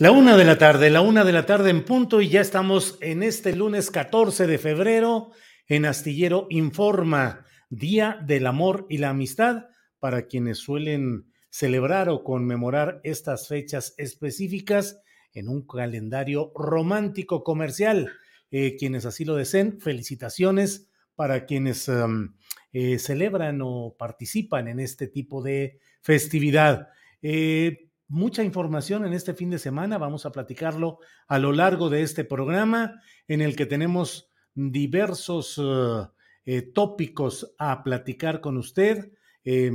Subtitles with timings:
[0.00, 2.96] La una de la tarde, la una de la tarde en punto y ya estamos
[3.02, 5.32] en este lunes 14 de febrero
[5.68, 9.66] en Astillero Informa, Día del Amor y la Amistad,
[9.98, 15.02] para quienes suelen celebrar o conmemorar estas fechas específicas
[15.34, 18.10] en un calendario romántico comercial.
[18.50, 22.36] Eh, quienes así lo deseen, felicitaciones para quienes um,
[22.72, 26.88] eh, celebran o participan en este tipo de festividad.
[27.20, 29.96] Eh, mucha información en este fin de semana.
[29.96, 36.10] Vamos a platicarlo a lo largo de este programa en el que tenemos diversos uh,
[36.44, 39.12] eh, tópicos a platicar con usted.
[39.44, 39.70] Eh,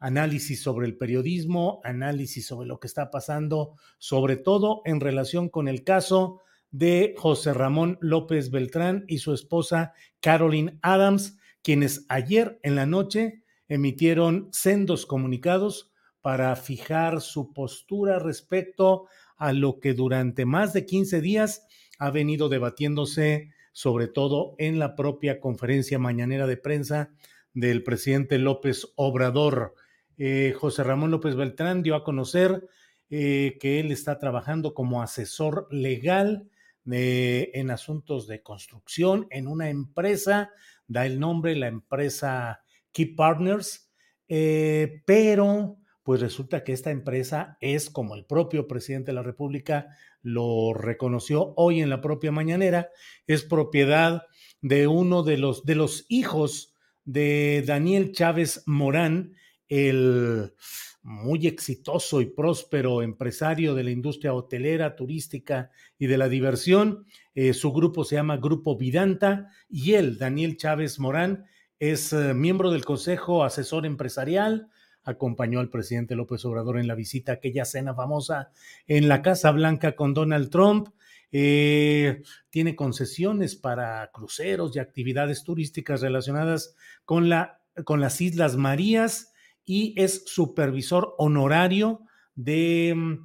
[0.00, 5.68] análisis sobre el periodismo, análisis sobre lo que está pasando, sobre todo en relación con
[5.68, 6.40] el caso
[6.72, 13.44] de José Ramón López Beltrán y su esposa Caroline Adams, quienes ayer en la noche
[13.68, 15.91] emitieron sendos comunicados
[16.22, 19.06] para fijar su postura respecto
[19.36, 21.66] a lo que durante más de 15 días
[21.98, 27.10] ha venido debatiéndose, sobre todo en la propia conferencia mañanera de prensa
[27.52, 29.74] del presidente López Obrador.
[30.16, 32.68] Eh, José Ramón López Beltrán dio a conocer
[33.10, 36.48] eh, que él está trabajando como asesor legal
[36.84, 40.50] de, en asuntos de construcción en una empresa,
[40.86, 42.62] da el nombre, la empresa
[42.92, 43.90] Key Partners,
[44.28, 49.96] eh, pero pues resulta que esta empresa es, como el propio presidente de la República
[50.22, 52.90] lo reconoció hoy en la propia mañanera,
[53.26, 54.22] es propiedad
[54.60, 56.74] de uno de los, de los hijos
[57.04, 59.34] de Daniel Chávez Morán,
[59.68, 60.54] el
[61.02, 67.06] muy exitoso y próspero empresario de la industria hotelera, turística y de la diversión.
[67.34, 71.44] Eh, su grupo se llama Grupo Vidanta y él, Daniel Chávez Morán,
[71.80, 74.68] es eh, miembro del Consejo Asesor Empresarial,
[75.04, 78.50] acompañó al presidente López Obrador en la visita a aquella cena famosa
[78.86, 80.88] en la Casa Blanca con Donald Trump.
[81.32, 89.32] Eh, tiene concesiones para cruceros y actividades turísticas relacionadas con, la, con las Islas Marías
[89.64, 92.02] y es supervisor honorario
[92.34, 93.18] de,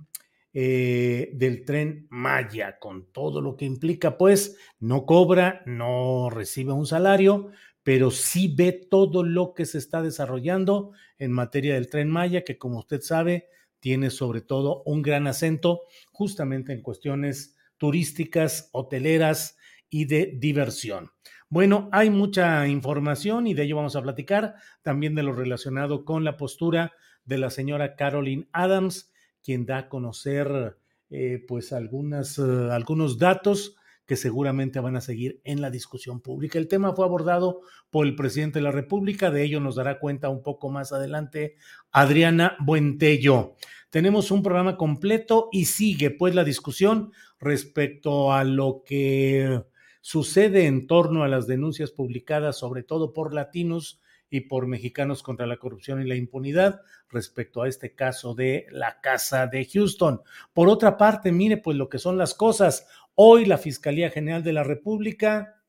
[0.54, 6.86] eh, del tren Maya, con todo lo que implica, pues no cobra, no recibe un
[6.86, 7.52] salario,
[7.88, 12.58] pero sí ve todo lo que se está desarrollando en materia del tren Maya, que
[12.58, 13.48] como usted sabe,
[13.80, 19.58] tiene sobre todo un gran acento justamente en cuestiones turísticas, hoteleras
[19.90, 21.12] y de diversión.
[21.48, 26.26] Bueno, hay mucha información y de ello vamos a platicar, también de lo relacionado con
[26.26, 26.92] la postura
[27.24, 30.78] de la señora Caroline Adams, quien da a conocer
[31.10, 36.58] eh, pues uh, algunos datos que seguramente van a seguir en la discusión pública.
[36.58, 37.62] El tema fue abordado
[37.92, 41.56] por el presidente de la República, de ello nos dará cuenta un poco más adelante
[41.92, 43.56] Adriana Buentello.
[43.90, 49.64] Tenemos un programa completo y sigue pues la discusión respecto a lo que
[50.02, 54.00] sucede en torno a las denuncias publicadas, sobre todo por latinos
[54.30, 59.00] y por mexicanos contra la corrupción y la impunidad respecto a este caso de la
[59.02, 60.22] casa de Houston.
[60.54, 62.88] Por otra parte, mire pues lo que son las cosas.
[63.20, 65.64] Hoy la Fiscalía General de la República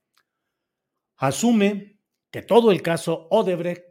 [1.17, 1.99] asume
[2.31, 3.87] que todo el caso Odebrecht,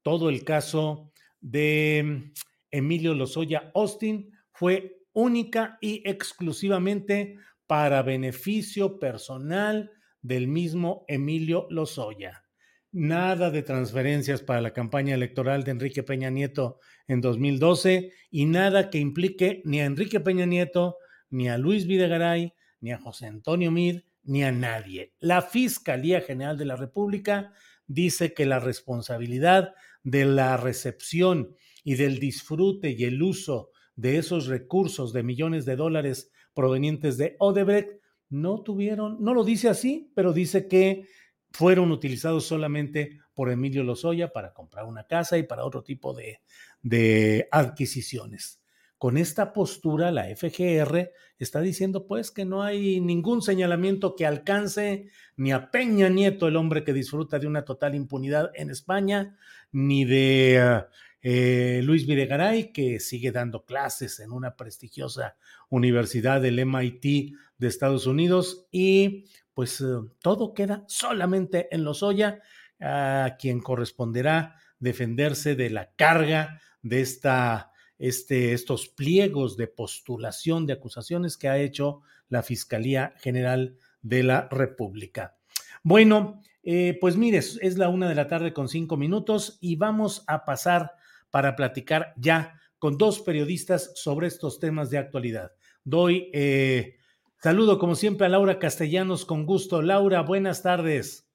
[0.00, 2.32] todo el caso de
[2.70, 7.36] Emilio Lozoya Austin fue única y exclusivamente
[7.66, 9.92] para beneficio personal
[10.22, 12.46] del mismo Emilio Lozoya.
[12.92, 18.88] Nada de transferencias para la campaña electoral de Enrique Peña Nieto en 2012 y nada
[18.88, 20.96] que implique ni a Enrique Peña Nieto,
[21.28, 25.14] ni a Luis Videgaray, ni a José Antonio Mid, ni a nadie.
[25.20, 27.52] La Fiscalía General de la República
[27.86, 34.46] dice que la responsabilidad de la recepción y del disfrute y el uso de esos
[34.46, 40.32] recursos de millones de dólares provenientes de Odebrecht no tuvieron, no lo dice así, pero
[40.32, 41.06] dice que
[41.50, 46.40] fueron utilizados solamente por Emilio Lozoya para comprar una casa y para otro tipo de,
[46.82, 48.61] de adquisiciones.
[49.02, 55.08] Con esta postura, la FGR está diciendo pues que no hay ningún señalamiento que alcance
[55.34, 59.36] ni a Peña Nieto, el hombre que disfruta de una total impunidad en España,
[59.72, 60.84] ni de
[61.20, 65.34] eh, Luis Videgaray, que sigue dando clases en una prestigiosa
[65.68, 69.84] universidad del MIT de Estados Unidos, y pues eh,
[70.20, 72.40] todo queda solamente en Lozoya,
[72.80, 80.74] a quien corresponderá defenderse de la carga de esta este, estos pliegos de postulación de
[80.74, 85.36] acusaciones que ha hecho la Fiscalía General de la República.
[85.82, 90.24] Bueno, eh, pues mire, es la una de la tarde con cinco minutos y vamos
[90.26, 90.92] a pasar
[91.30, 95.52] para platicar ya con dos periodistas sobre estos temas de actualidad.
[95.84, 96.96] Doy eh,
[97.40, 99.82] saludo como siempre a Laura Castellanos con gusto.
[99.82, 101.28] Laura, buenas tardes.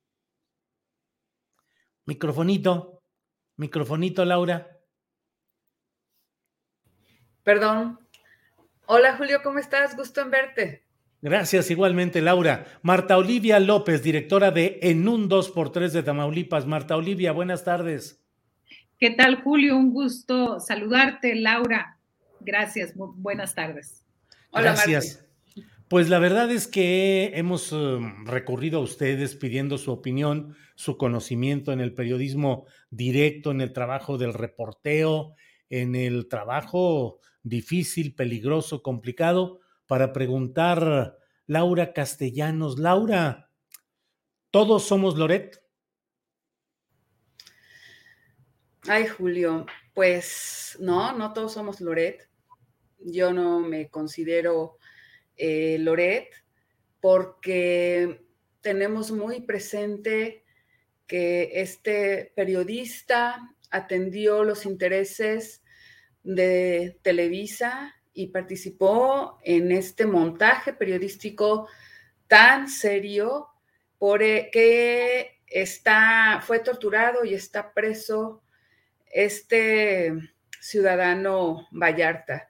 [2.05, 3.01] Microfonito,
[3.57, 4.76] microfonito, Laura.
[7.47, 7.97] Perdón.
[8.87, 9.95] Hola Julio, ¿cómo estás?
[9.95, 10.83] Gusto en verte.
[11.21, 12.65] Gracias, igualmente, Laura.
[12.81, 16.65] Marta Olivia López, directora de En un 2x3 de Tamaulipas.
[16.65, 18.21] Marta Olivia, buenas tardes.
[18.99, 19.77] ¿Qué tal, Julio?
[19.77, 21.97] Un gusto saludarte, Laura.
[22.41, 24.05] Gracias, buenas tardes.
[24.51, 25.25] Hola, Gracias.
[25.87, 31.71] Pues la verdad es que hemos um, recurrido a ustedes pidiendo su opinión, su conocimiento
[31.71, 35.33] en el periodismo directo, en el trabajo del reporteo,
[35.69, 42.77] en el trabajo difícil, peligroso, complicado, para preguntar Laura Castellanos.
[42.77, 43.49] Laura,
[44.51, 45.61] ¿todos somos Loret?
[48.87, 52.29] Ay, Julio, pues no, no todos somos Loret.
[52.99, 54.77] Yo no me considero
[55.35, 56.33] eh, Loret
[56.99, 58.25] porque
[58.61, 60.43] tenemos muy presente
[61.05, 65.63] que este periodista atendió los intereses
[66.23, 71.67] de Televisa y participó en este montaje periodístico
[72.27, 73.47] tan serio
[73.97, 78.43] por e, que está, fue torturado y está preso
[79.11, 80.13] este
[80.59, 82.47] ciudadano Vallarta.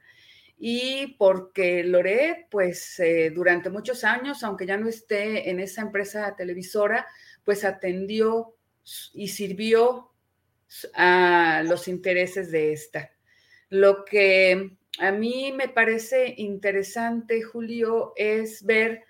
[0.57, 6.35] Y porque Loret, pues eh, durante muchos años, aunque ya no esté en esa empresa
[6.35, 7.05] televisora,
[7.43, 8.55] pues atendió
[9.13, 10.06] y sirvió
[10.93, 13.11] a los intereses de esta.
[13.69, 19.03] Lo que a mí me parece interesante, Julio, es ver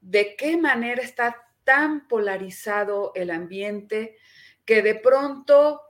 [0.00, 4.16] de qué manera está tan polarizado el ambiente
[4.64, 5.80] que de pronto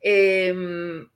[0.00, 1.08] em,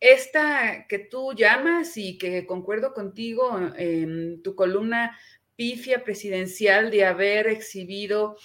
[0.00, 5.18] esta que tú llamas y que concuerdo contigo en tu columna
[5.56, 8.36] pifia presidencial de haber exhibido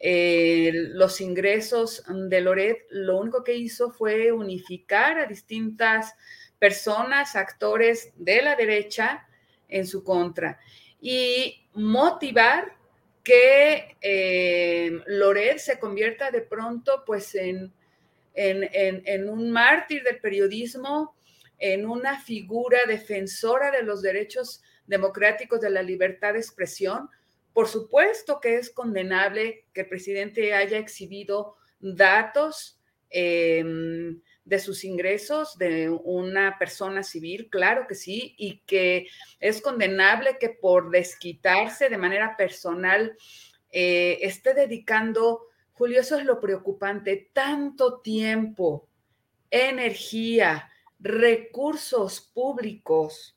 [0.00, 6.14] eh, los ingresos de Loret, lo único que hizo fue unificar a distintas
[6.58, 9.26] personas, actores de la derecha
[9.68, 10.60] en su contra
[11.00, 12.76] y motivar
[13.22, 17.72] que eh, Loret se convierta de pronto pues en,
[18.34, 21.16] en un mártir del periodismo,
[21.58, 27.10] en una figura defensora de los derechos democráticos de la libertad de expresión,
[27.58, 35.58] por supuesto que es condenable que el presidente haya exhibido datos em, de sus ingresos
[35.58, 39.08] de una persona civil, claro que sí, y que
[39.40, 43.16] es condenable que por desquitarse de manera personal
[43.72, 48.88] eh, esté dedicando, Julio, eso es lo preocupante, tanto tiempo,
[49.50, 53.36] energía, recursos públicos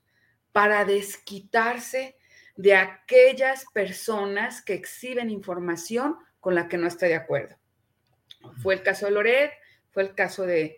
[0.51, 2.21] para desquitarse
[2.55, 7.55] de aquellas personas que exhiben información con la que no está de acuerdo.
[8.62, 9.51] Fue el caso de Loret,
[9.91, 10.77] fue el caso de,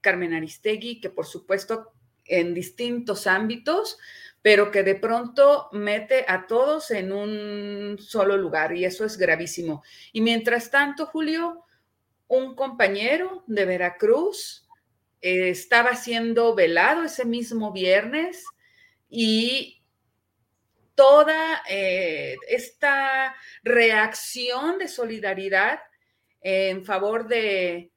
[0.00, 1.92] Carmen Aristegui, que por supuesto
[2.24, 3.98] en distintos ámbitos,
[4.42, 9.84] pero que de pronto mete a todos en un solo lugar y eso es gravísimo.
[10.12, 11.64] Y mientras tanto, Julio,
[12.26, 14.66] un compañero de Veracruz
[15.22, 18.44] eh, estaba siendo velado ese mismo viernes
[19.08, 19.75] y
[20.96, 25.78] toda eh, esta reacción de solidaridad
[26.40, 27.92] en favor de,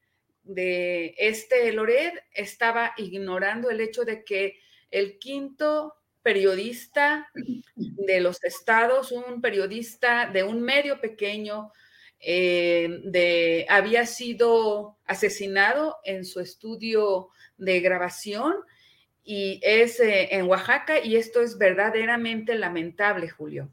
[1.18, 7.29] este Lored estaba ignorando el hecho de que el quinto periodista
[7.75, 11.72] de los estados, un periodista de un medio pequeño,
[12.20, 18.56] eh, de, había sido asesinado en su estudio de grabación
[19.31, 23.69] y es eh, en Oaxaca y esto es verdaderamente lamentable, Julio.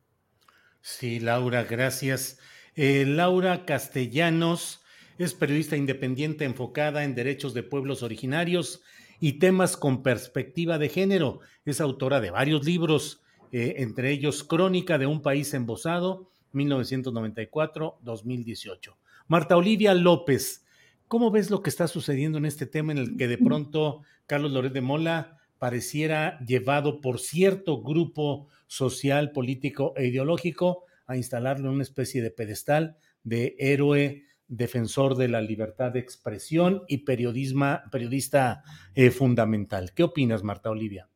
[0.82, 2.38] Sí, Laura, gracias.
[2.74, 4.82] Eh, Laura Castellanos
[5.16, 8.82] es periodista independiente enfocada en derechos de pueblos originarios
[9.18, 11.40] y temas con perspectiva de género.
[11.64, 18.94] Es autora de varios libros, entre ellos Crónica de un país embosado 1994-2018.
[19.26, 20.66] Marta Olivia López,
[21.08, 24.52] ¿cómo ves lo que está sucediendo en este tema en el que de pronto Carlos
[24.52, 31.74] Loret de Mola pareciera llevado por cierto grupo social, político e ideológico a instalarlo en
[31.74, 38.62] una especie de pedestal de héroe defensor de la libertad de expresión y periodista
[38.94, 39.92] eh, fundamental.
[39.94, 41.08] ¿Qué opinas, Marta Olivia?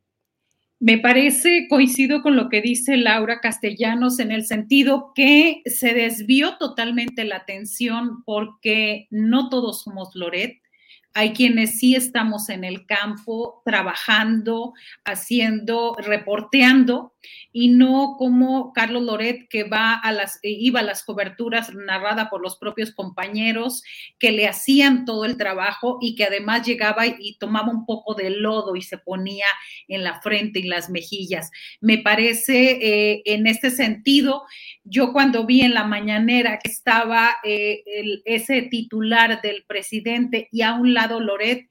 [0.79, 6.57] Me parece, coincido con lo que dice Laura Castellanos en el sentido que se desvió
[6.57, 10.60] totalmente la atención porque no todos somos Loret,
[11.13, 17.13] hay quienes sí estamos en el campo trabajando, haciendo, reporteando,
[17.51, 22.41] y no como Carlos Loret que va a las, iba a las coberturas narrada por
[22.41, 23.83] los propios compañeros
[24.19, 28.29] que le hacían todo el trabajo y que además llegaba y, tomaba un poco de
[28.29, 29.45] lodo y se ponía
[29.87, 31.49] en la frente y las mejillas.
[31.79, 34.43] Me parece eh, en este sentido,
[34.83, 37.83] yo cuando vi en la mañanera que estaba eh,
[38.25, 41.67] ese titular del presidente y a un lado Loret,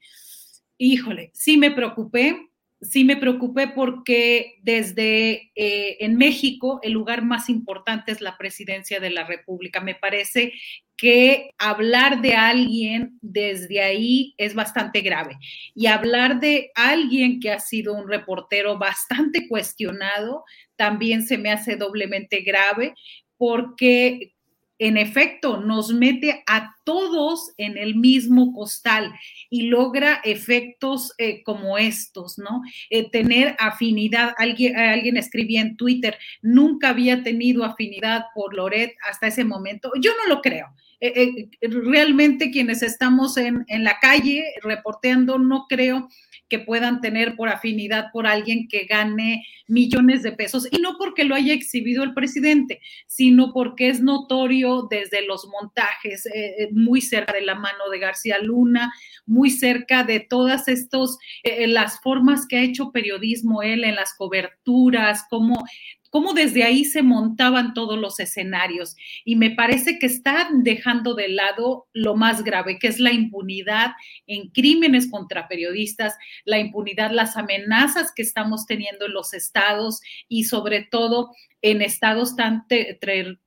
[0.77, 2.49] híjole, sí me preocupé,
[2.81, 8.99] sí me preocupé porque desde eh, en México el lugar más importante es la presidencia
[8.99, 9.81] de la República.
[9.81, 10.53] Me parece
[10.97, 15.37] que hablar de alguien desde ahí es bastante grave.
[15.73, 20.43] Y hablar de alguien que ha sido un reportero bastante cuestionado
[20.75, 22.93] también se me hace doblemente grave
[23.37, 24.33] porque
[24.81, 29.13] en efecto nos mete a todos en el mismo costal
[29.51, 32.63] y logra efectos eh, como estos, ¿no?
[32.89, 39.27] Eh, tener afinidad, alguien, alguien escribía en Twitter, nunca había tenido afinidad por Loret hasta
[39.27, 39.91] ese momento.
[40.01, 40.73] Yo no lo creo.
[41.01, 46.07] Eh, realmente quienes estamos en, en la calle reporteando, no creo
[46.51, 50.67] que puedan tener por afinidad por alguien que gane millones de pesos.
[50.69, 56.25] Y no porque lo haya exhibido el presidente, sino porque es notorio desde los montajes,
[56.25, 58.93] eh, eh, muy cerca de la mano de García Luna,
[59.25, 64.13] muy cerca de todas estas, eh, las formas que ha hecho periodismo él en las
[64.13, 65.63] coberturas, cómo
[66.11, 68.95] cómo desde ahí se montaban todos los escenarios.
[69.25, 73.93] Y me parece que están dejando de lado lo más grave, que es la impunidad
[74.27, 76.15] en crímenes contra periodistas,
[76.45, 82.35] la impunidad, las amenazas que estamos teniendo en los estados y sobre todo en estados
[82.35, 82.65] tan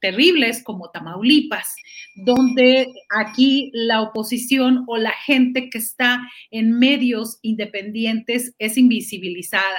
[0.00, 1.74] terribles como Tamaulipas,
[2.14, 9.78] donde aquí la oposición o la gente que está en medios independientes es invisibilizada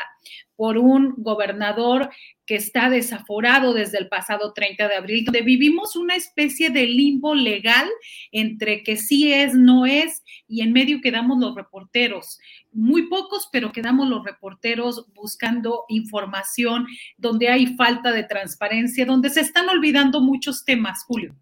[0.55, 2.09] por un gobernador
[2.45, 7.35] que está desaforado desde el pasado 30 de abril, donde vivimos una especie de limbo
[7.35, 7.89] legal
[8.31, 12.37] entre que sí es, no es, y en medio quedamos los reporteros,
[12.75, 16.85] muy pocos, pero quedamos los reporteros buscando información,
[17.17, 21.35] donde hay falta de transparencia, donde se están olvidando muchos temas, Julio.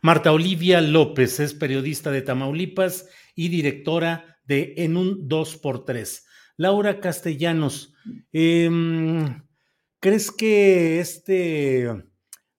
[0.00, 6.24] Marta Olivia López es periodista de Tamaulipas y directora de En un 2x3.
[6.56, 7.94] Laura Castellanos,
[8.32, 9.40] em,
[10.00, 11.88] ¿crees que este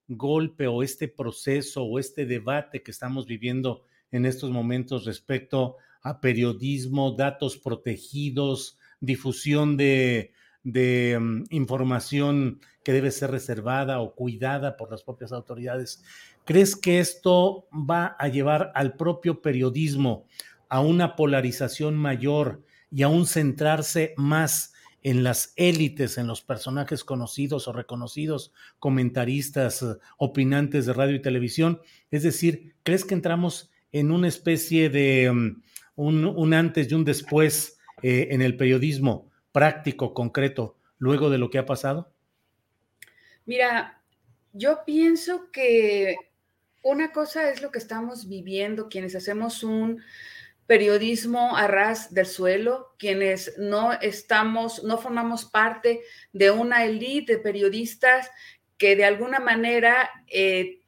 [0.08, 6.20] golpe o este proceso o este debate que estamos viviendo en estos momentos respecto a
[6.20, 10.32] periodismo, datos protegidos, difusión de,
[10.64, 16.04] em, información que debe ser reservada o cuidada por las propias autoridades.
[16.44, 20.26] ¿Crees que esto va a llevar al propio periodismo
[20.68, 27.68] a una polarización mayor y aún centrarse más en las élites, en los personajes conocidos
[27.68, 31.80] o reconocidos, comentaristas, eh, opinantes de radio y televisión.
[32.10, 35.62] Es decir, ¿crees que entramos en una especie de mm,
[35.96, 41.58] un, antes y un después eh, en el periodismo práctico, concreto, luego de lo que
[41.58, 42.12] ha pasado?
[43.46, 44.02] Mira,
[44.52, 46.16] yo pienso que
[46.82, 50.02] una cosa es lo que estamos viviendo, quienes hacemos un
[50.66, 56.00] periodismo a ras del suelo, quienes no estamos, no formamos parte
[56.32, 58.30] de una élite de periodistas
[58.78, 60.80] que de alguna manera eh,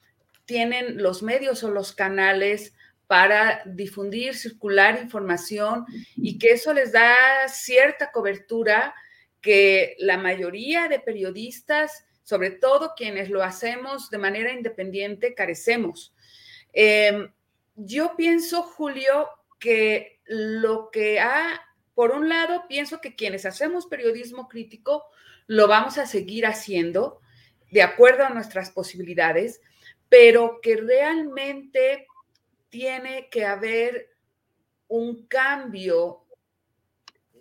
[0.44, 2.74] tienen los medios o los canales
[3.06, 5.84] para difundir, circular información
[6.16, 7.14] y que eso les da
[7.48, 8.94] cierta cobertura
[9.40, 16.12] que la mayoría de periodistas, sobre todo quienes lo hacemos de manera independiente, carecemos.
[16.72, 17.30] Em,
[17.76, 19.28] yo pienso, Julio,
[19.60, 21.62] que lo que ha,
[21.94, 25.04] por un lado, pienso que quienes hacemos periodismo crítico
[25.46, 27.20] lo vamos a seguir haciendo
[27.70, 29.60] de acuerdo a nuestras posibilidades,
[30.08, 32.06] pero que realmente
[32.68, 34.10] tiene que haber
[34.88, 36.24] un cambio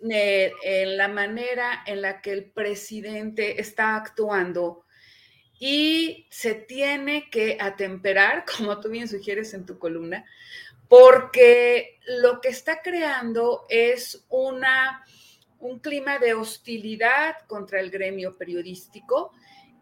[0.02, 4.84] en la manera en la que el presidente está actuando
[5.58, 10.24] y se tiene que atemperar, como tú bien sugieres en tu columna,
[10.88, 15.04] porque lo que está creando es una,
[15.58, 19.32] un clima de hostilidad contra el gremio periodístico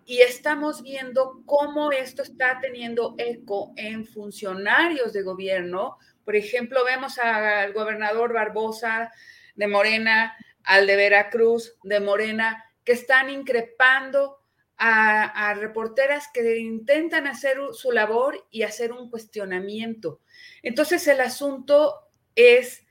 [0.07, 5.99] y estamos viendo cómo esto está teniendo eco en funcionarios de gobierno.
[6.25, 9.11] Por ejemplo, vemos al gobernador Barbosa
[9.55, 14.39] de Morena, al de Veracruz de Morena, que están increpando
[14.77, 20.21] a, reporteras que intentan hacer su labor y hacer un cuestionamiento.
[20.63, 22.85] Entonces el asunto es,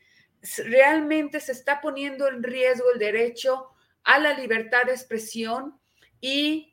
[0.65, 3.69] realmente se está poniendo en riesgo el derecho
[4.03, 5.79] a la libertad de expresión
[6.19, 6.72] y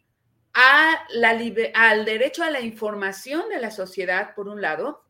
[0.52, 5.04] al derecho a la información de la sociedad, por un lado,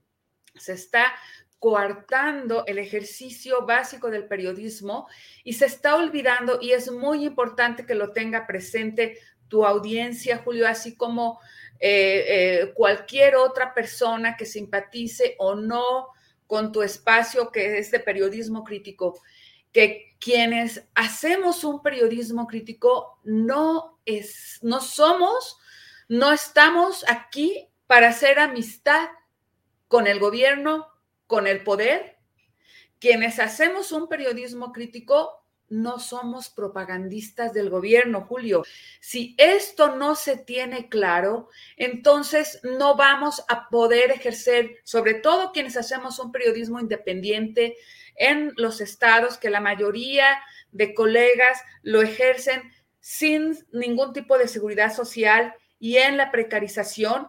[0.54, 1.14] se está
[1.58, 5.08] coartando el ejercicio básico del periodismo
[5.44, 9.18] y se está olvidando, y es muy importante que lo tenga presente
[9.48, 11.38] tu audiencia, Julio, así como
[11.78, 16.08] eh, eh, cualquier otra persona que simpatice o no
[16.46, 19.20] con tu espacio que es de periodismo crítico,
[19.72, 25.58] que quienes hacemos un periodismo crítico no es, no somos,
[26.08, 29.08] no estamos aquí para hacer amistad
[29.88, 30.86] con el gobierno,
[31.26, 32.18] con el poder.
[32.98, 38.64] Quienes hacemos un periodismo crítico no somos propagandistas del gobierno, Julio.
[39.00, 45.76] Si esto no se tiene claro, entonces no vamos a poder ejercer, sobre todo quienes
[45.76, 47.76] hacemos un periodismo independiente
[48.20, 52.62] en los estados, que la mayoría de colegas lo ejercen
[53.00, 57.26] sin ningún tipo de seguridad social y en la precarización,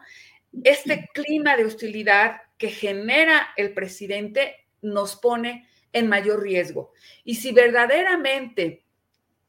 [0.63, 6.91] este clima de hostilidad que genera el presidente nos pone en mayor riesgo.
[7.23, 8.83] Y si verdaderamente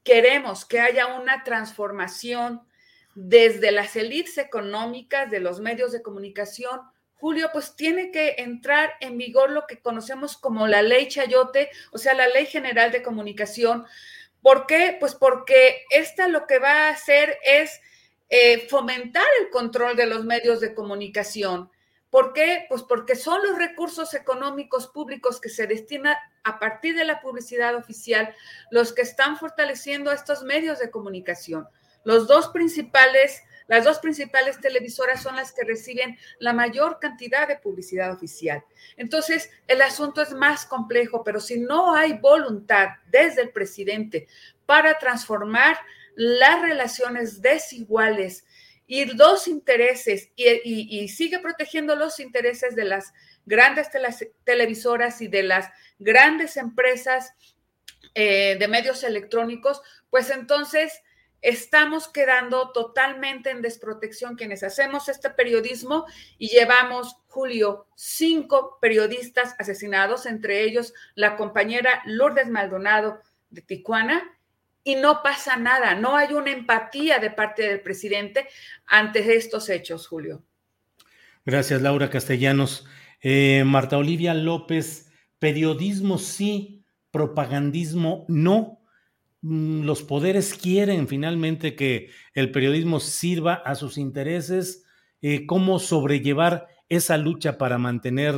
[0.04, 2.62] queremos que haya una transformación
[3.16, 6.80] desde las élites económicas de los medios de comunicación,
[7.22, 11.98] Julio, pues tiene que entrar en vigor lo que conocemos como la ley Chayote, o
[11.98, 13.86] sea, la ley general de comunicación.
[14.40, 14.96] ¿Por qué?
[14.98, 17.80] Pues porque esta lo que va a hacer es
[18.28, 21.70] eh, fomentar el control de los medios de comunicación.
[22.10, 22.66] ¿Por qué?
[22.68, 27.76] Pues porque son los recursos económicos públicos que se destinan a partir de la publicidad
[27.76, 28.34] oficial
[28.72, 31.68] los que están fortaleciendo estos medios de comunicación.
[32.02, 37.56] Los dos principales, las dos principales televisoras son las que reciben la mayor cantidad de
[37.56, 38.64] publicidad oficial.
[38.96, 44.26] Entonces, el asunto es más complejo, pero si no hay voluntad desde el presidente
[44.66, 45.78] para transformar
[46.14, 48.44] las relaciones desiguales
[48.86, 53.12] y dos intereses y, sigue protegiendo los intereses de las
[53.46, 53.88] grandes
[54.44, 57.32] televisoras y de las grandes empresas
[58.14, 61.00] eh, de medios electrónicos, pues entonces
[61.42, 66.06] estamos quedando totalmente en desprotección quienes hacemos este periodismo
[66.38, 74.22] y llevamos, Julio, cinco periodistas asesinados, entre ellos la compañera Lourdes Maldonado de Tijuana
[74.84, 78.48] y no pasa nada, no hay una empatía de parte del presidente
[78.86, 80.42] ante estos hechos, Julio.
[81.44, 82.86] Gracias, Laura Castellanos.
[83.20, 88.81] Eh, Marta Olivia López, periodismo sí, propagandismo no.
[89.42, 94.84] Mm, los poderes quieren finalmente que el periodismo sirva a sus intereses.
[95.20, 98.34] Eh, ¿Cómo sobrellevar esa lucha para mantener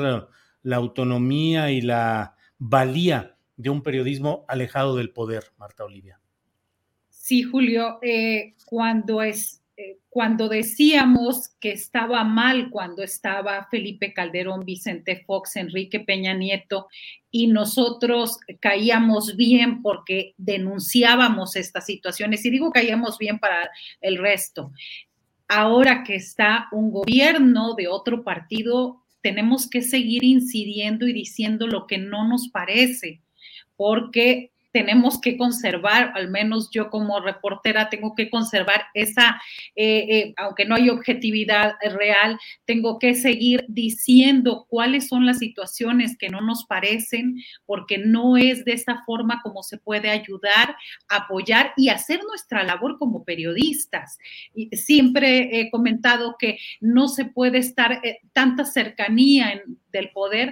[0.63, 6.21] la autonomía y la valía de un periodismo alejado del poder, Marta Olivia?
[7.09, 9.64] Sí, Julio, eh, cuando, es, eh,
[10.15, 16.87] cuando decíamos que estaba mal cuando estaba Felipe Calderón, Vicente Fox, Enrique Peña Nieto,
[17.33, 23.69] y nosotros caíamos bien porque denunciábamos estas situaciones, y digo caíamos bien para
[24.01, 24.71] el resto.
[25.49, 31.89] Ahora que está un gobierno de otro partido, tenemos que seguir incidiendo y diciendo lo
[31.89, 33.21] que no nos parece,
[33.75, 39.41] porque tenemos que conservar, al menos yo como reportera tengo que conservar esa,
[39.77, 46.19] eh, eh, aunque no hay objetividad real, tengo que seguir diciendo cuáles son las situaciones
[46.19, 50.75] que no nos parecen, porque no es de esa forma como se puede ayudar,
[51.09, 54.19] apoyar y hacer nuestra labor como periodistas.
[54.57, 59.53] Y siempre he comentado que no se puede estar eh, tanta cercanía
[59.95, 60.51] del poder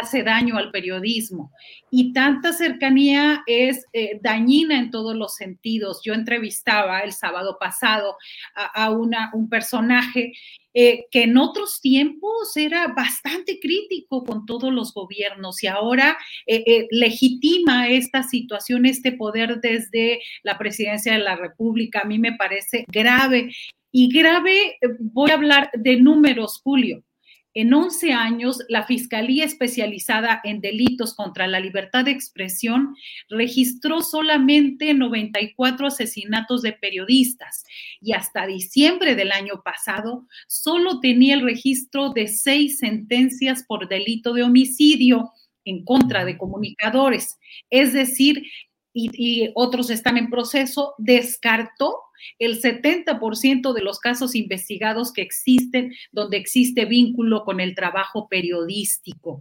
[0.00, 1.50] hace daño al periodismo
[1.90, 6.02] y tanta cercanía es eh, dañina en todos los sentidos.
[6.04, 8.16] Yo entrevistaba el sábado pasado
[8.54, 10.32] a, una, un personaje
[10.74, 16.86] eh, que en otros tiempos era bastante crítico con todos los gobiernos y ahora eh,
[16.90, 22.00] legitima esta situación, este poder desde la presidencia de la República.
[22.00, 23.52] A mí me parece grave.
[23.94, 27.04] Y grave, voy a hablar de números, Julio.
[27.54, 32.96] En 11 años, la Fiscalía Especializada en Delitos contra la Libertad de Expresión
[33.28, 37.64] registró solamente 94 asesinatos de periodistas
[38.00, 44.32] y hasta diciembre del año pasado solo tenía el registro de seis sentencias por delito
[44.32, 45.30] de homicidio
[45.66, 47.38] en contra de comunicadores.
[47.68, 48.44] Es decir,
[48.92, 51.96] y, otros están en proceso, descartó
[52.38, 59.40] el 70% de los casos investigados que existen donde existe vínculo con el trabajo periodístico.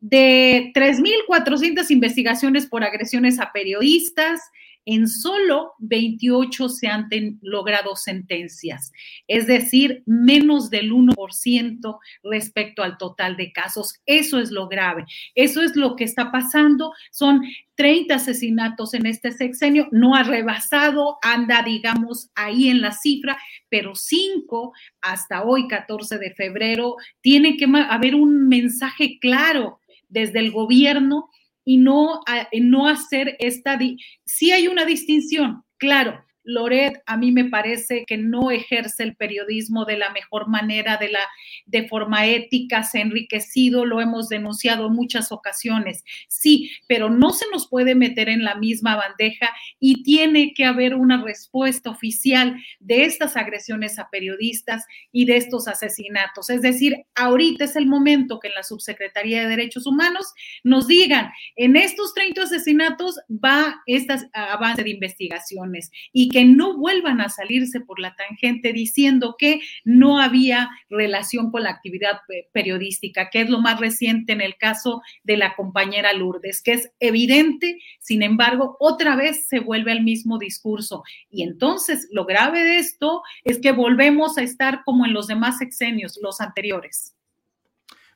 [0.00, 4.40] De 3.400 investigaciones por agresiones a periodistas,
[4.86, 7.08] en solo 28 se han
[7.42, 8.92] logrado sentencias,
[9.26, 14.00] es decir, menos del 1% respecto al total de casos.
[14.06, 16.92] Eso es lo grave, eso es lo que está pasando.
[17.10, 17.42] Son
[17.74, 23.36] 30 asesinatos en este sexenio, no ha rebasado, anda, digamos, ahí en la cifra,
[23.68, 24.72] pero 5
[25.02, 31.28] hasta hoy, 14 de febrero, tiene que haber un mensaje claro desde el gobierno
[31.66, 32.22] y no,
[32.62, 33.78] no hacer esta...
[34.24, 39.84] Sí hay una distinción, claro, Loret a mí me parece que no ejerce el periodismo
[39.84, 41.20] de la mejor manera, de la
[41.66, 46.04] de forma ética, se ha enriquecido, lo hemos denunciado en muchas ocasiones.
[46.28, 50.94] Sí, pero no se nos puede meter en la misma bandeja y tiene que haber
[50.94, 56.48] una respuesta oficial de estas agresiones a periodistas y de estos asesinatos.
[56.50, 60.32] Es decir, ahorita es el momento que en la Subsecretaría de Derechos Humanos
[60.62, 67.20] nos digan, en estos 30 asesinatos va este avance de investigaciones y que no vuelvan
[67.20, 72.20] a salirse por la tangente diciendo que no había relación con la actividad
[72.52, 76.90] periodística, que es lo más reciente en el caso de la compañera Lourdes, que es
[77.00, 81.02] evidente, sin embargo, otra vez se vuelve al mismo discurso.
[81.30, 85.58] Y entonces lo grave de esto es que volvemos a estar como en los demás
[85.58, 87.14] sexenios, los anteriores.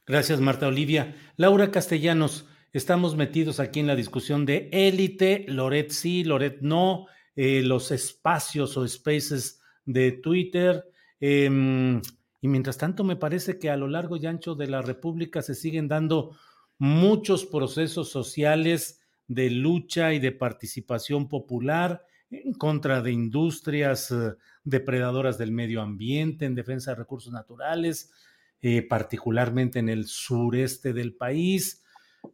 [0.06, 1.14] Gracias, Marta Olivia.
[1.37, 7.06] Laura Castellanos, estamos metidos aquí en la discusión de élite, Loret sí, Loret no,
[7.42, 10.85] eh, los espacios o spaces de Twitter.
[11.20, 12.03] Em,
[12.42, 15.55] y mientras tanto, me parece que a lo largo y ancho de la República se
[15.55, 16.37] siguen dando
[16.76, 25.38] muchos procesos sociales de lucha y de participación popular en contra de industrias eh, depredadoras
[25.38, 28.12] del medio ambiente, en defensa de recursos naturales,
[28.61, 31.85] eh, particularmente en el sureste del país.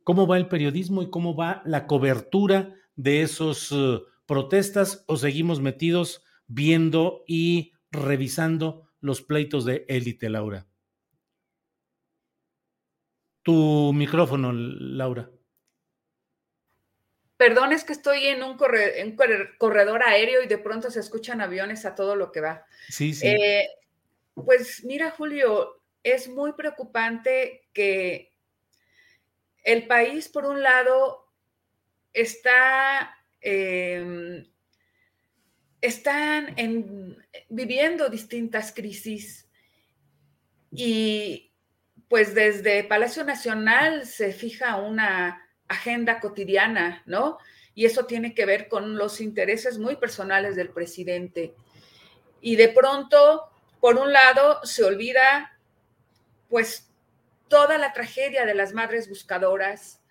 [0.02, 3.72] ¿Cómo va el periodismo y cómo va la cobertura de esos
[4.26, 10.66] protestas o seguimos metidos viendo y revisando los pleitos de élite, Laura?
[13.42, 15.30] Tu micrófono, Laura.
[17.36, 21.94] Perdón, es que estoy en un, corredor aéreo y de pronto se escuchan aviones a
[21.94, 22.66] todo lo que va.
[22.88, 23.26] Sí, sí.
[23.26, 23.68] Eh,
[24.34, 28.32] pues mira, Julio, es muy preocupante que
[29.64, 31.30] el país, por un lado,
[32.12, 33.15] está
[33.48, 34.44] Em,
[35.80, 36.56] están
[37.48, 39.48] viviendo distintas crisis
[40.72, 41.52] y
[42.08, 47.38] pues desde Palacio Nacional se fija una agenda cotidiana, ¿no?
[47.76, 51.54] Y eso tiene que ver con los intereses muy personales del presidente.
[52.40, 55.56] Y de pronto, por un lado, se olvida
[56.48, 56.90] pues
[57.46, 60.02] toda la tragedia de las madres buscadoras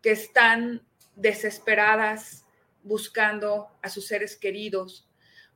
[0.00, 2.46] que están desesperadas,
[2.82, 5.08] buscando a sus seres queridos.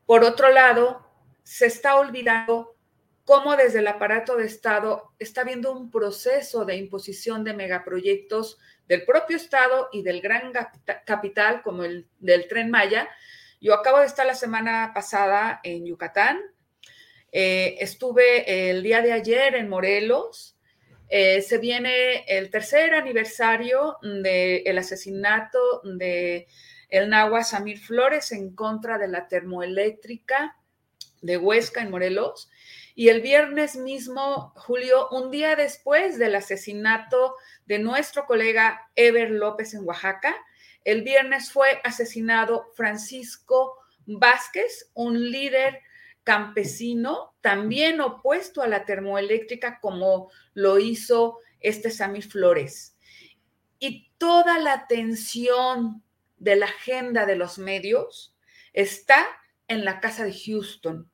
[0.07, 1.07] Por otro lado,
[1.43, 2.77] se está olvidando
[3.25, 9.05] cómo desde el aparato de Estado está habiendo un proceso de imposición de megaproyectos del
[9.05, 10.53] propio Estado y del gran
[11.07, 13.09] capital como el del tren Maya.
[13.61, 16.41] Yo acabo de estar la semana pasada en Yucatán,
[17.33, 20.55] eh, estuve el día de ayer en Morelos
[21.09, 26.47] eh, se viene el tercer aniversario del asesinato de
[26.89, 30.57] el Nahua Samir Flores en contra de la termoeléctrica
[31.23, 32.51] de Huesca en Morelos.
[32.95, 37.35] Y el viernes mismo, Julio, un día después del asesinato
[37.67, 40.35] de nuestro colega Ever López en Oaxaca,
[40.85, 45.81] el viernes fue asesinado Francisco Vázquez, un líder
[46.25, 52.97] campesino, también opuesto a la termoeléctrica como lo hizo este Samir Flores.
[53.79, 56.03] Y toda la atención
[56.37, 58.35] de la agenda de los medios
[58.73, 59.27] está
[59.69, 61.11] en la casa de Houston.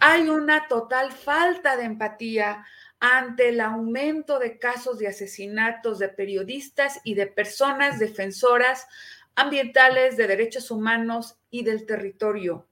[0.00, 2.66] Hay una total falta de empatía
[2.98, 8.86] ante el aumento de casos de asesinatos de periodistas y de personas defensoras
[9.34, 12.68] ambientales, de derechos humanos y del territorio.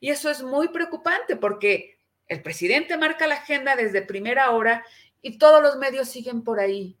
[0.00, 4.84] Y eso es muy preocupante porque el presidente marca la agenda desde primera hora
[5.22, 6.96] y todos los medios siguen por ahí.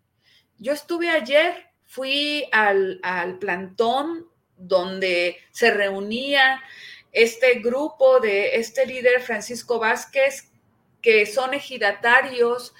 [0.58, 6.62] Yo estuve ayer, fui al, al plantón donde se reunía
[7.10, 10.52] este grupo de este líder Francisco Vázquez,
[11.02, 12.74] que son ejidatarios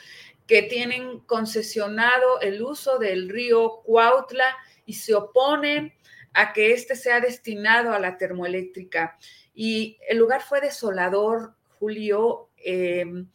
[0.46, 5.92] que tienen concesionado el uso del río Cuautla y se oponen
[6.32, 9.18] a que este sea destinado a la termoeléctrica.
[9.52, 12.50] Y el lugar fue desolador, Julio.
[12.58, 13.28] Em,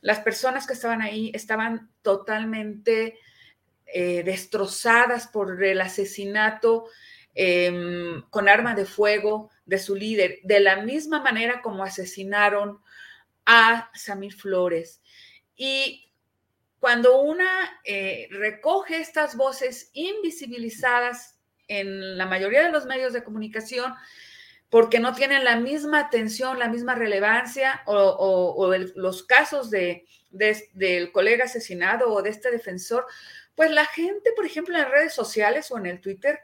[0.00, 3.16] las personas que estaban ahí estaban totalmente
[3.92, 6.86] eh, destrozadas por el asesinato
[7.34, 12.80] em, con arma de fuego de su líder, de la misma manera como asesinaron
[13.46, 15.00] a Samir Flores.
[15.56, 16.10] Y
[16.78, 23.94] cuando una eh, recoge estas voces invisibilizadas en la mayoría de los medios de comunicación,
[24.70, 31.44] porque no tienen la misma atención, la misma relevancia, o, los casos de, del colega
[31.44, 33.06] asesinado o de este defensor,
[33.60, 36.40] pues la gente, por ejemplo, en las redes sociales o en el Twitter,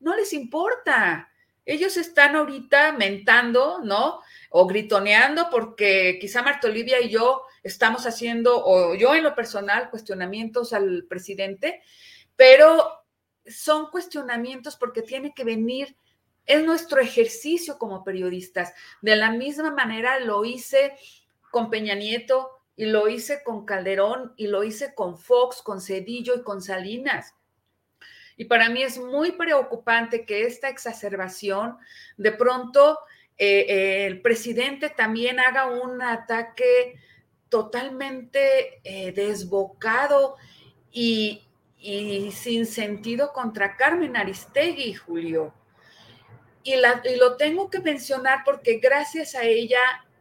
[0.00, 1.30] no les importa.
[1.62, 4.22] Ellos están ahorita mentando, ¿no?
[4.48, 9.90] O gritoneando porque quizá Marta Olivia y yo estamos haciendo, o yo en lo personal,
[9.90, 11.82] cuestionamientos al presidente,
[12.34, 13.04] pero
[13.46, 15.98] son cuestionamientos porque tiene que venir,
[16.46, 18.72] es nuestro ejercicio como periodistas.
[19.02, 20.96] De la misma manera lo hice
[21.50, 26.34] con Peña Nieto y lo hice con Calderón y lo hice con Fox, con Cedillo
[26.36, 27.34] y con Salinas.
[28.36, 31.76] Y para mí es muy preocupante que esta exacerbación
[32.16, 32.98] de pronto
[33.38, 36.96] eh, eh, el presidente también haga un ataque
[37.48, 40.36] totalmente eh, desbocado
[40.90, 41.44] y,
[41.78, 45.54] y sin sentido contra Carmen Aristegui, Julio.
[46.64, 46.76] Y,
[47.18, 49.78] lo tengo que mencionar porque gracias a ella,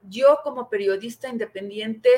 [0.10, 2.10] yo como periodista independiente,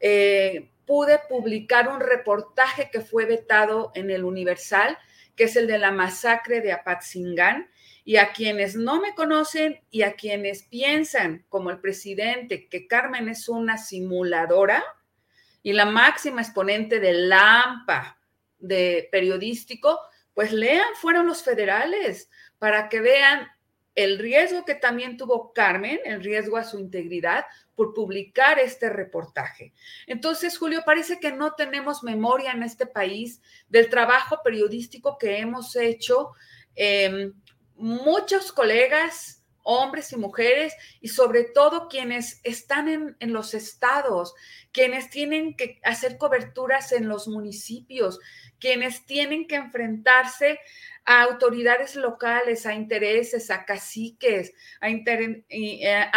[0.00, 4.96] eh, pude publicar un reportaje que fue vetado en el Universal,
[5.34, 7.68] que es el de la masacre de Apatzingán.
[8.04, 13.28] Y a quienes no me conocen y a quienes piensan, como el presidente, que Carmen
[13.28, 14.84] es una simuladora
[15.66, 18.20] y la máxima exponente de Lampa,
[18.60, 19.98] de periodístico,
[20.32, 23.48] pues lean, fueron los federales, para que vean
[23.96, 29.72] el riesgo que también tuvo Carmen, el riesgo a su integridad por publicar este reportaje.
[30.06, 35.74] Entonces, Julio, parece que no tenemos memoria en este país del trabajo periodístico que hemos
[35.76, 36.32] hecho.
[36.74, 37.32] Em,
[37.74, 44.34] muchos colegas, hombres y mujeres, y sobre todo quienes están en, en los estados,
[44.72, 48.20] quienes tienen que hacer coberturas en los municipios,
[48.60, 50.60] quienes tienen que enfrentarse
[51.06, 56.10] a autoridades locales, a intereses, a caciques, a, eh,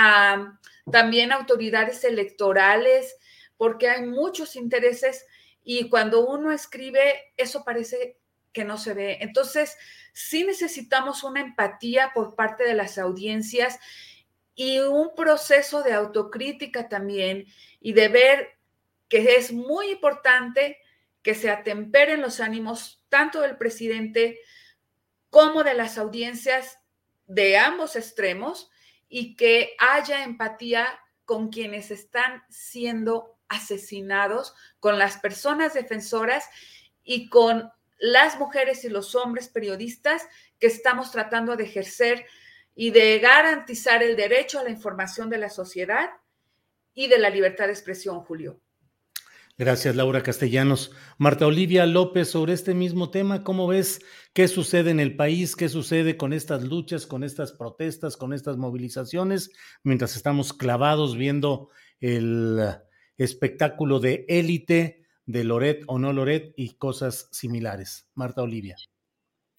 [0.91, 3.15] también autoridades electorales,
[3.55, 5.25] porque hay muchos intereses
[5.63, 8.17] y cuando uno escribe, eso parece
[8.51, 9.19] que no se ve.
[9.21, 9.77] Entonces,
[10.11, 13.79] sí necesitamos una empatía por parte de las audiencias
[14.55, 17.45] y un proceso de autocrítica también
[17.79, 18.49] y de ver
[19.07, 20.77] que es muy importante
[21.21, 24.39] que se atemperen los ánimos tanto del presidente
[25.29, 26.79] como de las audiencias
[27.27, 28.69] de ambos extremos
[29.07, 30.87] y que haya empatía
[31.25, 36.45] con quienes están siendo asesinados, con las personas defensoras
[37.03, 40.27] y con las mujeres y los hombres periodistas
[40.59, 42.25] que estamos tratando de ejercer
[42.75, 46.09] y de garantizar el derecho a la información de la sociedad
[46.93, 48.59] y de la libertad de expresión, Julio.
[49.59, 50.93] Gracias, Laura Castellanos.
[51.17, 53.99] Marta Olivia López, sobre este mismo tema, ¿cómo ves
[54.31, 55.57] qué sucede en el país?
[55.57, 59.51] ¿Qué sucede con estas luchas, con estas protestas, con estas movilizaciones,
[59.83, 62.57] mientras estamos clavados viendo el
[63.17, 68.07] espectáculo de élite de Loret o no Loret y cosas similares.
[68.15, 68.77] Marta Olivia.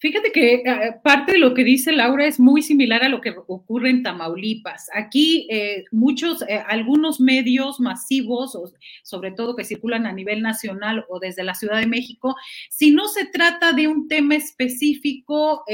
[0.01, 3.35] Fíjate que eh, parte de lo que dice Laura es muy similar a lo que
[3.47, 4.89] ocurre en Tamaulipas.
[4.95, 8.57] Aquí eh, muchos, eh, algunos medios masivos,
[9.03, 12.35] sobre todo que circulan a nivel nacional o desde la Ciudad de México,
[12.71, 15.65] si no se trata de un tema específico,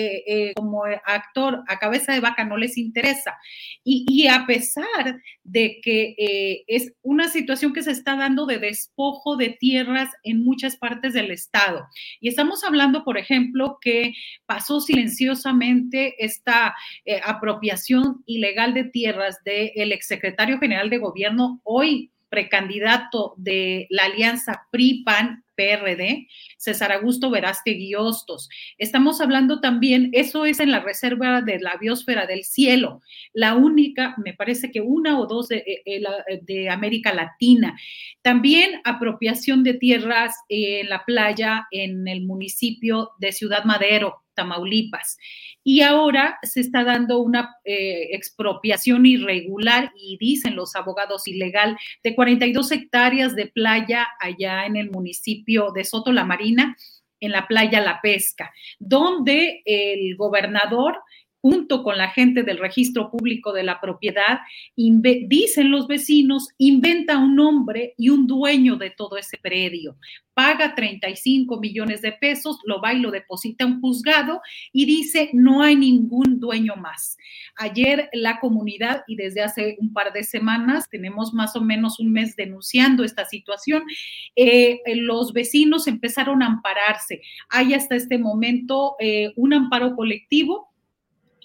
[0.57, 3.37] como actor a cabeza de vaca no les interesa.
[3.85, 9.37] Y, y a pesar de que es una situación que se está dando de despojo
[9.37, 11.87] de tierras en muchas partes del estado.
[12.21, 14.15] Y estamos hablando, por ejemplo, que
[14.46, 16.74] pasó silenciosamente esta
[17.05, 24.66] eh, apropiación ilegal de tierras del exsecretario general de gobierno, hoy precandidato de la alianza
[24.70, 28.51] PRI-PAN PRD, César Augusto Verástegui Hostos.
[28.77, 33.01] Estamos hablando también, eso es en la reserva de la biosfera del cielo,
[33.33, 37.75] la única, me parece que una o dos de, eh, eh, de América Latina.
[38.20, 45.18] También apropiación de tierras en la playa en el municipio de Ciudad Madero, Tamaulipas.
[45.64, 52.14] Y ahora se está dando una eh, expropiación irregular y dicen los abogados ilegal de
[52.14, 56.77] 42 hectáreas de playa allá en el municipio de Soto La Marina,
[57.18, 61.03] en la playa La Pesca, donde el gobernador
[61.46, 64.40] junto con la gente del registro público de la propiedad,
[64.74, 69.96] dicen los vecinos, inventa un nombre y un dueño de todo ese predio.
[70.35, 74.40] Paga 35 millones de pesos, lo va y lo deposita en juzgado
[74.72, 77.16] y dice, no hay ningún dueño más.
[77.54, 82.11] Ayer la comunidad, y desde hace un par de semanas, tenemos más o menos un
[82.11, 83.85] mes denunciando esta situación,
[84.35, 87.22] eh, los vecinos empezaron a ampararse.
[87.50, 90.72] Hay hasta este momento eh, un amparo colectivo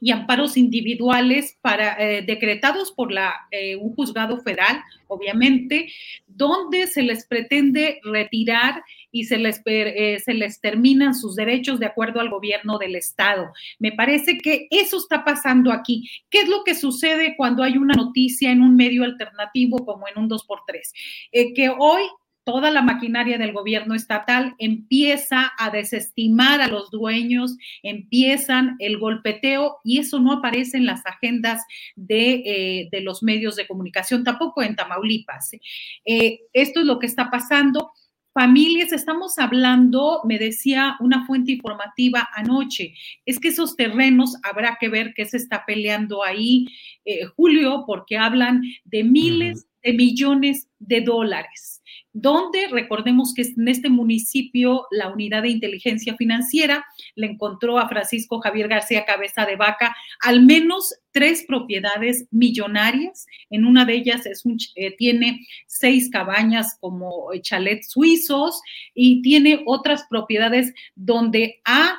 [0.02, 5.94] y amparos individuales para, eh, decretados por la, eh, un juzgado federal, obviamente,
[6.28, 11.86] donde se les pretende retirar y se les, eh, se les terminan sus derechos de
[11.86, 13.52] acuerdo al gobierno del Estado.
[13.78, 16.10] Me parece que eso está pasando aquí.
[16.32, 20.18] ¿Qué es lo que sucede cuando hay una noticia en un medio alternativo como en
[20.18, 20.94] un 2x3?
[21.54, 22.02] que hoy
[22.44, 29.78] toda la maquinaria del gobierno estatal empieza a desestimar a los dueños, empiezan el golpeteo
[29.84, 31.64] y eso no aparece en las agendas
[31.96, 35.52] de, eh, los medios de comunicación, tampoco en Tamaulipas.
[36.06, 37.92] Eh, esto es lo que está pasando.
[38.34, 42.94] Familias, estamos hablando, me decía una fuente informativa anoche,
[43.26, 46.66] es que esos terrenos habrá que ver qué se está peleando ahí,
[47.04, 51.81] eh, Julio, porque hablan de miles de millones de dólares
[52.14, 58.40] donde recordemos que en este municipio la unidad de inteligencia financiera le encontró a Francisco
[58.42, 63.26] Javier García Cabeza de Vaca al menos tres propiedades millonarias.
[63.50, 68.62] En una de ellas es un, eh, tiene seis cabañas como chalets suizos
[68.94, 71.98] y tiene otras propiedades donde ha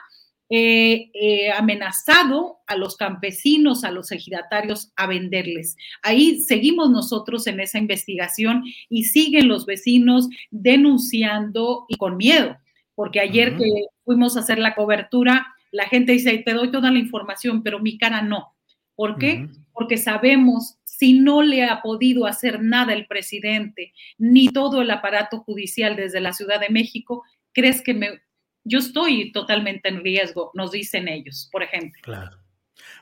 [0.55, 5.79] eh, eh, amenazado a los campesinos, a los ejidatarios a venderles.
[6.03, 12.59] Ahí seguimos nosotros en esa investigación y siguen los vecinos denunciando y con miedo,
[12.95, 13.65] porque ayer que
[14.05, 17.97] fuimos a hacer la cobertura, la gente dice, te doy toda la información, pero mi
[17.97, 18.55] cara no.
[18.95, 19.49] ¿Por qué?
[19.73, 25.39] Porque sabemos si no le ha podido hacer nada el presidente ni todo el aparato
[25.39, 28.21] judicial desde la Ciudad de México, ¿crees que me
[28.65, 32.01] yo estoy totalmente en riesgo, nos dicen ellos, por ejemplo.
[32.03, 32.39] Claro.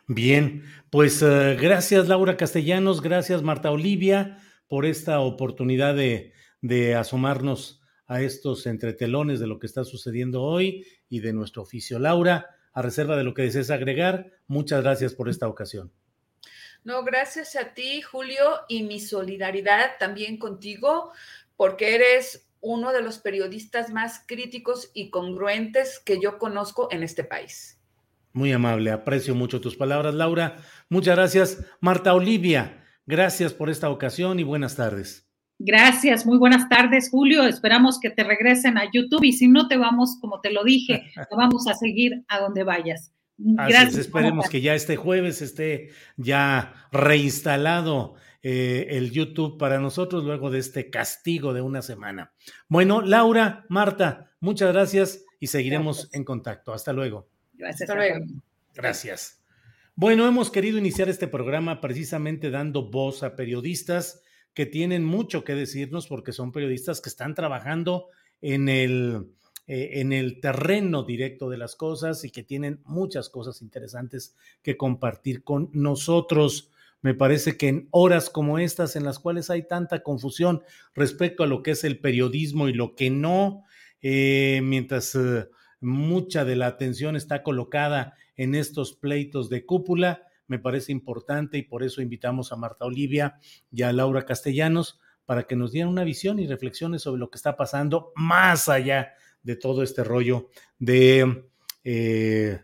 [0.06, 7.80] Bien, pues eh, gracias Laura Castellanos, gracias Marta Olivia por esta oportunidad de, de asomarnos
[8.06, 11.98] a estos entretelones de lo que está sucediendo hoy y de nuestro oficio.
[11.98, 15.92] Laura, a reserva de lo que desees agregar, muchas gracias por esta ocasión.
[16.82, 21.12] No, gracias a ti, Julio, y mi solidaridad también contigo,
[21.56, 27.24] porque eres uno de los periodistas más críticos y congruentes que yo conozco en este
[27.24, 27.80] país.
[28.32, 30.56] Muy amable, aprecio mucho tus palabras, Laura.
[30.88, 32.84] Muchas gracias, Marta Olivia.
[33.06, 35.28] Gracias por esta ocasión y buenas tardes.
[35.58, 37.42] Gracias, muy buenas tardes, Julio.
[37.44, 41.10] Esperamos que te regresen a YouTube y si no te vamos, como te lo dije,
[41.14, 43.12] te vamos a seguir a donde vayas.
[43.36, 43.96] Gracias.
[43.96, 50.58] esperemos que ya este jueves esté ya reinstalado eh, el YouTube para nosotros luego de
[50.58, 52.32] este castigo de una semana.
[52.68, 56.72] Bueno, Laura, Marta, muchas gracias y seguiremos en contacto.
[56.72, 57.28] Hasta luego.
[57.52, 57.82] Gracias.
[57.82, 58.24] Hasta luego.
[58.74, 59.42] Gracias.
[59.94, 64.22] Bueno, hemos querido iniciar este programa precisamente dando voz a periodistas
[64.54, 68.06] que tienen mucho que decirnos porque son periodistas que están trabajando
[68.40, 69.28] en el,
[69.66, 74.76] eh, en el terreno directo de las cosas y que tienen muchas cosas interesantes que
[74.76, 76.70] compartir con nosotros.
[77.02, 80.62] Me parece que en horas como estas, en las cuales hay tanta confusión
[80.94, 83.64] respecto a lo que es el periodismo y lo que no,
[84.02, 85.48] eh, mientras eh,
[85.80, 91.62] mucha de la atención está colocada en estos pleitos de cúpula, me parece importante y
[91.62, 93.38] por eso invitamos a Marta Olivia
[93.70, 97.36] y a Laura Castellanos para que nos dieran una visión y reflexiones sobre lo que
[97.36, 100.48] está pasando más allá de todo este rollo
[100.78, 101.46] de...
[101.84, 102.60] Eh,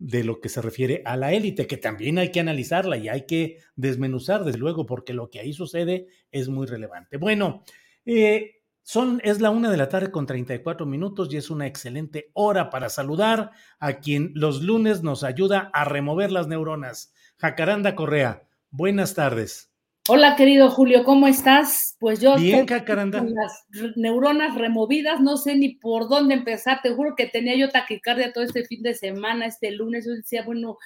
[0.00, 3.26] de lo que se refiere a la élite, que también hay que analizarla y hay
[3.26, 7.18] que desmenuzar, desde luego, porque lo que ahí sucede es muy relevante.
[7.18, 7.62] Bueno,
[8.06, 12.30] eh, son, es la una de la tarde con 34 minutos y es una excelente
[12.32, 17.12] hora para saludar a quien los lunes nos ayuda a remover las neuronas.
[17.36, 19.69] Jacaranda Correa, buenas tardes.
[20.08, 21.96] Hola, querido Julio, ¿cómo estás?
[22.00, 23.64] Pues yo Bien, con las
[23.96, 26.80] neuronas removidas, no sé ni por dónde empezar.
[26.82, 30.06] Te juro que tenía yo taquicardia todo este fin de semana, este lunes.
[30.06, 30.78] Yo decía, bueno,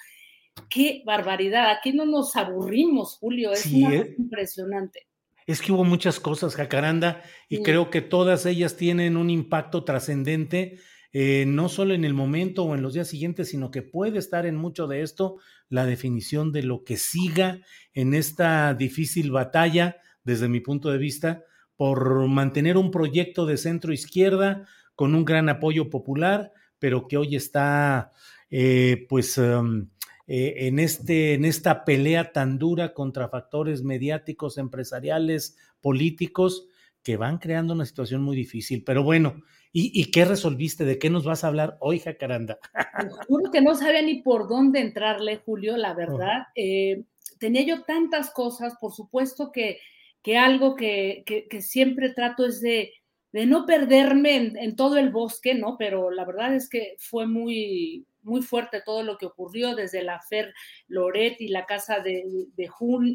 [0.69, 1.71] qué barbaridad.
[1.71, 3.51] Aquí no nos aburrimos, Julio.
[3.53, 4.15] Es Sí, una eh.
[4.17, 5.07] impresionante.
[5.47, 7.63] Es que hubo muchas cosas, Jacaranda, y Sí.
[7.63, 10.77] creo que todas ellas tienen un impacto trascendente,
[11.13, 14.45] eh, no solo en el momento o en los días siguientes, sino que puede estar
[14.45, 15.37] en mucho de esto
[15.69, 17.59] la definición de lo que siga
[17.93, 21.43] en esta difícil batalla, desde mi punto de vista,
[21.75, 27.35] por mantener un proyecto de centro izquierda con un gran apoyo popular, pero que hoy
[27.35, 28.11] está,
[28.49, 29.89] eh, pues, um,
[30.27, 36.67] eh, en, este, en esta pelea tan dura contra factores mediáticos, empresariales, políticos,
[37.03, 38.83] que van creando una situación muy difícil.
[38.83, 39.43] Pero bueno,
[39.77, 40.85] ¿y, y qué resolviste?
[40.85, 42.57] ¿De qué nos vas a hablar hoy, Jacaranda?
[43.27, 46.43] Juro que no sabía ni por dónde entrarle, Julio, la verdad.
[46.55, 47.03] Eh,
[47.39, 49.79] tenía yo tantas cosas, por supuesto que,
[50.23, 52.93] que algo que, que- que siempre trato es de,
[53.33, 55.75] de no perderme en, en todo el bosque, ¿no?
[55.77, 60.21] Pero la verdad es que fue muy, muy fuerte todo lo que ocurrió desde la
[60.21, 60.53] Fer
[60.87, 62.23] Loret y la casa de,
[62.55, 62.69] de,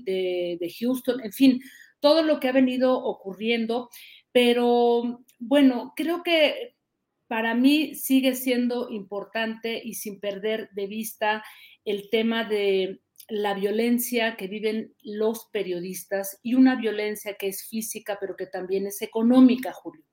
[0.05, 1.61] de- de Houston, en fin,
[2.01, 3.89] todo lo que ha venido ocurriendo.
[4.33, 6.77] Pero bueno, creo que
[7.29, 11.45] para mí sigue siendo importante y sin perder de vista
[11.85, 18.19] el tema de la violencia que viven los periodistas y una violencia que es física,
[18.21, 20.05] pero que también es económica, Julio.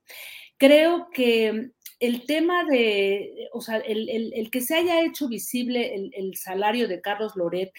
[0.57, 6.11] Creo que el tema de, o sea, el, el- que se haya hecho visible el,
[6.15, 7.71] el salario de Carlos Loret,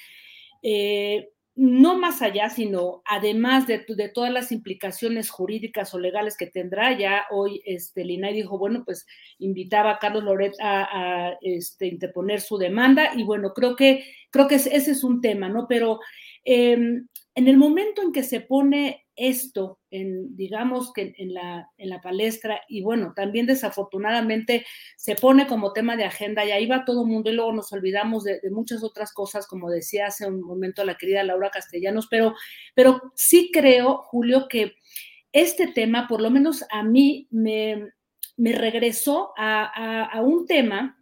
[0.62, 1.30] eh,
[1.60, 6.96] no más allá, sino además de, de, todas las implicaciones jurídicas o legales que tendrá,
[6.96, 9.08] ya hoy este, dijo, bueno, pues
[9.40, 14.54] invitaba a Carlos Loret a, este, interponer su demanda y bueno, creo que, creo que
[14.54, 15.66] ese es un tema, ¿no?
[15.68, 15.98] Pero
[16.44, 17.00] eh,
[17.38, 22.82] en el momento en que se pone esto, en, digamos que en la, palestra, y
[22.82, 24.66] bueno, también desafortunadamente
[24.96, 27.72] se pone como tema de agenda y ahí va todo el mundo y luego nos
[27.72, 32.34] olvidamos de, muchas otras cosas, como decía hace un momento la querida Laura Castellanos, pero,
[32.74, 34.74] pero sí creo, Julio, que
[35.30, 37.92] este tema, por lo menos a mí, me,
[38.36, 40.98] regresó a un tema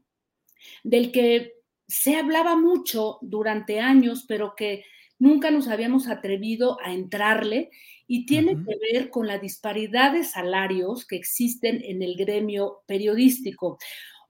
[0.84, 1.54] del que
[1.88, 4.84] se hablaba mucho durante años, pero que
[5.18, 7.70] nunca nos habíamos atrevido a entrarle
[8.06, 8.66] y tiene uh -huh.
[8.66, 13.78] que ver con la disparidad de salarios que existen en el gremio periodístico.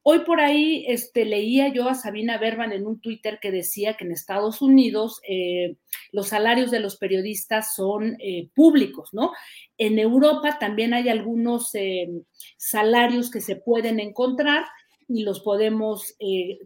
[0.08, 4.04] Hoy por ahí este, leía yo a Sabina Berman en un Twitter que decía que
[4.04, 5.78] en Estados Unidos eh,
[6.12, 9.32] los salarios de los periodistas son eh, públicos, ¿no?
[9.78, 12.08] En Europa también hay algunos eh,
[12.56, 14.64] salarios que se pueden encontrar
[15.08, 16.16] y los podemos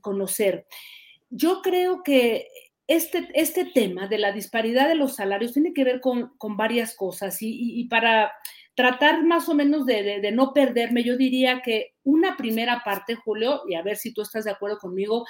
[0.02, 0.66] conocer.
[1.30, 2.46] Yo creo que
[2.90, 6.96] este, este tema de la disparidad de los salarios tiene que ver con, con varias
[6.96, 8.32] cosas y, para
[8.74, 13.62] tratar más o menos de, de, no perderme, yo diría que una primera parte, Julio,
[13.68, 15.24] y a ver si tú estás de acuerdo conmigo,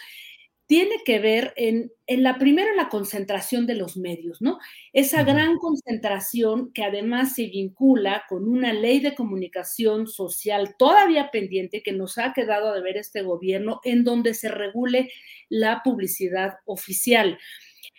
[0.70, 4.60] tiene que ver en, en la primera, la concentración de los medios, ¿no?
[4.92, 11.82] Esa gran concentración que además se vincula con una ley de comunicación social todavía pendiente
[11.82, 15.10] que nos ha quedado de ver este gobierno, en donde se regule
[15.48, 17.36] la publicidad oficial.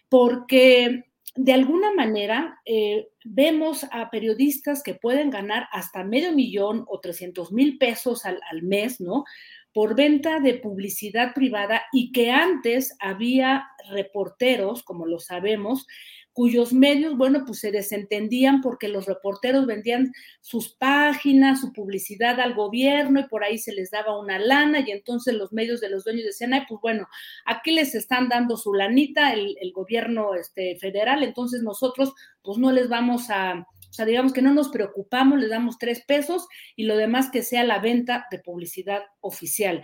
[0.07, 1.03] Porque
[1.35, 7.51] de alguna manera eh, vemos a periodistas que pueden ganar hasta medio millón o 300
[7.51, 9.25] mil pesos al, al, mes, ¿no?
[9.73, 15.87] Por venta de publicidad privada y que antes había reporteros, como lo sabemos,
[16.33, 22.53] cuyos medios, bueno, pues se desentendían porque los reporteros vendían sus páginas, su publicidad al
[22.53, 26.05] gobierno y por ahí se les daba una lana y entonces los medios de los
[26.05, 27.07] dueños decían, ay, pues bueno,
[27.45, 32.71] aquí les están dando su lanita el, el gobierno este, federal, entonces nosotros pues no
[32.71, 36.85] les vamos a, o sea, digamos que no nos preocupamos, les damos tres pesos y
[36.85, 39.83] lo demás que sea la venta de publicidad oficial.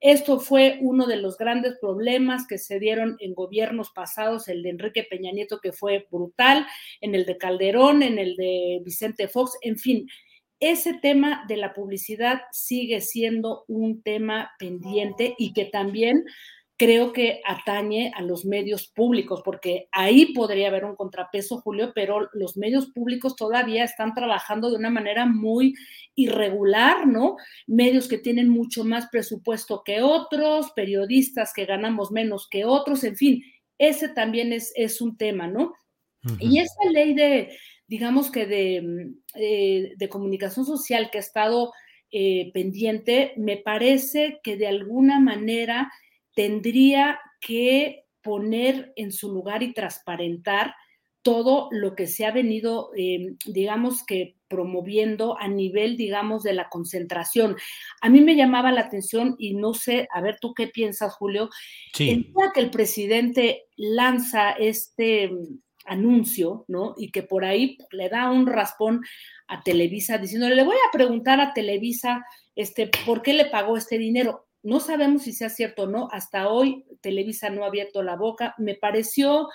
[0.00, 4.70] Esto fue uno de los grandes problemas que se dieron en gobiernos pasados, el de
[4.70, 6.66] Enrique Peña Nieto, que fue brutal,
[7.02, 10.08] en el de Calderón, en el de Vicente Fox, en fin.
[10.58, 16.24] Ese tema de la publicidad sigue siendo un tema pendiente y que también
[16.82, 22.28] creo que atañe a los medios públicos, porque ahí podría haber un contrapeso, Julio, pero
[22.32, 25.74] los medios públicos todavía están trabajando de una manera muy
[26.16, 27.36] irregular, ¿no?
[27.68, 33.16] Medios que tienen mucho más presupuesto que otros, periodistas que ganamos menos que otros, en
[33.16, 33.44] fin,
[33.78, 35.74] ese también es, es un tema, ¿no?
[36.40, 37.56] Y esta ley de,
[37.86, 41.72] digamos que de, eh, de comunicación social que ha estado
[42.10, 45.92] eh, pendiente, me parece que de alguna manera
[46.34, 50.74] tendría que poner en su lugar y transparentar
[51.22, 56.68] todo lo que se ha venido, eh, digamos que promoviendo a nivel, digamos, de la
[56.68, 57.56] concentración.
[58.00, 61.48] A mí me llamaba la atención y no sé, a ver tú qué piensas, Julio,
[61.94, 62.10] sí.
[62.10, 66.94] el día que el presidente lanza este mm, anuncio, ¿no?
[66.98, 69.00] Y que por ahí le da un raspón
[69.46, 72.24] a Televisa diciéndole, le voy a preguntar a Televisa,
[72.56, 74.48] este, ¿por qué le pagó este dinero?
[74.62, 76.08] No sabemos si sea cierto o no.
[76.12, 78.54] Hasta hoy Televisa no ha abierto la boca.
[78.58, 79.48] Me pareció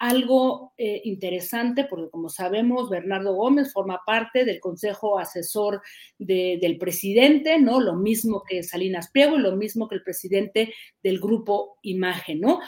[0.00, 5.82] algo eh, interesante porque, como sabemos, Bernardo Gómez forma parte del Consejo Asesor
[6.18, 7.80] de, del presidente, ¿no?
[7.80, 12.60] Lo mismo que Salinas Pliego y lo mismo que el presidente del grupo Imagen, ¿no?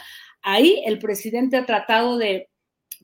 [0.43, 2.51] Ahí el presidente ha tratado de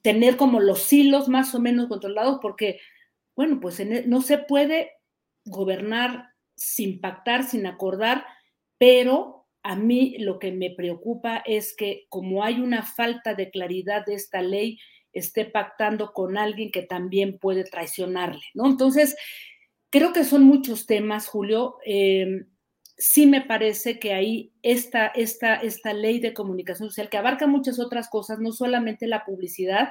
[0.02, 2.80] tener como los hilos más o menos controlados porque,
[3.34, 4.92] bueno, pues e, no se puede
[5.46, 8.26] gobernar sin pactar, sin acordar
[8.78, 14.06] pero a mí lo que me preocupa es que como hay una falta de claridad
[14.06, 14.78] de esta ley,
[15.12, 18.66] esté pactando con alguien que también puede traicionarle, ¿no?
[18.66, 19.16] Entonces,
[19.90, 21.76] creo que son muchos temas, Julio.
[21.84, 22.44] Eh,
[22.96, 27.78] sí me parece que ahí esta, esta, esta ley de comunicación social, que abarca muchas
[27.78, 29.90] otras cosas, no solamente la publicidad,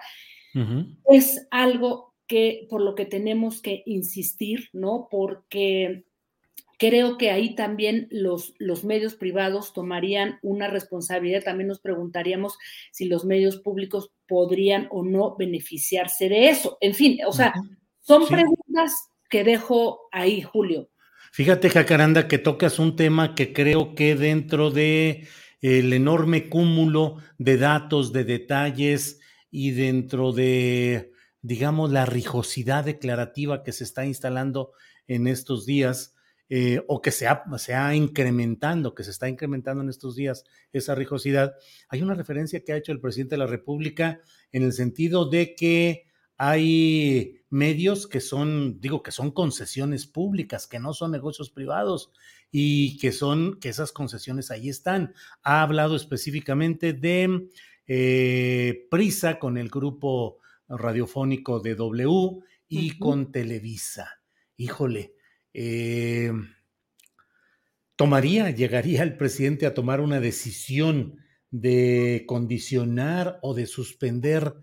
[1.12, 5.08] es algo que por lo que tenemos que insistir, ¿no?
[5.12, 6.07] Porque
[6.78, 11.44] Creo que ahí también los, los medios privados tomarían una responsabilidad.
[11.44, 12.58] También nos preguntaríamos
[12.92, 16.78] si los medios públicos podrían o no beneficiarse de eso.
[16.82, 17.54] En fin, o sea,
[18.00, 20.90] son preguntas que dejo ahí, Julio.
[21.32, 25.28] Fíjate, Jacaranda, que tocas un tema que creo que dentro de
[25.62, 29.20] el enorme cúmulo de datos, de detalles
[29.50, 31.12] y dentro de,
[31.42, 34.72] digamos, la rijosidad declarativa que se está instalando
[35.08, 36.16] en estos días,
[36.50, 40.46] eh, o que se ha, se ha incrementando, que se está incrementando en estos días
[40.72, 41.56] esa rijosidad,
[41.90, 44.22] hay una referencia que ha hecho el presidente de la República
[44.52, 50.80] en el sentido de que hay medios que son, digo, que son concesiones públicas, que
[50.80, 52.12] no son negocios privados
[52.52, 55.14] y que son, que esas concesiones ahí están.
[55.44, 57.50] Ha hablado específicamente de
[57.88, 60.40] eh, Prisa con el grupo
[60.70, 64.22] radiofónico de W y con Televisa.
[64.58, 65.17] Híjole,
[65.60, 66.32] eh,
[67.96, 71.18] tomaría, llegaría el presidente a tomar una decisión
[71.50, 74.54] de condicionar o de suspender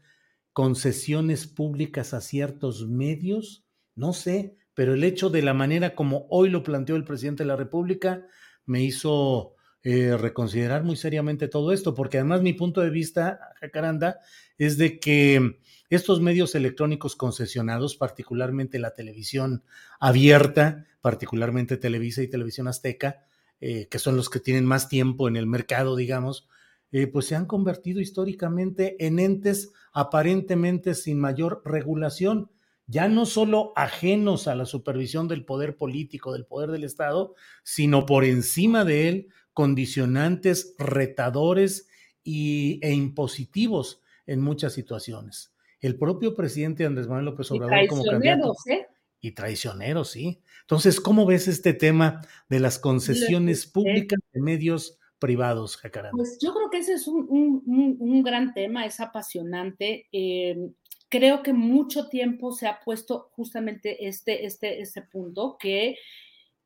[0.53, 3.67] concesiones públicas a ciertos medios?
[3.97, 7.49] No sé, pero el hecho de la manera como hoy lo planteó el presidente de
[7.49, 8.25] la República
[8.65, 14.21] me hizo eh, reconsiderar muy seriamente todo esto, porque además mi punto de vista, Jacaranda,
[14.59, 15.59] es de que
[15.91, 19.65] estos medios electrónicos concesionados, particularmente la televisión
[20.01, 23.25] abierta, particularmente Televisa y Televisión Azteca,
[23.61, 26.49] eh, que son los que tienen más tiempo en el mercado, digamos,
[26.93, 32.51] eh, pues se han convertido históricamente en entes aparentemente sin mayor regulación,
[32.87, 38.07] ya no solo ajenos a la supervisión del poder político, del poder del Estado, sino
[38.07, 41.89] por encima de él, condicionantes, retadores
[42.23, 45.54] y, e impositivos en muchas situaciones
[45.85, 48.55] el propio presidente Andrés Manuel López Obrador como candidato.
[48.71, 48.87] ¿eh?
[49.21, 50.41] Y traicioneros, sí.
[50.63, 56.17] Entonces, ¿cómo ves este tema de las concesiones públicas de medios privados, Jacaranda?
[56.17, 60.09] Pues yo creo que ese es un, gran tema, es apasionante.
[60.11, 60.73] Em,
[61.11, 65.99] creo que mucho tiempo se ha puesto justamente este, este, este punto, que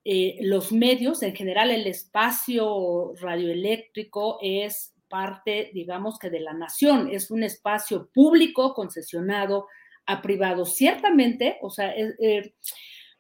[0.04, 7.08] eh, los medios, en general el espacio radioeléctrico es parte, digamos que de la nación,
[7.10, 9.66] es un espacio público concesionado
[10.06, 10.76] a privados.
[10.76, 12.54] Ciertamente, o sea, eh,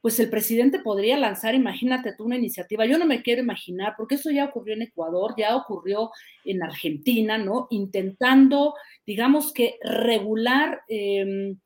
[0.00, 4.14] pues el presidente podría lanzar, imagínate tú, una iniciativa, yo no me quiero imaginar, porque
[4.14, 6.10] eso ya ocurrió en Ecuador, ya ocurrió
[6.44, 7.66] en Argentina, ¿no?
[7.70, 8.74] Intentando,
[9.04, 10.82] digamos que regular.
[10.88, 11.58] Em,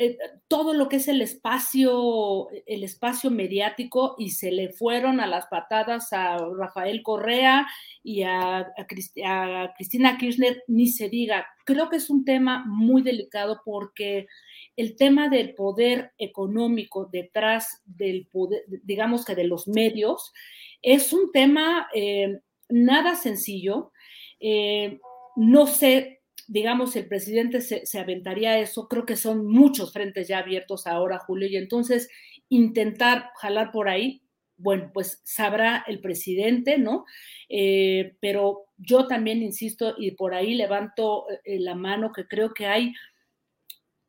[0.00, 5.26] eh, todo lo que es el espacio, el espacio mediático y se le fueron a
[5.26, 7.66] las patadas a Rafael Correa
[8.04, 11.48] y a, Cristina Kirchner, ni se diga.
[11.64, 14.28] Creo que es un tema muy delicado porque
[14.76, 20.32] el tema del poder económico detrás del poder, digamos que de los medios,
[20.80, 22.38] es un tema eh,
[22.68, 23.90] nada sencillo.
[24.38, 25.00] Eh,
[25.34, 26.17] no sé
[26.48, 31.46] digamos, el presidente se, aventaría eso, creo que son muchos frentes ya abiertos ahora, Julio,
[31.46, 32.08] y entonces
[32.48, 34.22] intentar jalar por ahí,
[34.56, 37.04] bueno, pues sabrá el presidente, ¿no?
[37.50, 42.66] Eh, pero yo también insisto y por ahí levanto eh, la mano que creo que
[42.66, 42.94] hay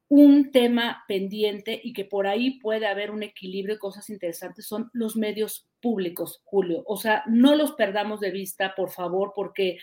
[0.07, 4.89] un tema pendiente y que por ahí puede haber un equilibrio y cosas interesantes son
[4.93, 6.83] los medios públicos, Julio.
[6.87, 9.77] O sea, no los perdamos de vista, por favor, porque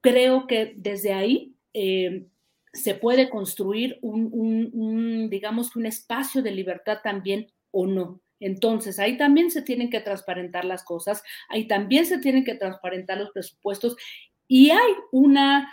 [0.00, 2.26] creo que desde ahí eh,
[2.72, 8.20] se puede construir un, digamos, un espacio de libertad también o no.
[8.40, 13.18] Entonces, ahí también se tienen que transparentar las cosas, ahí también se tienen que transparentar
[13.18, 13.96] los presupuestos
[14.48, 15.72] y hay una,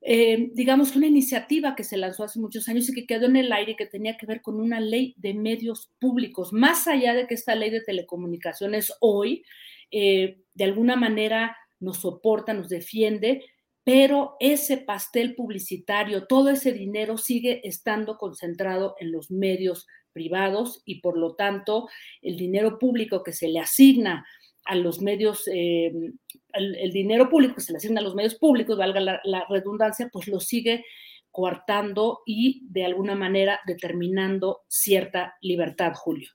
[0.00, 3.52] eh, digamos, una iniciativa que se lanzó hace muchos años y que quedó en el
[3.52, 7.34] aire que tenía que ver con una ley de medios públicos, más allá de que
[7.34, 9.44] esta ley de telecomunicaciones hoy,
[9.90, 13.42] eh, de alguna manera, nos soporta, nos defiende,
[13.84, 21.00] pero ese pastel publicitario, todo ese dinero sigue estando concentrado en los medios privados y
[21.00, 21.88] por lo tanto
[22.20, 24.26] el dinero público que se le asigna
[24.64, 25.92] a los medios, eh,
[26.52, 30.08] el, dinero público que se le asigna a los medios públicos, valga la, la redundancia,
[30.12, 30.84] pues lo sigue
[31.32, 36.30] coartando y de alguna manera determinando cierta libertad, Julio.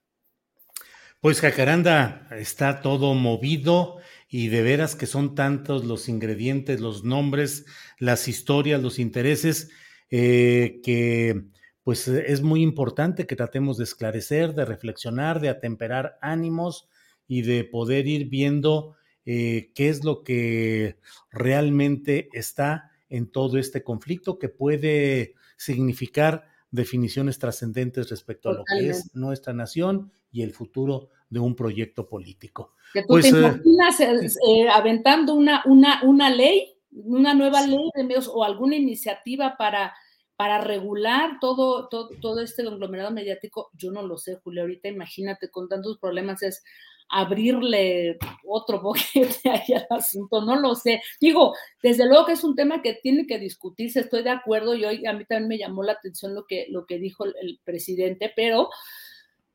[1.22, 3.98] Pues Jacaranda está todo movido
[4.30, 7.65] y de veras que son tantos los ingredientes, los nombres,
[7.99, 9.69] las historias, los intereses,
[10.09, 11.45] eh, que
[11.84, 16.89] pues es muy importante que tratemos de esclarecer, de reflexionar, de atemperar ánimos
[17.28, 20.97] y de poder ir viendo eh, qué es lo que
[21.32, 28.89] realmente está en todo este conflicto que puede significar definiciones trascendentes respecto a lo que
[28.89, 32.73] es nuestra nación y el futuro de un proyecto político.
[32.93, 37.65] ¿Que tú te pues, eh, imaginas eh, eh, aventando una, una, una ley, una nueva
[37.65, 39.93] ley de medios o alguna iniciativa para,
[40.36, 43.69] para regular todo, todo, todo este conglomerado mediático?
[43.73, 44.61] Yo no lo sé, Julio.
[44.61, 46.63] Ahorita imagínate con tantos problemas es
[47.09, 51.01] abrirle otro boquete ahí al asunto, no lo sé.
[51.19, 54.86] Digo, desde luego que es un tema que tiene que discutirse, estoy de acuerdo, y
[54.86, 58.32] hoy a mí también me llamó la atención lo que, lo que dijo el presidente,
[58.36, 58.69] pero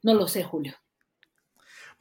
[0.03, 0.75] no lo sé, Julio.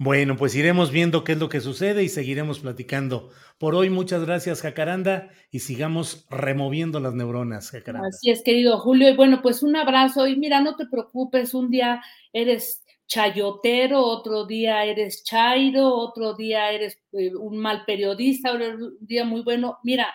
[0.04, 3.30] Bueno, pues iremos viendo qué es lo que sucede y seguiremos platicando.
[3.60, 8.08] Por hoy, muchas gracias, Jacaranda, y sigamos removiendo las neuronas, Jacaranda.
[8.08, 9.10] Así es, querido Julio.
[9.10, 10.26] Y bueno, pues un abrazo.
[10.26, 12.02] Y mira, no te preocupes, un día
[12.34, 19.24] eres chayotero, otro día eres chairo, otro día eres eh, un mal periodista, un día
[19.24, 19.78] muy bueno.
[19.84, 20.08] Mira,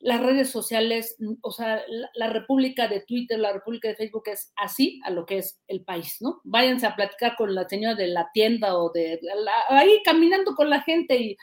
[0.00, 1.82] las redes sociales, mm, o sea,
[2.14, 5.84] la, República de Twitter, la República de Facebook es así a lo que es el
[5.84, 6.40] país, ¿no?
[6.44, 9.20] Váyanse a platicar con la señora de la tienda o de
[9.68, 11.36] ahí caminando con la gente y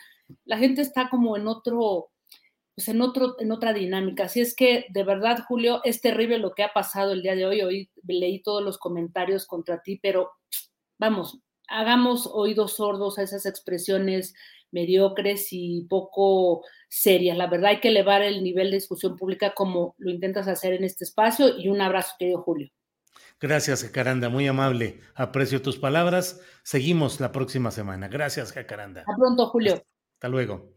[0.45, 2.09] la gente está como en otro,
[2.75, 4.25] pues en otro, en otra dinámica.
[4.25, 7.45] Así es que de verdad, Julio, es terrible lo que ha pasado el día de
[7.45, 7.61] hoy.
[7.61, 10.31] Hoy leí todos los comentarios contra ti, pero
[10.97, 14.33] vamos, hagamos oídos sordos a esas expresiones
[14.71, 17.37] mediocres y poco serias.
[17.37, 20.83] La verdad hay que elevar el nivel de discusión pública como lo intentas hacer en
[20.83, 22.69] este espacio y un abrazo, querido Julio.
[23.39, 24.99] Gracias, Jacaranda, muy amable.
[25.13, 26.41] Aprecio tus palabras.
[26.63, 28.07] Seguimos la próxima semana.
[28.07, 29.01] Gracias, Jacaranda.
[29.01, 29.83] Hasta pronto, Julio.
[30.15, 30.73] Hasta luego.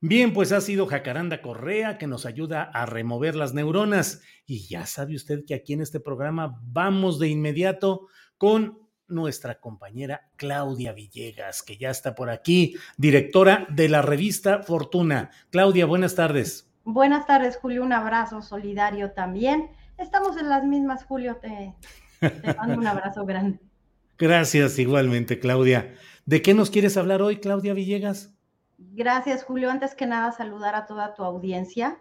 [0.00, 4.22] Bien, pues ha sido Jacaranda Correa que nos ayuda a remover las neuronas.
[4.46, 8.06] Y ya sabe usted que aquí en este programa vamos de inmediato
[8.38, 15.30] con nuestra compañera Claudia Villegas, que ya está por aquí, directora de la revista Fortuna.
[15.50, 16.70] Claudia, buenas tardes.
[16.84, 17.82] Buenas tardes, Julio.
[17.82, 19.70] Un abrazo solidario también.
[19.98, 21.36] Estamos en las mismas, Julio.
[21.36, 21.74] Te,
[22.56, 23.58] mando un abrazo grande.
[24.18, 25.94] Gracias, igualmente, Claudia.
[26.24, 28.34] ¿De qué nos quieres hablar hoy, Claudia Villegas?
[28.78, 29.70] Gracias, Julio.
[29.70, 31.98] Antes que nada, saludar a toda tu audiencia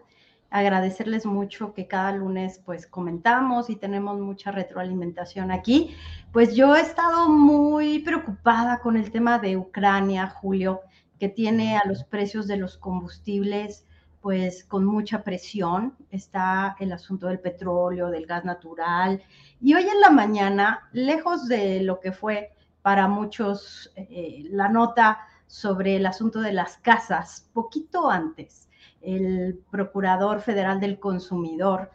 [0.49, 5.95] agradecerles mucho que cada lunes pues comentamos y tenemos mucha retroalimentación aquí.
[6.31, 10.81] Pues yo he estado muy preocupada con el tema de Ucrania, Julio,
[11.19, 13.85] que tiene a los precios de los combustibles
[14.21, 15.95] pues con mucha presión.
[16.09, 19.21] Está el asunto del petróleo, del gas natural.
[19.61, 25.19] Y hoy en la mañana, lejos de lo que fue para muchos eh, la nota
[25.47, 28.64] sobre el asunto de las casas, poquito antes,
[29.05, 31.91] el Procurador Federal del Consumidor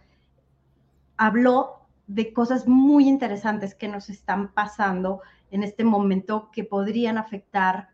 [1.17, 7.91] habló de cosas muy interesantes que nos están pasando en este momento que podrían afectar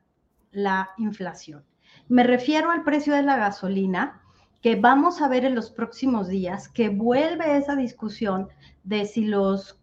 [0.52, 1.64] la inflación.
[2.08, 4.22] Me refiero al precio de la gasolina,
[4.62, 8.48] que vamos a ver en los próximos días, que vuelve esa discusión
[8.84, 9.78] de si los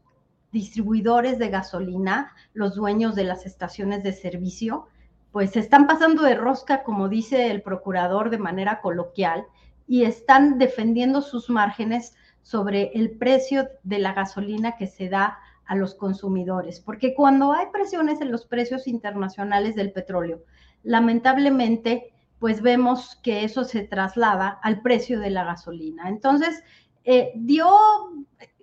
[0.51, 4.87] distribuidores de gasolina, los dueños de las estaciones de servicio,
[5.33, 9.47] pues se están pasando de rosca, como dice el procurador de manera coloquial,
[9.87, 15.75] y están defendiendo sus márgenes sobre el precio de la gasolina que se da a
[15.75, 20.43] los consumidores, porque cuando hay presiones en los precios internacionales del petróleo,
[20.83, 26.09] lamentablemente, pues vemos que eso se traslada al precio de la gasolina.
[26.09, 26.63] Entonces,
[27.05, 27.71] eh, dio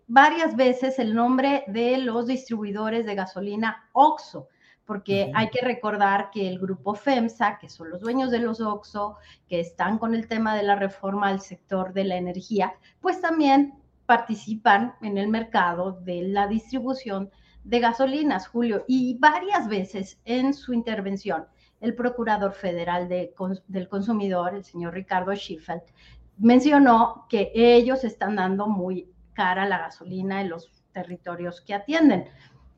[0.06, 4.48] varias veces el nombre de los distribuidores de gasolina OXO,
[4.90, 9.18] porque hay que recordar que el grupo FEMSA, que son los dueños de los OXO,
[9.48, 13.74] que están con el tema de la reforma al sector de la energía, pues también
[14.06, 17.30] participan en el mercado de la distribución
[17.62, 21.46] de gasolinas, Julio, y varias veces en su intervención,
[21.80, 25.82] el Procurador Federal del Consumidor, el señor Ricardo Schiffel,
[26.36, 32.28] mencionó que ellos están dando muy cara la gasolina en los territorios que atienden.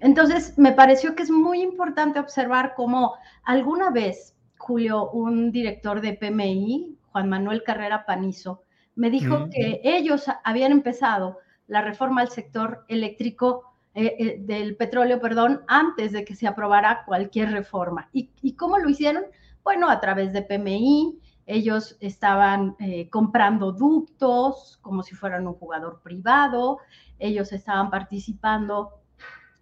[0.02, 6.14] Entonces, me pareció que es muy importante observar cómo alguna vez, Julio, un director de
[6.14, 8.64] PMI, Juan Manuel Carrera Panizo,
[8.96, 11.38] me dijo que ellos habían empezado
[11.68, 17.04] la reforma al sector eléctrico eh, eh, del petróleo, perdón, antes de que se aprobara
[17.06, 18.08] cualquier reforma.
[18.12, 19.24] ¿Y, cómo lo hicieron?
[19.62, 26.00] Bueno, a través de PMI, ellos estaban eh, comprando ductos como si fueran un jugador
[26.02, 26.78] privado,
[27.20, 29.02] ellos estaban participando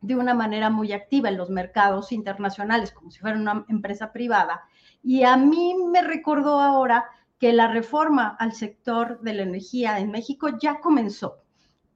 [0.01, 4.63] de una manera muy activa en los mercados internacionales como si fueran una empresa privada.
[5.03, 7.05] Y a mí me recordó ahora
[7.39, 11.43] que la reforma al sector de la energía en México ya comenzó.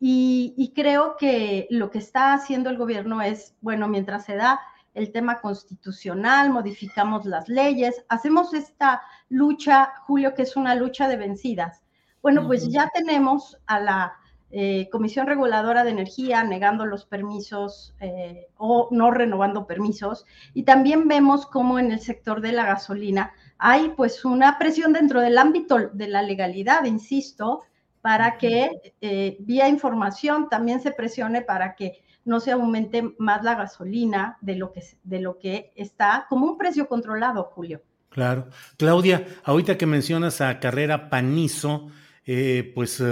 [0.01, 4.61] Y, creo que lo que está haciendo el gobierno es, bueno, mientras se da
[4.93, 9.01] el tema constitucional, modificamos las leyes, hacemos esta
[9.31, 11.85] lucha, Julio, que es una lucha de vencidas.
[12.21, 14.15] Bueno, pues ya tenemos a la
[14.57, 20.27] eh, Comisión Reguladora de Energía negando los permisos eh, o no renovando permisos.
[20.55, 25.21] Y también vemos cómo en el sector de la gasolina hay pues una presión dentro
[25.21, 27.65] del ámbito de la legalidad, insisto,
[28.01, 33.57] para que eh, vía información también se presione para que no se aumente más la
[33.57, 37.83] gasolina de lo que, de lo que está como un precio controlado, Julio.
[38.09, 38.51] Claro.
[38.77, 41.89] Claudia, ahorita que mencionas a Carrera Panizo,
[42.25, 43.03] eh, pues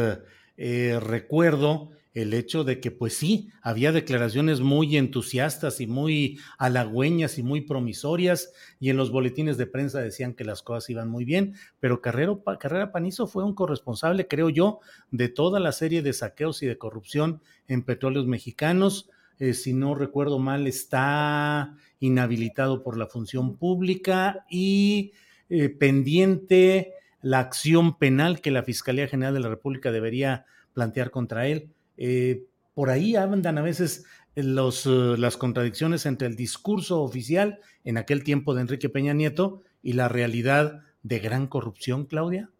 [0.57, 7.39] eh, recuerdo el hecho de que, pues sí, había declaraciones muy entusiastas y muy halagüeñas
[7.39, 11.25] y muy promisorias, y en los boletines de prensa decían que las cosas iban muy
[11.25, 14.81] bien, pero Carrera Panizo fue un corresponsable, creo yo,
[15.11, 19.09] de toda la serie de saqueos y de corrupción en petróleos mexicanos.
[19.39, 25.13] Eh, si no recuerdo mal, está inhabilitado por la función pública y
[25.49, 26.93] eh, pendiente
[27.23, 30.45] la acción penal que la Fiscalía General de la República debería
[30.75, 31.71] plantear contra él.
[31.97, 32.45] Eh,
[32.75, 34.05] por ahí andan a veces
[34.35, 39.63] los, eh, las contradicciones entre el discurso oficial en aquel tiempo de Enrique Peña Nieto
[39.83, 42.51] y la realidad de gran corrupción, Claudia.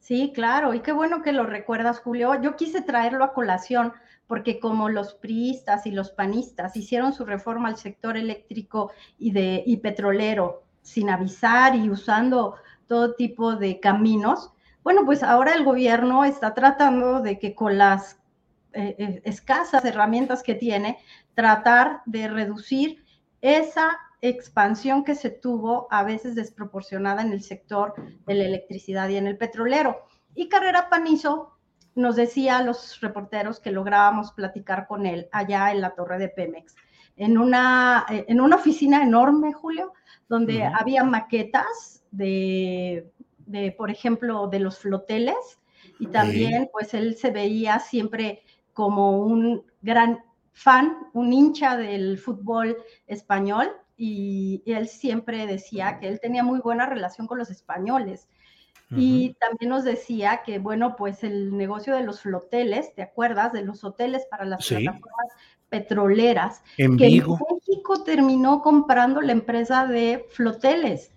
[0.00, 2.40] Sí, claro, y qué bueno que lo recuerdas, Julio.
[2.42, 3.92] Yo quise traerlo a colación
[4.26, 9.62] porque como los priistas y los panistas hicieron su reforma al sector eléctrico y, de,
[9.64, 12.56] y petrolero sin avisar y usando
[12.86, 18.18] todo tipo de caminos, bueno, pues ahora el gobierno está tratando de que con las
[18.74, 20.98] eh, eh, escasas herramientas que tiene,
[21.34, 23.02] tratar de reducir
[23.40, 27.94] esa expansión que se tuvo a veces desproporcionada en el sector
[28.26, 30.06] de la electricidad y en el petrolero.
[30.34, 31.58] Y Carrera Panizo
[31.94, 36.28] nos decía a los reporteros que lográbamos platicar con él allá en la torre de
[36.28, 36.74] Pemex,
[37.16, 39.92] en una, eh, en una oficina enorme, Julio,
[40.28, 43.10] donde había maquetas de,
[43.46, 45.58] de, por ejemplo, de los floteles
[45.98, 48.42] y también pues él se veía siempre
[48.72, 50.20] como un gran
[50.52, 56.86] fan, un hincha del fútbol español y, él siempre decía que él tenía muy buena
[56.86, 58.28] relación con los españoles.
[58.96, 63.52] Y también nos decía que, bueno, pues el negocio de los floteles, ¿te acuerdas?
[63.52, 65.32] De los hoteles para las plataformas
[65.68, 71.10] petroleras, en que México terminó comprando la empresa de floteles.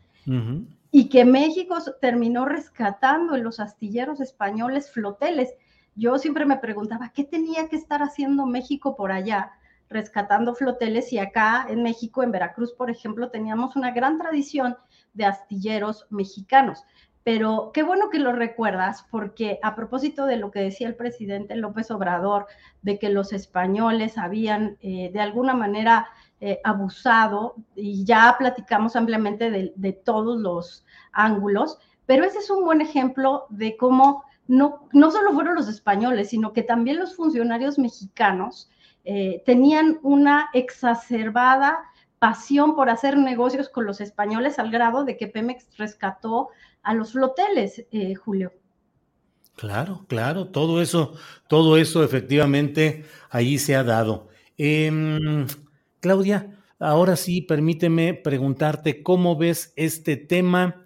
[0.97, 5.53] Y que México terminó rescatando en los astilleros españoles floteles
[5.93, 9.51] yo siempre me preguntaba, ¿qué tenía que estar haciendo México por allá?
[9.89, 14.75] rescatando floteles y acá en México, en Veracruz, por ejemplo, teníamos una gran tradición
[15.13, 16.83] de astilleros mexicanos.
[17.23, 21.55] pero qué bueno que lo recuerdas, porque a propósito de lo que decía el presidente
[21.55, 22.47] López Obrador,
[22.81, 26.07] de que los españoles habían eh, de alguna manera
[26.39, 32.81] eh, abusado, y ya platicamos ampliamente de, todos los ángulos, pero ese es un buen
[32.81, 38.69] ejemplo de cómo no, no solo fueron los españoles, sino que también los funcionarios mexicanos
[39.03, 41.79] eh, tenían una exacerbada
[42.19, 46.49] pasión por hacer negocios con los españoles al grado de que Pemex rescató
[46.83, 48.53] a los floteles, eh, Julio.
[49.55, 51.13] Claro, claro, todo eso,
[51.47, 54.27] todo eso efectivamente ahí se ha dado.
[54.57, 55.47] Em,
[55.99, 60.85] Claudia, ahora sí, permíteme preguntarte cómo ves este tema.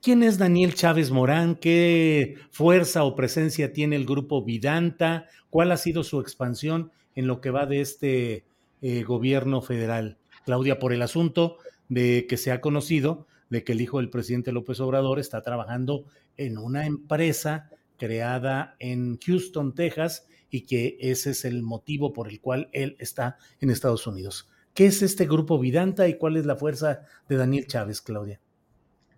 [0.00, 1.56] ¿Quién es Daniel Chávez Morán?
[1.56, 5.26] ¿Qué fuerza o presencia tiene el grupo Vidanta?
[5.50, 8.44] ¿Cuál ha sido su expansión en lo que va de este
[8.80, 10.18] eh, gobierno federal?
[10.44, 11.56] Claudia, por el asunto
[11.88, 16.04] de que se ha conocido de que el hijo del presidente López Obrador está trabajando
[16.36, 22.40] en una empresa creada en Houston, Texas, y que ese es el motivo por el
[22.40, 24.48] cual él está en Estados Unidos.
[24.72, 28.40] ¿Qué es este grupo Vidanta y cuál es la fuerza de Daniel Chávez, Claudia?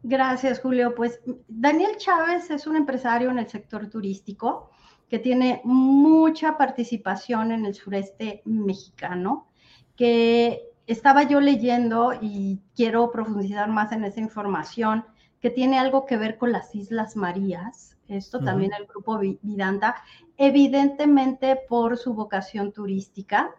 [0.02, 0.94] Gracias, Julio.
[0.94, 4.70] Pues Daniel Chávez es un empresario en el sector turístico
[5.10, 9.48] que tiene mucha participación en el sureste mexicano,
[9.94, 15.04] que estaba yo leyendo y quiero profundizar más en esa información,
[15.42, 17.95] que tiene algo que ver con las Islas Marías.
[18.08, 19.96] Esto también el grupo Vidanta,
[20.36, 23.54] evidentemente por su vocación turística.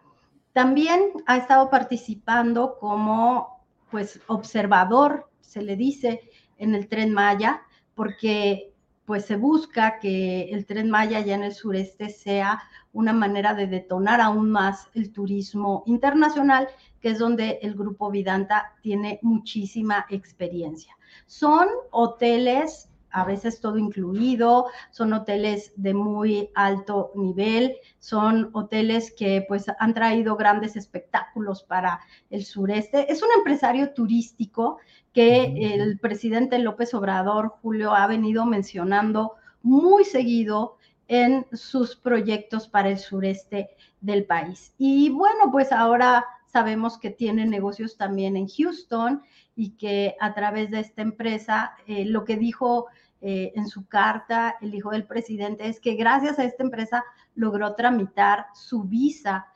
[0.52, 6.22] También ha estado participando como pues observador, se le dice,
[6.58, 7.62] en el tren Maya,
[7.94, 8.74] porque
[9.04, 13.66] pues se busca que el tren Maya ya en el sureste sea una manera de
[13.66, 16.68] detonar aún más el turismo internacional,
[17.00, 20.94] que es donde el grupo Vidanta tiene muchísima experiencia.
[21.26, 29.44] Son hoteles a veces todo incluido, son hoteles de muy alto nivel, son hoteles que
[29.48, 32.00] pues han traído grandes espectáculos para
[32.30, 33.10] el sureste.
[33.10, 34.78] Es un empresario turístico
[35.12, 39.32] que el presidente López Obrador, Julio, ha venido mencionando
[39.62, 40.76] muy seguido
[41.08, 44.74] en sus proyectos para el sureste del país.
[44.78, 49.22] Y bueno, pues ahora sabemos que tiene negocios también en Houston
[49.58, 52.86] y que a través de esta empresa, eh, lo que dijo
[53.20, 57.04] eh, en su carta el hijo del presidente es que gracias a esta empresa
[57.34, 59.48] logró tramitar su visa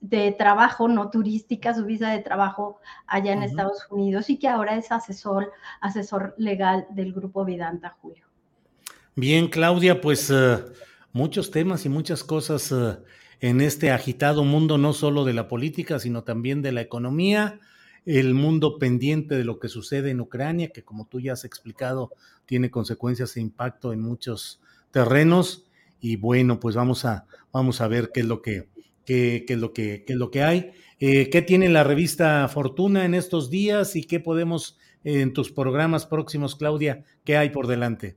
[0.00, 4.76] de trabajo, no turística, su visa de trabajo allá en Estados Unidos y que ahora
[4.76, 8.26] es asesor, asesor legal del grupo Vidanta Julio.
[9.14, 10.58] Bien, Claudia, pues eh,
[11.12, 12.74] muchos temas y muchas cosas
[13.40, 17.60] en este agitado mundo, no solo de la política, sino también de la economía,
[18.06, 22.10] el mundo pendiente de lo que sucede en Ucrania, que como tú ya has explicado,
[22.46, 25.66] tiene consecuencias e impacto en muchos terrenos.
[26.00, 28.68] Y bueno, pues vamos a, vamos a ver qué es lo que,
[29.04, 30.72] qué, es lo que, es lo que hay.
[31.00, 36.06] Eh, ¿Qué tiene la revista Fortuna en estos días y qué podemos en tus programas
[36.06, 38.16] próximos, Claudia, qué hay por delante?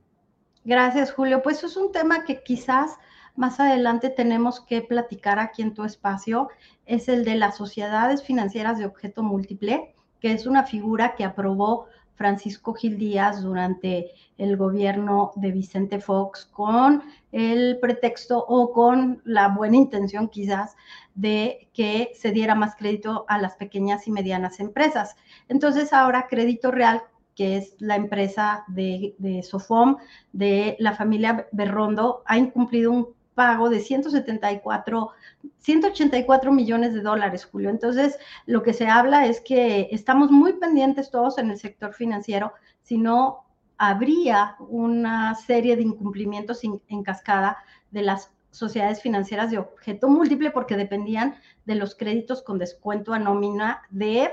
[0.64, 1.42] Gracias, Julio.
[1.42, 2.92] Pues es un tema que quizás
[3.38, 6.48] más adelante tenemos que platicar aquí en tu espacio.
[6.86, 11.86] Es el de las sociedades financieras de objeto múltiple, que es una figura que aprobó
[12.16, 19.46] Francisco Gil Díaz durante el gobierno de Vicente Fox con el pretexto o con la
[19.46, 20.74] buena intención quizás
[21.14, 25.14] de que se diera más crédito a las pequeñas y medianas empresas.
[25.48, 27.02] Entonces ahora Crédito Real
[27.36, 29.98] que es la empresa de, de, Sofom,
[30.32, 35.10] de la familia Berrondo, ha incumplido un pago de 174,
[35.58, 37.70] 184 millones de dólares, Julio.
[37.70, 42.52] Entonces, lo que se habla es que estamos muy pendientes todos en el sector financiero,
[42.82, 43.44] si no
[43.76, 47.58] habría una serie de incumplimientos en cascada
[47.92, 53.20] de las sociedades financieras de objeto múltiple porque dependían de los créditos con descuento a
[53.20, 54.32] nómina de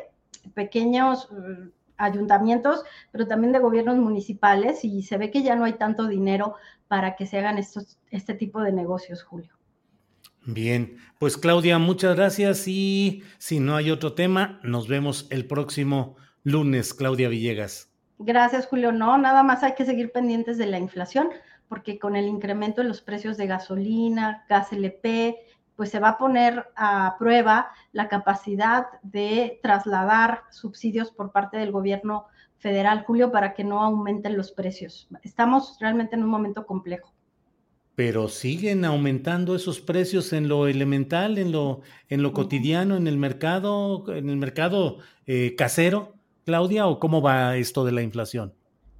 [0.55, 1.29] pequeños
[1.97, 6.55] ayuntamientos, pero también de gobiernos municipales y se ve que ya no hay tanto dinero
[6.87, 9.53] para que se hagan estos, este tipo de negocios, Julio.
[10.47, 16.17] Bien, pues Claudia, muchas gracias y si no hay otro tema, nos vemos el próximo
[16.43, 17.91] lunes, Claudia Villegas.
[18.19, 18.91] Gracias, Julio.
[18.91, 21.29] No, nada más hay que seguir pendientes de la inflación,
[21.67, 25.35] porque con el incremento en los precios de gasolina, gas LP,
[25.75, 31.71] pues se va a poner a prueba la capacidad de trasladar subsidios por parte del
[31.71, 35.07] gobierno federal, Julio, para que no aumenten los precios.
[35.23, 37.13] Estamos realmente en un momento complejo.
[37.95, 43.17] Pero siguen aumentando esos precios en lo elemental, en lo, en lo cotidiano, en el
[43.17, 46.15] mercado, en el mercado eh, casero,
[46.45, 48.53] Claudia, o cómo va esto de la inflación?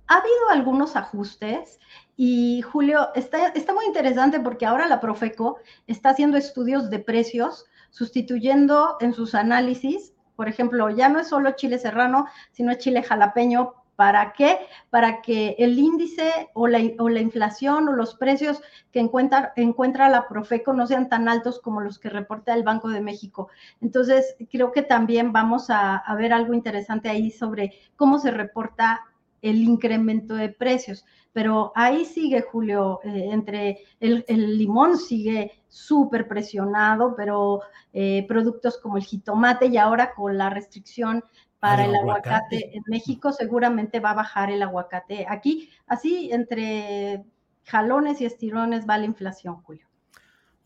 [0.07, 1.79] ha habido algunos ajustes
[2.17, 5.57] y Julio, está, está muy interesante porque ahora la Profeco
[5.87, 11.51] está haciendo estudios de precios, sustituyendo en sus análisis, por ejemplo, ya no es solo
[11.51, 13.73] chile serrano, sino chile jalapeño.
[13.95, 14.59] ¿Para qué?
[14.89, 18.61] Para que el índice o la, o la inflación o los precios
[18.91, 22.89] que encuentra, encuentra la Profeco no sean tan altos como los que reporta el Banco
[22.89, 23.47] de México.
[23.79, 29.05] Entonces, creo que también vamos a, a ver algo interesante ahí sobre cómo se reporta
[29.41, 31.05] el incremento de precios.
[31.33, 37.61] Pero ahí sigue, Julio, eh, entre el, el, limón sigue súper presionado, pero
[37.93, 41.23] eh, productos como el jitomate y ahora con la restricción
[41.59, 45.25] para el, aguacate en México seguramente va a bajar el aguacate.
[45.27, 47.25] Aquí, así, entre
[47.63, 49.87] jalones y estirones va la inflación, Julio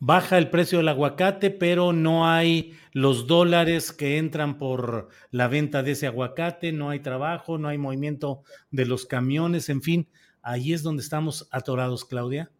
[0.00, 5.82] baja el precio del aguacate, pero no hay los dólares que entran por la venta
[5.82, 10.08] de ese aguacate, no hay trabajo, no hay movimiento de los camiones, en fin,
[10.42, 12.50] ahí es donde estamos atorados, Claudia.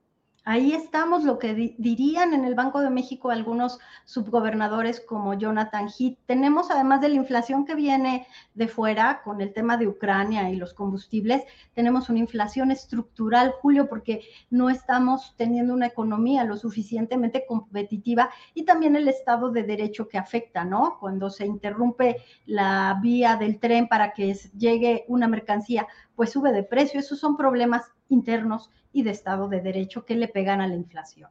[0.45, 5.89] Ahí estamos, lo que di dirían en el Banco de México algunos subgobernadores como Jonathan
[5.89, 6.19] Heath.
[6.25, 10.57] Tenemos, además de la inflación que viene de fuera con el tema de Ucrania y
[10.57, 11.43] los combustibles,
[11.75, 18.65] tenemos una inflación estructural, Julio, porque no estamos teniendo una economía lo suficientemente competitiva y
[18.65, 20.97] también el Estado de Derecho que afecta, ¿no?
[21.01, 22.17] Cuando se interrumpe
[22.47, 25.87] la vía del tren para que llegue una mercancía,
[26.17, 26.99] pues sube de precio.
[26.99, 31.31] Esos son problemas internos y de Estado de Derecho que le pegan a la inflación.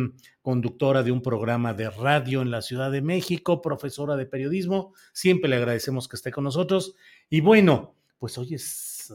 [0.41, 4.93] conductora de un programa de radio en la Ciudad de México, profesora de periodismo.
[5.13, 6.95] Siempre le agradecemos que esté con nosotros.
[7.29, 9.13] Y bueno, pues hoy es...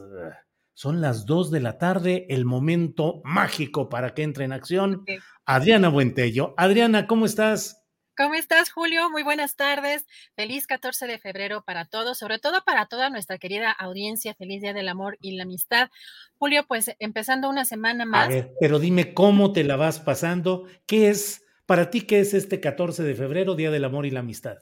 [0.73, 5.05] son las dos de la tarde, el momento mágico para que entre en acción.
[5.45, 6.53] Adriana Buentello.
[6.57, 7.81] Adriana, ¿cómo estás?
[8.17, 9.09] ¿Cómo estás, Julio?
[9.09, 10.05] Muy buenas tardes.
[10.35, 14.35] Feliz 14 de febrero para todos, sobre todo para toda nuestra querida audiencia.
[14.35, 15.89] Feliz Día del Amor y la Amistad.
[16.37, 18.27] Julio, pues empezando una semana más.
[18.27, 20.67] A ver, pero dime cómo te la vas pasando.
[20.85, 24.19] ¿Qué es, para ti, qué es este 14 de febrero, Día del Amor y la
[24.19, 24.57] Amistad?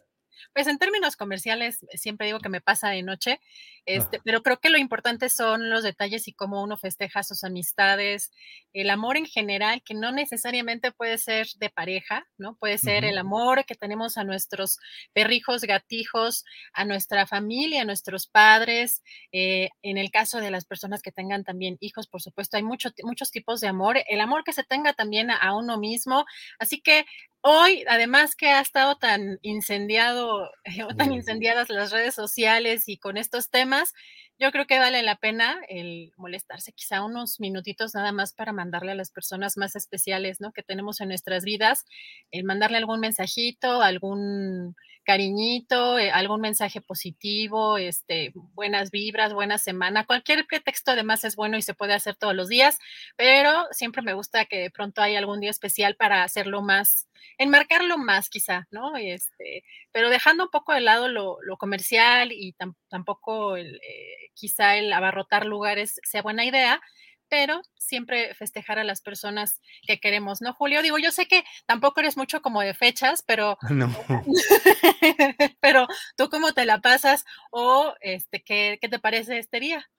[0.53, 3.39] Pues en términos comerciales, siempre digo que me pasa de noche,
[3.85, 4.21] este, ah.
[4.23, 8.31] pero creo que lo importante son los detalles y cómo uno festeja sus amistades,
[8.73, 12.55] el amor en general, que no necesariamente puede ser de pareja, ¿no?
[12.57, 13.09] Puede ser uh -huh.
[13.11, 14.77] el amor que tenemos a nuestros
[15.13, 21.01] perrijos, gatijos, a nuestra familia, a nuestros padres, eh, en el caso de las personas
[21.01, 24.53] que tengan también hijos, por supuesto, hay mucho, muchos tipos de amor, el amor que
[24.53, 26.25] se tenga también a, a uno mismo,
[26.59, 27.05] así que
[27.43, 30.49] Hoy, además que ha estado tan incendiado
[30.89, 33.93] o tan incendiadas las redes sociales y con estos temas,
[34.39, 38.93] yo creo que vale la pena el molestarse quizá unos minutitos nada más para mandarle
[38.93, 40.53] a las personas más especiales, ¿no?
[40.53, 41.85] Que tenemos en nuestras vidas,
[42.31, 50.05] el mandarle algún mensajito, algún cariñito, eh, algún mensaje positivo, este, buenas vibras, buena semana,
[50.05, 52.77] cualquier pretexto además es bueno y se puede hacer todos los días,
[53.17, 57.07] pero siempre me gusta que de pronto hay algún día especial para hacerlo más,
[57.39, 58.95] enmarcarlo más quizá, ¿no?
[58.97, 64.28] Este, pero dejando un poco de lado lo, lo comercial y tam, tampoco el, eh,
[64.39, 66.81] quizá el abarrotar lugares sea buena idea,
[67.27, 70.81] pero siempre festejar a las personas que queremos, ¿no, Julio?
[70.81, 73.93] Digo, yo sé que tampoco eres mucho como de fechas, pero no.
[75.61, 75.87] pero
[76.17, 79.89] tú cómo te la pasas o este ¿qué, qué te parece este día?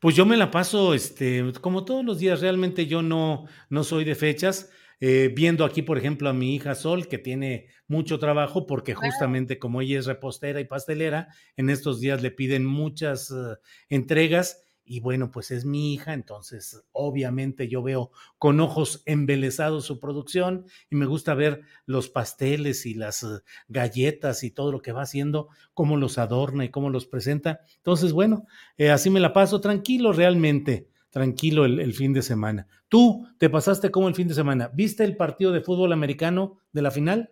[0.00, 4.04] Pues yo me la paso este como todos los días, realmente yo no no soy
[4.04, 4.70] de fechas.
[5.06, 9.58] Eh, viendo aquí, por ejemplo, a mi hija Sol, que tiene mucho trabajo, porque justamente
[9.58, 11.28] como ella es repostera y pastelera,
[11.58, 13.56] en estos días le piden muchas uh,
[13.90, 14.62] entregas.
[14.82, 20.64] Y bueno, pues es mi hija, entonces obviamente yo veo con ojos embelesados su producción
[20.88, 25.02] y me gusta ver los pasteles y las uh, galletas y todo lo que va
[25.02, 27.60] haciendo, cómo los adorna y cómo los presenta.
[27.76, 28.46] Entonces, bueno,
[28.78, 32.66] eh, así me la paso tranquilo realmente tranquilo el, el, fin de semana.
[32.88, 34.72] ¿Tú te pasaste como el fin de semana?
[34.74, 37.30] ¿Viste el partido de fútbol americano de la final?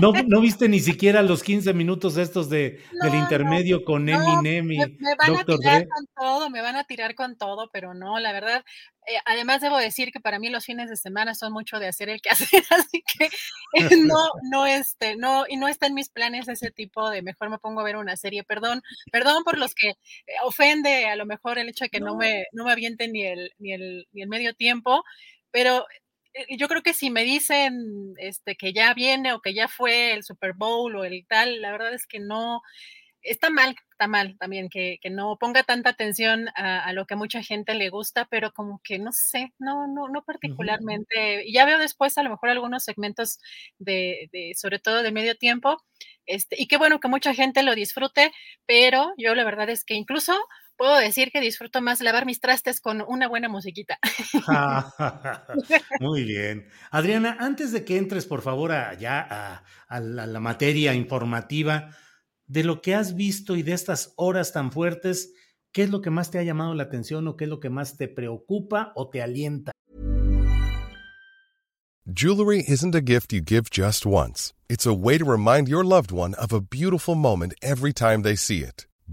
[0.00, 4.78] No, no viste ni siquiera los 15 minutos estos de, del intermedio con Eminem y
[4.78, 5.88] me, me van a tirar Dre.
[5.88, 8.64] con todo, me van a tirar con todo, pero no, la verdad,
[9.06, 12.08] eh, además debo decir que para mí los fines de semana son mucho de hacer
[12.08, 16.08] el que hacer, así que eh, no, no, este, no, y no está en mis
[16.08, 18.82] planes ese tipo de mejor me pongo a ver una serie, perdón,
[19.12, 19.96] perdón por los que eh,
[20.44, 23.52] ofende a lo mejor el hecho de que no, me, no me avienten ni el,
[23.58, 25.04] ni el, ni el medio tiempo,
[25.50, 25.86] pero
[26.56, 30.24] yo creo que si me dicen este, que ya viene o que ya fue el
[30.24, 32.62] Super Bowl o el tal, la verdad es que no,
[33.24, 37.14] está mal, está mal también que, que no ponga tanta atención a, a lo que
[37.14, 41.46] a mucha gente le gusta, pero como que no sé, no, no, no particularmente.
[41.46, 43.38] Y ya veo después a lo mejor algunos segmentos
[43.78, 45.82] de, de sobre todo de medio tiempo,
[46.26, 48.32] este, y qué bueno que mucha gente lo disfrute,
[48.66, 50.34] pero yo la verdad es que incluso
[50.76, 53.98] puedo decir que disfruto más lavar mis trastes con una buena musiquita.
[56.00, 56.66] Muy bien.
[56.90, 61.90] Adriana, antes de que entres, por favor, allá a, a la, la materia informativa,
[62.46, 65.32] de lo que has visto y de estas horas tan fuertes,
[65.72, 67.70] ¿qué es lo que más te ha llamado la atención o qué es lo que
[67.70, 69.72] más te preocupa o te alienta?
[72.06, 74.52] Jewelry isn't a gift you give just once.
[74.68, 78.36] It's a way to remind your loved one of a beautiful moment every time they
[78.36, 78.86] see it.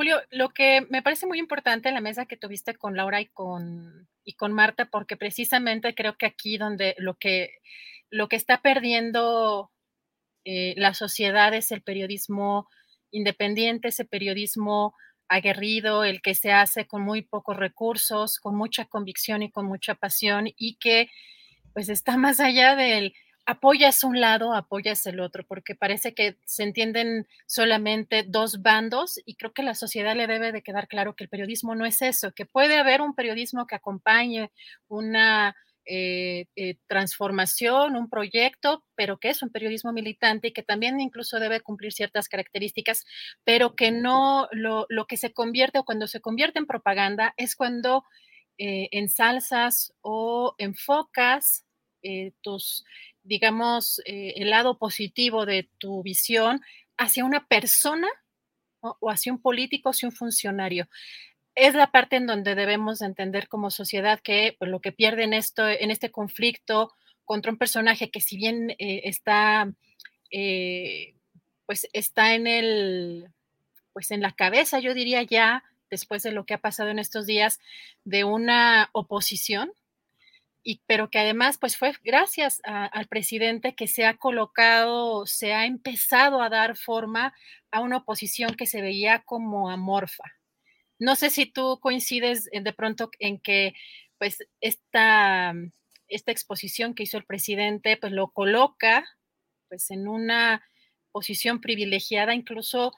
[0.00, 3.26] Julio, lo que me parece muy importante en la mesa que tuviste con Laura y
[3.26, 7.50] con, y con Marta, porque precisamente creo que aquí donde lo que,
[8.08, 9.70] lo que está perdiendo
[10.46, 12.66] eh, la sociedad es el periodismo
[13.10, 14.94] independiente, ese periodismo
[15.28, 19.96] aguerrido, el que se hace con muy pocos recursos, con mucha convicción y con mucha
[19.96, 21.10] pasión y que
[21.74, 23.12] pues está más allá del
[23.46, 29.34] apoyas un lado, apoyas el otro, porque parece que se entienden solamente dos bandos y
[29.34, 32.32] creo que la sociedad le debe de quedar claro que el periodismo no es eso,
[32.32, 34.50] que puede haber un periodismo que acompañe
[34.88, 41.00] una eh, eh, transformación, un proyecto, pero que es un periodismo militante y que también
[41.00, 43.04] incluso debe cumplir ciertas características,
[43.44, 48.04] pero que no lo, que se convierte o cuando se convierte en propaganda es cuando
[48.58, 51.64] eh, ensalzas o enfocas
[52.02, 52.84] eh, tus,
[53.22, 56.60] digamos, eh, el lado positivo de tu visión
[56.96, 58.08] hacia una persona
[58.80, 60.88] o hacia un político, hacia un funcionario.
[61.54, 65.34] Es la parte en donde debemos entender como sociedad que pues, lo que pierde en,
[65.34, 66.92] esto, en este conflicto
[67.24, 69.72] contra un personaje que si bien eh, está,
[70.30, 71.14] eh,
[71.66, 73.28] pues está en el,
[73.92, 77.26] pues en la cabeza, yo diría ya, después de lo que ha pasado en estos
[77.26, 77.58] días,
[78.04, 79.72] de una oposición,
[80.62, 85.52] y, pero que además pues fue gracias a, al presidente que se ha colocado, se
[85.54, 87.34] ha empezado a dar forma
[87.70, 90.24] a una oposición que se veía como amorfa.
[90.98, 93.74] No sé si tú coincides de pronto en que
[94.18, 95.54] pues esta,
[96.08, 99.06] esta exposición que hizo el presidente pues lo coloca
[99.68, 100.62] pues en una
[101.10, 102.92] posición privilegiada incluso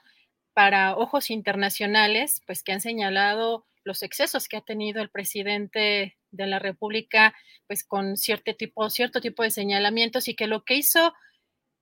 [0.53, 6.47] para ojos internacionales pues que han señalado los excesos que ha tenido el presidente de
[6.47, 7.35] la República
[7.67, 11.13] pues con cierto tipo, cierto tipo de señalamientos y que lo que hizo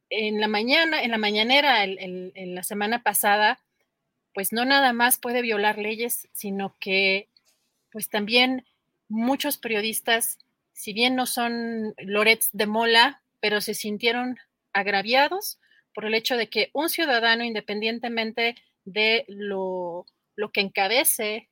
[0.09, 3.59] en la mañana, en la mañanera, en la semana pasada,
[4.33, 7.29] pues no nada más puede violar leyes, sino que
[7.91, 8.65] pues también
[9.09, 10.37] muchos periodistas,
[10.73, 14.37] si bien no son Lorets de Mola, pero se sintieron
[14.73, 15.59] agraviados
[15.93, 18.55] por el hecho de que un ciudadano, independientemente
[18.85, 20.05] de lo,
[20.35, 21.49] lo que encabece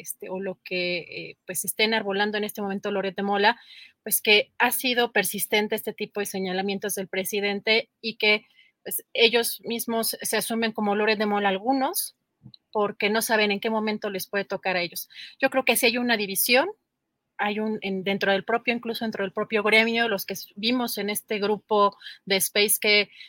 [0.00, 3.60] este, o lo que eh, pues esté enarbolando en este momento Loret de Mola,
[4.02, 8.46] pues que ha sido persistente este tipo de señalamientos del presidente y que
[8.82, 12.16] pues, ellos mismos se asumen como Loret de Mola algunos,
[12.70, 15.08] porque no saben en qué momento les puede tocar a ellos.
[15.40, 16.68] Yo creo que si hay una división,
[17.36, 21.10] hay un en, dentro del propio, incluso dentro del propio gremio, los que vimos en
[21.10, 21.96] este grupo
[22.26, 22.78] de Space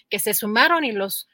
[0.09, 1.27] que se sumaron y los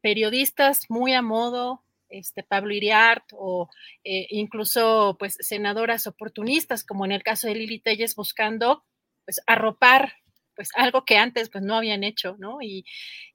[0.00, 3.68] periodistas muy a modo, este, Pablo Iriart o
[4.04, 8.84] eh, incluso pues senadoras oportunistas, como en el caso de Lili Telles, buscando
[9.24, 10.14] pues arropar
[10.58, 12.60] pues algo que antes pues no habían hecho, ¿no?
[12.60, 12.84] Y,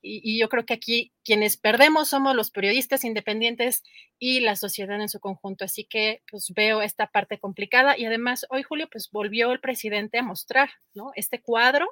[0.01, 3.81] y, yo creo que aquí quienes perdemos somos los periodistas independientes
[4.19, 5.63] y la sociedad en su conjunto.
[5.63, 10.17] Así que pues veo esta parte complicada y además hoy Julio pues volvió el presidente
[10.17, 11.11] a mostrar, ¿no?
[11.15, 11.87] Este cuadro,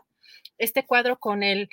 [0.58, 1.70] este cuadro con el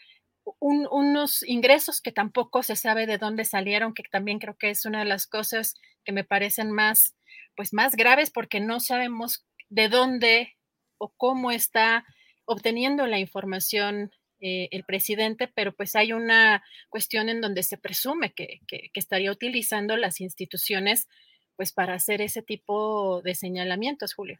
[0.61, 5.01] unos ingresos que tampoco se sabe de dónde salieron, que también creo que es una
[5.01, 7.15] de las cosas que me parecen más,
[7.57, 10.57] pues más graves porque no sabemos de dónde
[10.99, 12.05] o cómo está
[12.45, 14.11] obteniendo la información
[14.41, 19.33] eh, el presidente, pero pues hay una cuestión en donde se presume que, que, estaría
[19.33, 21.09] utilizando las instituciones
[21.57, 24.39] pues para hacer ese tipo de señalamientos, Julio.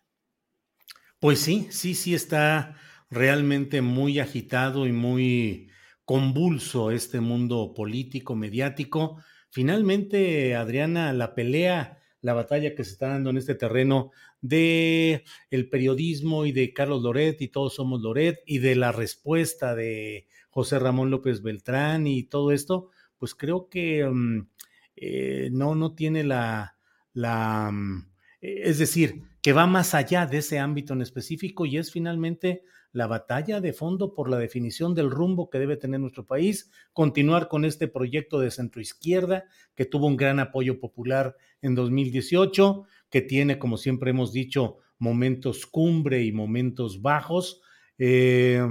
[1.19, 2.77] Pues sí, sí, sí está
[3.11, 5.69] realmente muy agitado y muy
[6.09, 9.23] convulso este mundo político, mediático.
[9.51, 14.11] Finalmente, Adriana, la pelea, la batalla que se está dando en este terreno
[14.41, 19.75] de el periodismo y de Carlos Loret y todos somos Loret y de la respuesta
[19.75, 24.49] de José Ramón López Beltrán y todo esto, pues creo que mm,
[24.97, 26.79] eh, no, no tiene la,
[27.13, 28.09] la, mm,
[28.41, 33.07] es decir, que va más allá de ese ámbito en específico y es finalmente la
[33.07, 37.65] batalla de fondo por la definición del rumbo que debe tener nuestro país, continuar con
[37.65, 39.45] este proyecto de centroizquierda
[39.75, 45.67] que tuvo un gran apoyo popular en 2018, que tiene, como siempre hemos dicho, momentos
[45.67, 47.61] cumbre y momentos bajos,
[47.99, 48.67] eh,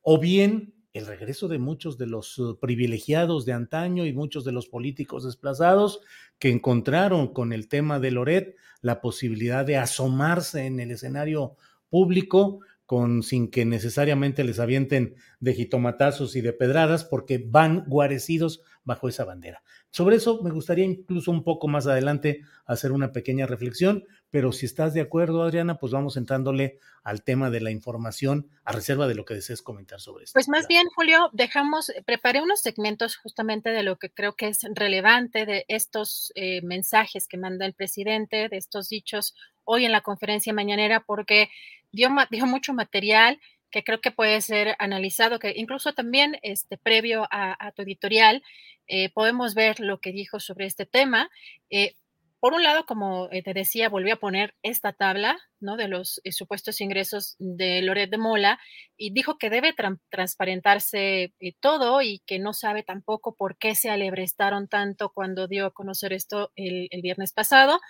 [0.00, 4.52] o bien el regreso de muchos de los uh, privilegiados de antaño y muchos de
[4.52, 6.00] los políticos desplazados
[6.38, 11.56] que encontraron con el tema de Loret la posibilidad de asomarse en el escenario
[11.88, 12.60] público
[12.92, 19.08] con, sin que necesariamente les avienten de jitomatazos y de pedradas, porque van guarecidos bajo
[19.08, 19.62] esa bandera.
[19.90, 24.66] Sobre eso me gustaría incluso un poco más adelante hacer una pequeña reflexión, pero si
[24.66, 29.14] estás de acuerdo, Adriana, pues vamos entrándole al tema de la información a reserva de
[29.14, 30.34] lo que desees comentar sobre esto.
[30.34, 34.58] Pues más bien, Julio, dejamos, preparé unos segmentos justamente de lo que creo que es
[34.74, 40.02] relevante de estos eh, mensajes que manda el presidente, de estos dichos hoy en la
[40.02, 41.48] conferencia mañanera, porque
[41.92, 42.10] dio,
[42.46, 43.40] mucho material
[43.70, 48.42] que creo que puede ser analizado, que incluso también este, previo a, tu editorial
[48.86, 51.30] eh, podemos ver lo que dijo sobre este tema.
[51.70, 51.94] Eh,
[52.38, 55.76] por un lado, como eh, te decía, volvió a poner esta tabla ¿no?
[55.76, 58.58] de los supuestos ingresos de Loret de Mola
[58.96, 59.74] y dijo que debe
[60.10, 65.72] transparentarse todo y que no sabe tampoco por qué se alebrestaron tanto cuando dio a
[65.72, 67.80] conocer esto el viernes pasado.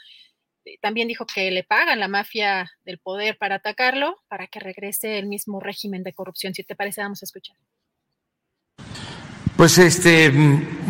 [0.64, 5.18] Eh, también dijo que le pagan la mafia del poder para atacarlo, para que regrese
[5.18, 6.55] el mismo régimen de corrupción.
[6.55, 7.56] Si te parece, vamos a escuchar.
[9.56, 10.32] Pues este,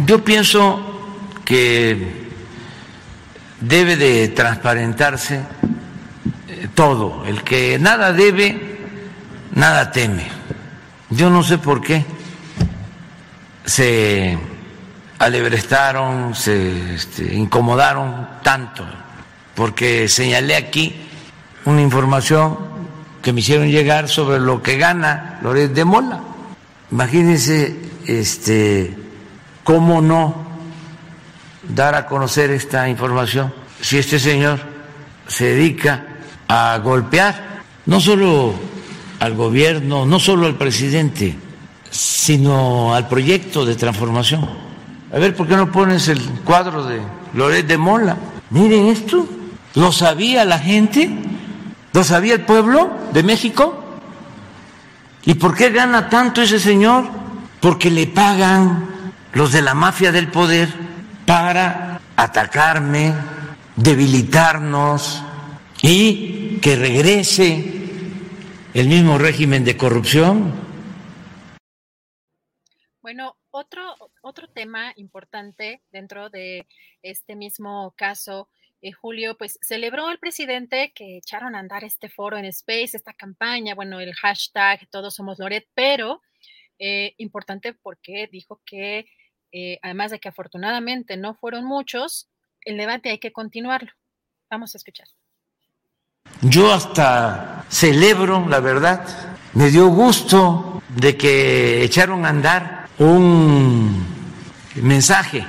[0.07, 1.97] yo pienso que
[3.61, 5.37] debe de transparentarse
[6.49, 7.25] eh, todo.
[7.27, 8.79] El que nada debe,
[9.53, 10.27] nada teme.
[11.11, 12.05] Yo no sé por qué
[13.65, 14.39] se
[15.19, 18.87] alebrestaron, se este, incomodaron tanto
[19.55, 20.95] porque señalé aquí
[21.65, 22.57] una información
[23.23, 26.21] que me hicieron llegar sobre lo que gana Loret de Mola.
[26.91, 27.77] Imagínense
[28.07, 28.97] este,
[29.65, 30.35] cómo no
[31.69, 34.61] dar a conocer esta información si este señor
[35.29, 36.07] se dedica
[36.49, 38.55] a golpear no solo
[39.21, 41.37] al gobierno, no solo al presidente,
[41.91, 44.49] sino al proyecto de transformación.
[45.13, 47.01] A ver, ¿por qué no pones el cuadro de
[47.35, 48.17] Loret de Mola?
[48.51, 49.27] Miren esto.
[49.75, 51.11] ¿Lo sabía la gente?
[51.93, 53.83] ¿Lo sabía el pueblo de México?
[55.25, 57.09] ¿Y por qué gana tanto ese señor?
[57.61, 60.69] Porque le pagan los de la mafia del poder
[61.27, 63.15] para atacarme,
[63.77, 65.23] debilitarnos
[65.81, 67.83] y que regrese
[68.75, 70.53] el mismo régimen de corrupción.
[73.01, 76.67] Bueno, otro, otro tema importante dentro de
[77.03, 78.49] este mismo caso
[78.83, 83.13] eh, Julio, pues celebró el presidente que echaron a andar este foro en Space, esta
[83.13, 86.21] campaña, bueno, el hashtag Todos Somos Loret, pero
[86.81, 89.07] eh, importante porque dijo que
[89.53, 92.29] eh, además de que afortunadamente no fueron muchos,
[92.63, 93.93] el debate hay que continuarlo.
[94.51, 95.07] Vamos a escuchar.
[96.41, 99.07] Yo hasta celebro, la verdad,
[99.55, 104.05] me dio gusto de que echaron a andar un
[104.75, 105.47] mensaje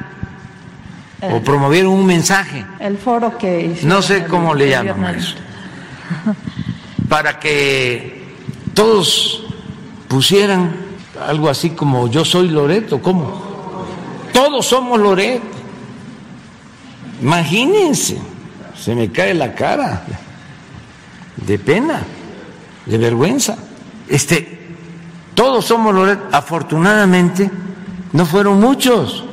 [1.32, 2.66] o promovieron un mensaje.
[2.80, 5.36] El foro que No sé cómo le llaman eso.
[7.10, 8.36] Para que
[8.74, 9.46] todos
[10.08, 10.76] pusieran
[11.28, 13.54] algo así como yo soy Loreto, ¿cómo?
[14.34, 15.42] todos somos Loret.
[17.22, 18.18] Imagínense,
[18.76, 20.04] se me cae la cara
[21.38, 22.02] de pena,
[22.86, 23.56] de vergüenza.
[24.10, 24.76] Este,
[25.34, 26.20] todos somos Loret.
[26.34, 27.50] Afortunadamente,
[28.12, 29.24] no fueron muchos,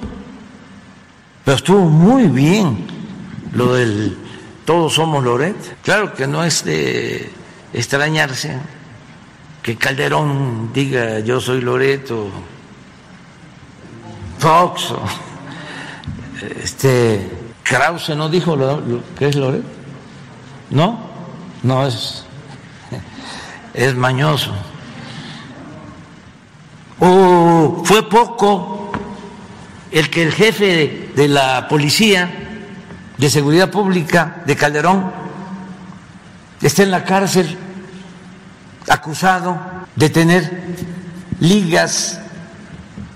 [1.44, 2.86] pero estuvo muy bien
[3.52, 4.16] lo del
[4.64, 5.56] todos somos Loret.
[5.82, 7.28] Claro que no es de
[7.72, 8.56] extrañarse
[9.62, 12.28] que Calderón diga yo soy Loreto,
[14.38, 14.94] Fox,
[16.62, 17.30] este,
[17.62, 19.66] Krause no dijo lo, que es Loreto,
[20.70, 21.00] ¿no?
[21.62, 22.24] No es,
[23.74, 24.52] es mañoso.
[27.00, 28.79] O fue poco
[29.92, 32.30] el que el jefe de la policía
[33.18, 35.12] de seguridad pública de Calderón
[36.62, 37.56] esté en la cárcel
[38.88, 39.58] acusado
[39.96, 40.62] de tener
[41.40, 42.20] ligas,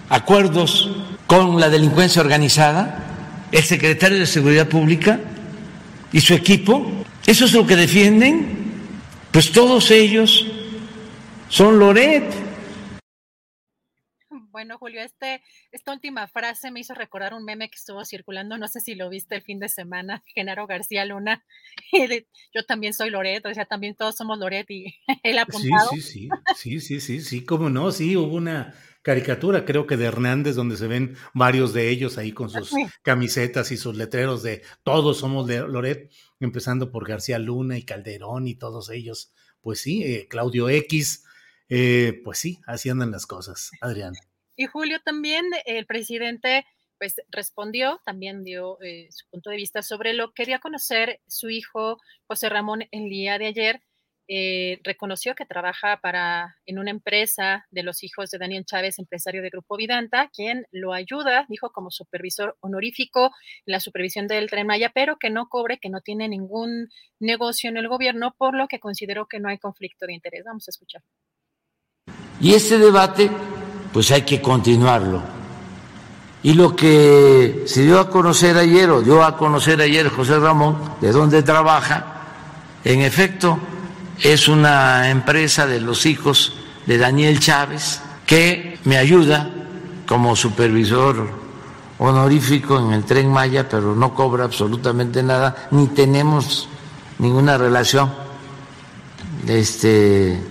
[0.08, 0.90] acuerdos
[1.26, 2.98] con la delincuencia organizada,
[3.50, 5.20] el secretario de Seguridad Pública
[6.12, 6.90] y su equipo,
[7.26, 8.72] eso es lo que defienden,
[9.30, 10.46] pues todos ellos
[11.48, 12.43] son Loret.
[14.54, 18.68] Bueno, Julio, este, esta última frase me hizo recordar un meme que estuvo circulando, no
[18.68, 21.44] sé si lo viste el fin de semana, Genaro García Luna.
[22.54, 24.94] Yo también soy Loret, o sea, también todos somos Loret y
[25.24, 25.90] él apuntado.
[25.90, 28.72] Sí, sí, sí, sí, sí, sí, sí, cómo no, sí, hubo una
[29.02, 32.70] caricatura, creo que de Hernández, donde se ven varios de ellos ahí con sus
[33.02, 38.46] camisetas y sus letreros de todos somos de Loret, empezando por García Luna y Calderón
[38.46, 39.32] y todos ellos.
[39.60, 41.24] Pues sí, eh, Claudio X,
[41.68, 44.14] eh, pues sí, así andan las cosas, Adrián.
[44.56, 46.64] Y Julio también, el presidente,
[46.98, 51.50] pues respondió, también dio eh, su punto de vista sobre lo que quería conocer su
[51.50, 53.82] hijo José Ramón el día de ayer.
[54.26, 59.42] Eh, reconoció que trabaja para en una empresa de los hijos de Daniel Chávez, empresario
[59.42, 63.32] de Grupo Vidanta, quien lo ayuda, dijo, como supervisor honorífico
[63.66, 66.88] la supervisión del Tren Maya, pero que no cobre, que no tiene ningún
[67.20, 70.44] negocio en el gobierno, por lo que consideró que no hay conflicto de interés.
[70.44, 71.02] Vamos a escuchar.
[72.40, 73.30] Y este debate
[73.94, 75.22] pues hay que continuarlo.
[76.42, 80.76] Y lo que se dio a conocer ayer, o dio a conocer ayer José Ramón,
[81.00, 82.22] de dónde trabaja,
[82.82, 83.56] en efecto,
[84.20, 86.54] es una empresa de los hijos
[86.86, 89.48] de Daniel Chávez que me ayuda
[90.08, 91.28] como supervisor
[91.98, 96.68] honorífico en el tren Maya, pero no cobra absolutamente nada, ni tenemos
[97.20, 98.12] ninguna relación
[99.46, 100.42] este,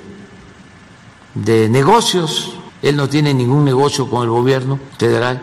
[1.35, 5.41] de negocios él no tiene ningún negocio con el gobierno federal,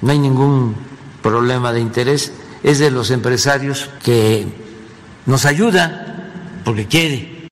[0.00, 0.74] no hay ningún
[1.22, 4.46] problema de interés, es de los empresarios que
[5.26, 6.30] nos ayuda
[6.64, 7.48] porque quiere.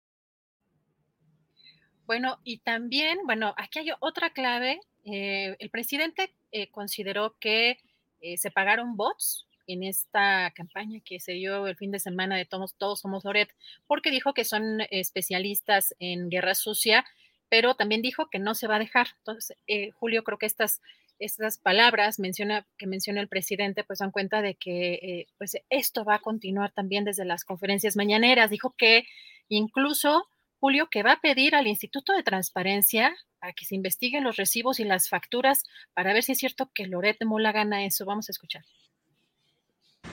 [2.06, 4.80] Bueno, y también, bueno, aquí hay otra clave.
[5.04, 7.78] Eh, el presidente eh, consideró que
[8.20, 12.46] eh, se pagaron bots en esta campaña que se dio el fin de semana de
[12.46, 13.50] Todos, Todos Somos Loret,
[13.86, 17.04] porque dijo que son especialistas en guerra sucia
[17.48, 19.08] pero también dijo que no se va a dejar.
[19.18, 20.80] Entonces, eh, Julio, creo que estas,
[21.18, 26.04] estas palabras menciona, que menciona el presidente, pues dan cuenta de que eh, pues esto
[26.04, 28.50] va a continuar también desde las conferencias mañaneras.
[28.50, 29.04] Dijo que
[29.48, 30.26] incluso,
[30.60, 34.80] Julio, que va a pedir al Instituto de Transparencia a que se investiguen los recibos
[34.80, 35.62] y las facturas
[35.94, 38.04] para ver si es cierto que Loret Mola gana eso.
[38.04, 38.64] Vamos a escuchar.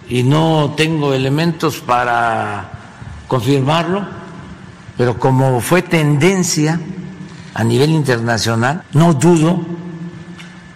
[0.10, 2.70] Y no tengo elementos para
[3.28, 4.06] confirmarlo,
[4.98, 6.80] pero como fue tendencia,
[7.54, 9.64] a nivel internacional, no dudo,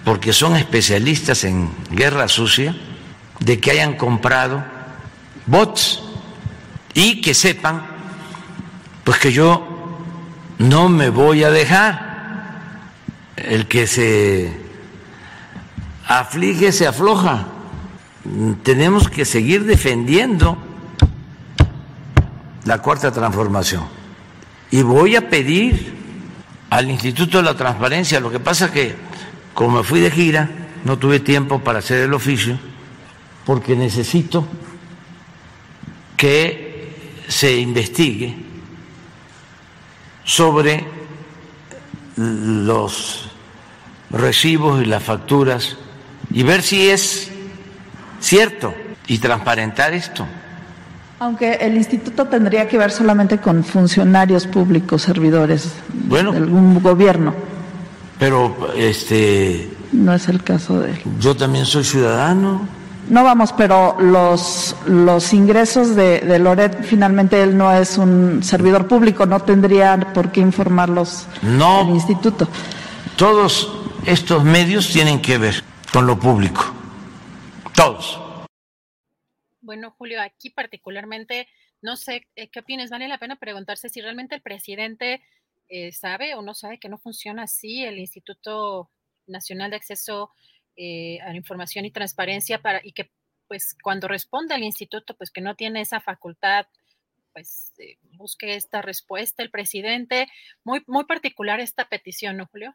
[0.03, 2.75] porque son especialistas en guerra sucia,
[3.39, 4.63] de que hayan comprado
[5.45, 6.01] bots
[6.93, 7.85] y que sepan,
[9.03, 9.77] pues que yo
[10.59, 12.05] no me voy a dejar.
[13.35, 14.51] El que se
[16.07, 17.47] aflige se afloja.
[18.63, 20.57] Tenemos que seguir defendiendo
[22.65, 23.83] la cuarta transformación.
[24.71, 25.96] Y voy a pedir
[26.69, 28.19] al Instituto de la Transparencia.
[28.19, 28.95] Lo que pasa es que,
[29.53, 30.49] como fui de gira,
[30.83, 32.59] no tuve tiempo para hacer el oficio,
[33.45, 34.47] porque necesito
[36.15, 38.35] que se investigue
[40.23, 40.85] sobre
[42.15, 43.29] los
[44.09, 45.77] recibos y las facturas
[46.31, 47.31] y ver si es
[48.19, 48.73] cierto
[49.07, 50.27] y transparentar esto.
[51.19, 57.33] Aunque el instituto tendría que ver solamente con funcionarios públicos, servidores de algún gobierno.
[58.19, 61.01] Pero este no es el caso de él.
[61.19, 62.67] Yo también soy ciudadano.
[63.09, 68.87] No vamos, pero los los ingresos de, de Loret finalmente él no es un servidor
[68.87, 72.47] público, no tendría por qué informarlos no, el instituto.
[73.15, 73.71] Todos
[74.05, 76.65] estos medios tienen que ver con lo público.
[77.73, 78.26] Todos.
[79.67, 81.49] Bueno, Julio, aquí particularmente,
[81.81, 82.89] no sé eh, qué opinas.
[82.89, 85.21] Vale la pena preguntarse si realmente el presidente
[85.67, 88.89] eh, sabe o no sabe que no funciona así el Instituto
[89.25, 90.31] Nacional de Acceso
[90.77, 93.11] eh, a la Información y Transparencia para, y que
[93.49, 96.67] pues cuando responde al instituto, pues que no tiene esa facultad,
[97.33, 97.73] pues
[98.13, 100.29] busque esta respuesta el presidente.
[100.63, 102.73] Muy, muy particular esta petición, ¿no, Julio?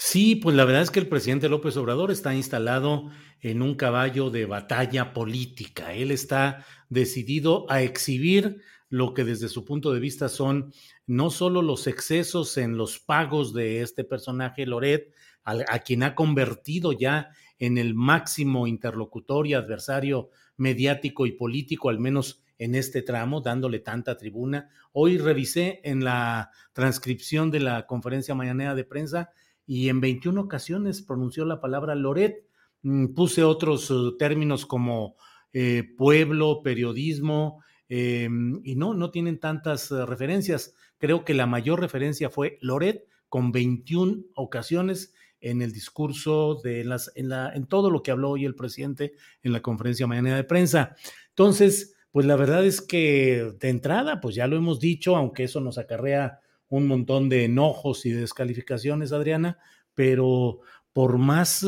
[0.00, 3.10] Sí, pues la verdad es que el presidente López Obrador está instalado
[3.40, 5.92] en un caballo de batalla política.
[5.92, 10.72] Él está decidido a exhibir lo que desde su punto de vista son
[11.08, 15.12] no solo los excesos en los pagos de este personaje Loret,
[15.42, 21.98] a, quien ha convertido ya en el máximo interlocutor y adversario mediático y político, al
[21.98, 24.70] menos en este tramo, dándole tanta tribuna.
[24.92, 29.32] Hoy revisé en la transcripción de la conferencia mañanera de prensa
[29.68, 32.48] y en 21 ocasiones pronunció la palabra Loret.
[32.80, 35.16] Mm, puse otros uh, términos como
[35.52, 40.74] eh, pueblo, periodismo, em, y no, no tienen tantas uh, referencias.
[40.96, 47.12] Creo que la mayor referencia fue Loret, con 21 ocasiones en el discurso de las,
[47.14, 49.12] en, la, en todo lo que habló hoy el presidente
[49.42, 50.96] en la conferencia mañana de prensa.
[51.28, 55.60] Entonces, pues la verdad es que de entrada, pues ya lo hemos dicho, aunque eso
[55.60, 59.58] nos acarrea un montón de enojos y descalificaciones, Adriana,
[59.94, 60.60] pero
[60.92, 61.64] por más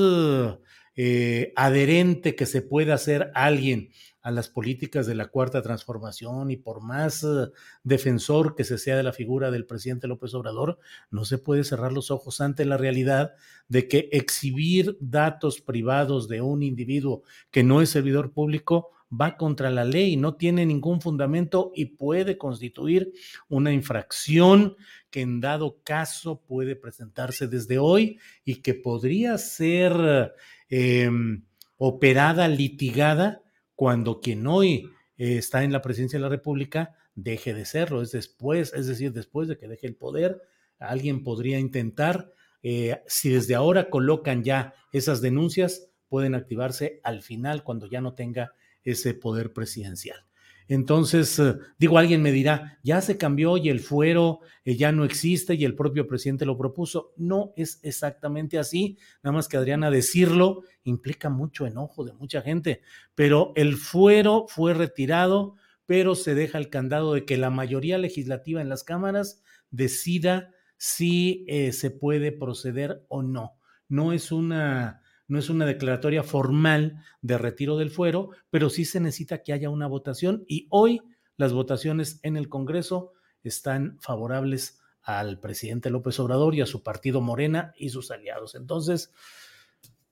[0.97, 3.91] eh, adherente que se pueda hacer alguien
[4.23, 7.49] a las políticas de la cuarta transformación y por más eh,
[7.83, 10.79] defensor que se sea de la figura del presidente López Obrador,
[11.11, 13.33] no se puede cerrar los ojos ante la realidad
[13.69, 19.71] de que exhibir datos privados de un individuo que no es servidor público va contra
[19.71, 23.13] la ley, no tiene ningún fundamento y puede constituir
[23.49, 24.77] una infracción
[25.11, 30.35] que en dado caso puede presentarse desde hoy y que podría ser
[30.69, 31.45] em,
[31.77, 33.43] operada, litigada
[33.75, 38.13] cuando quien hoy eh, está en la presidencia de la República deje de serlo, es
[38.13, 40.41] después, es decir, después de que deje el poder,
[40.79, 42.33] alguien podría intentar,
[42.63, 48.15] eh, si desde ahora colocan ya esas denuncias, pueden activarse al final cuando ya no
[48.15, 48.53] tenga
[48.85, 50.25] ese poder presidencial.
[50.71, 55.05] Entonces, eh, digo, alguien me dirá, ya se cambió y el fuero eh, ya no
[55.05, 57.13] existe y el propio presidente lo propuso.
[57.17, 62.83] No es exactamente así, nada más que Adriana decirlo implica mucho enojo de mucha gente,
[63.17, 68.61] pero el fuero fue retirado, pero se deja el candado de que la mayoría legislativa
[68.61, 69.43] en las cámaras
[69.73, 73.57] decida si eh, se puede proceder o no.
[73.89, 75.00] No es una
[75.31, 79.71] no es una declaratoria formal de retiro del fuero, pero sí se necesita que haya
[79.71, 81.01] una votación y hoy
[81.37, 83.13] las votaciones en el Congreso
[83.45, 88.57] están favorables al presidente López Obrador y a su partido Morena y sus aliados.
[88.57, 89.13] Entonces,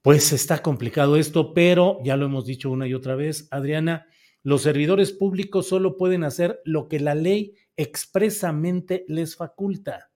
[0.02, 4.06] pues está complicado esto, pero ya lo hemos dicho una y otra vez, Adriana,
[4.44, 10.10] los servidores públicos solo pueden hacer lo que la ley expresamente les faculta.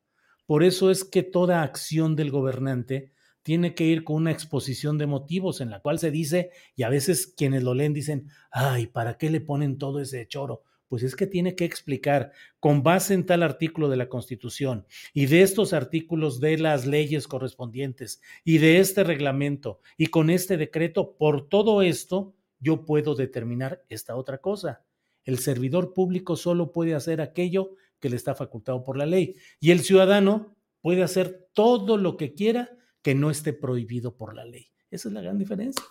[0.47, 3.11] Por eso es que toda acción del gobernante
[3.43, 6.89] tiene que ir con una exposición de motivos en la cual se dice, y a
[6.89, 10.63] veces quienes lo leen dicen, ay, ¿para qué le ponen todo ese choro?
[10.89, 15.27] Pues es que tiene que explicar con base en tal artículo de la Constitución y
[15.27, 21.17] de estos artículos de las leyes correspondientes y de este reglamento y con este decreto,
[21.17, 24.85] por todo esto, yo puedo determinar esta otra cosa.
[25.25, 29.71] El servidor público solo puede hacer aquello que le está facultado por la ley y
[29.71, 34.73] el ciudadano puede hacer todo lo que quiera que no esté prohibido por la ley.
[34.91, 35.85] Esa es la gran diferencia.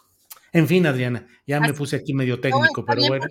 [0.54, 3.26] En fin, Adriana, ya me puse aquí medio técnico, pero bueno.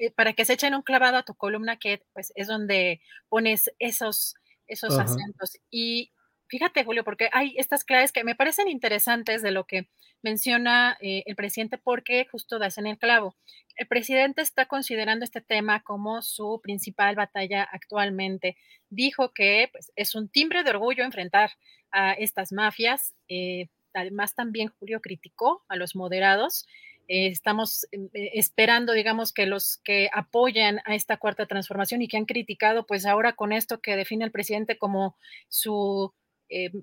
[0.00, 3.70] Eh, para que se echen un clavado a tu columna, que pues es donde pones
[3.78, 4.34] esos,
[4.66, 5.58] esos acentos.
[5.70, 6.12] Y
[6.48, 9.88] fíjate, Julio, porque hay estas claves que me parecen interesantes de lo que
[10.22, 13.36] menciona eh, el presidente, porque justo das en el clavo.
[13.76, 18.56] El presidente está considerando este tema como su principal batalla actualmente.
[18.88, 21.50] Dijo que pues, es un timbre de orgullo enfrentar
[21.90, 23.14] a estas mafias.
[23.28, 26.66] Eh, además, también Julio criticó a los moderados.
[27.06, 32.24] Eh, estamos esperando, digamos, que los que apoyan a esta cuarta transformación y que han
[32.24, 35.18] criticado, pues ahora con esto que define el presidente como
[35.48, 36.14] su,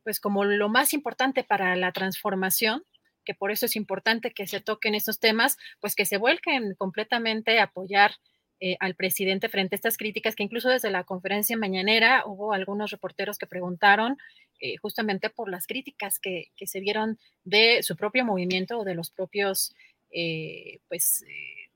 [0.04, 2.84] pues como lo más importante para la transformación,
[3.24, 7.60] que por eso es importante que se toquen estos temas, pues que se vuelquen completamente
[7.60, 8.16] a apoyar
[8.60, 12.92] eh, al presidente frente a estas críticas, que incluso desde la conferencia mañanera hubo algunos
[12.92, 14.18] reporteros que preguntaron
[14.60, 19.10] eh, justamente por las críticas que, se vieron de su propio movimiento o de los
[19.10, 19.74] propios,
[20.12, 21.26] eh, pues,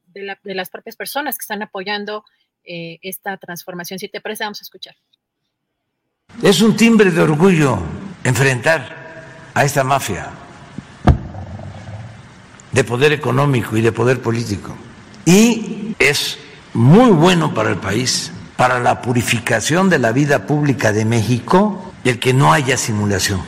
[0.05, 2.23] de, de, las propias personas que están apoyando
[2.67, 3.99] esta transformación.
[3.99, 4.95] Si te parece, vamos a escuchar.
[6.45, 7.79] Es un timbre de orgullo
[8.23, 9.25] enfrentar
[9.55, 10.29] a esta mafia
[12.71, 14.75] de poder económico y de poder político.
[15.25, 16.37] Y es
[16.75, 22.19] muy bueno para el país, para la purificación de la vida pública de México, el
[22.19, 23.41] que no haya simulación.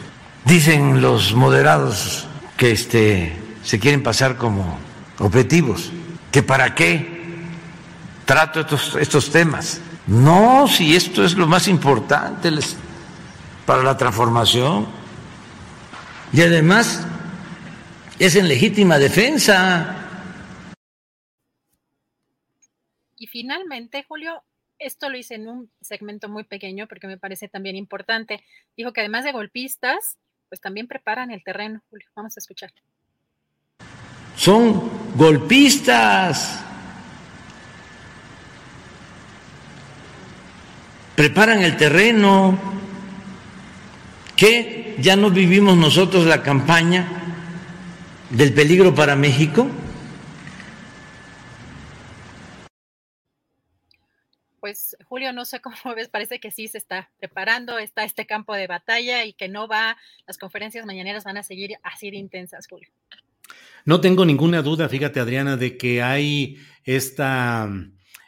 [0.45, 2.28] Dicen los moderados
[2.58, 4.80] que este, se quieren pasar como
[5.20, 5.91] objetivos,
[6.32, 7.45] que para qué
[8.26, 9.82] trato estos, estos temas.
[10.08, 12.50] No, si esto es lo más importante
[13.66, 14.88] para la transformación.
[16.32, 17.06] Y además
[18.18, 19.96] es en legítima defensa.
[23.18, 24.44] Y finalmente, Julio,
[24.80, 28.44] esto lo hice en un segmento muy pequeño porque me parece también importante.
[28.78, 30.18] Dijo que además de golpistas,
[30.48, 32.08] pues también preparan el terreno, Julio.
[32.16, 32.72] Vamos a escuchar.
[34.38, 36.64] Son golpistas.
[41.18, 42.57] Preparan el terreno.
[44.38, 44.95] ¿Qué?
[44.99, 47.07] ¿Ya no vivimos nosotros la campaña
[48.30, 49.68] del peligro para México?
[54.68, 58.53] pues Julio, no sé cómo ves, parece que sí se está preparando, está este campo
[58.53, 59.95] de batalla y que no va,
[60.27, 62.89] las conferencias mañaneras van a seguir así de intensas, Julio.
[63.85, 67.69] No tengo ninguna duda, fíjate Adriana, de que hay esta,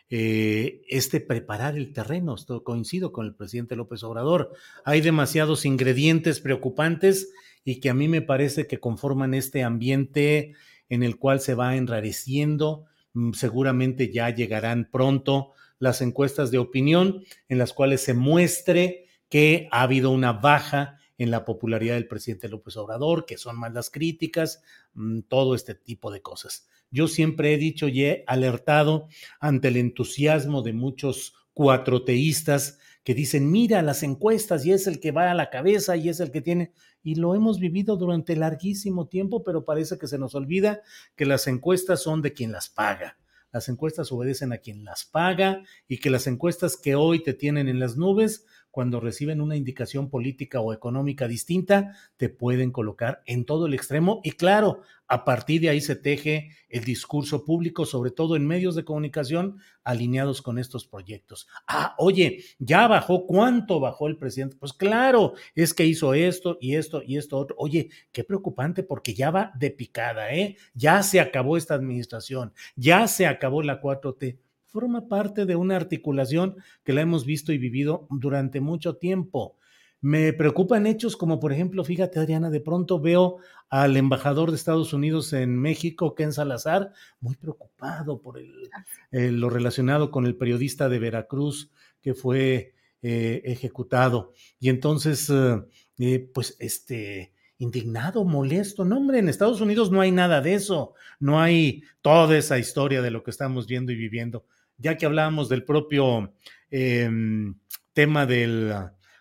[0.09, 4.53] eh, este preparar el terreno, esto coincido con el presidente López Obrador,
[4.83, 7.31] hay demasiados ingredientes preocupantes
[7.63, 10.53] y que a mí me parece que conforman este ambiente
[10.89, 17.23] en el cual se va enrareciendo, mm, seguramente ya llegarán pronto las encuestas de opinión
[17.47, 22.49] en las cuales se muestre que ha habido una baja en la popularidad del presidente
[22.49, 24.63] López Obrador, que son más las críticas,
[24.93, 26.67] mm, todo este tipo de cosas.
[26.91, 29.07] Yo siempre he dicho y he alertado
[29.39, 35.11] ante el entusiasmo de muchos cuatroteístas que dicen, mira las encuestas y es el que
[35.11, 39.07] va a la cabeza y es el que tiene, y lo hemos vivido durante larguísimo
[39.07, 40.81] tiempo, pero parece que se nos olvida
[41.15, 43.17] que las encuestas son de quien las paga.
[43.51, 47.67] Las encuestas obedecen a quien las paga y que las encuestas que hoy te tienen
[47.67, 53.45] en las nubes, cuando reciben una indicación política o económica distinta, te pueden colocar en
[53.45, 58.11] todo el extremo y claro, a partir de ahí se teje el discurso público, sobre
[58.11, 61.47] todo en medios de comunicación alineados con estos proyectos.
[61.67, 64.55] Ah, oye, ya bajó, ¿cuánto bajó el presidente?
[64.59, 67.55] Pues claro, es que hizo esto y esto y esto otro.
[67.57, 70.57] Oye, qué preocupante porque ya va de picada, ¿eh?
[70.75, 74.37] Ya se acabó esta administración, ya se acabó la 4T
[74.69, 79.57] forma parte de una articulación que la hemos visto y vivido durante mucho tiempo.
[80.01, 83.37] Me preocupan hechos como, por ejemplo, fíjate, Adriana, de pronto veo
[83.69, 90.09] al embajador de Estados Unidos en México, Ken Salazar, muy preocupado por eh, lo relacionado
[90.09, 91.71] con el periodista de Veracruz
[92.01, 94.31] que fue eh, ejecutado.
[94.57, 95.29] Y entonces,
[95.97, 98.85] eh, pues, este, indignado, molesto.
[98.85, 100.93] No, hombre, en Estados Unidos no hay nada de eso.
[101.19, 104.45] No hay toda esa historia de lo que estamos viendo y viviendo.
[104.79, 106.33] Ya que hablábamos del propio
[106.71, 107.55] em,
[107.93, 108.73] tema del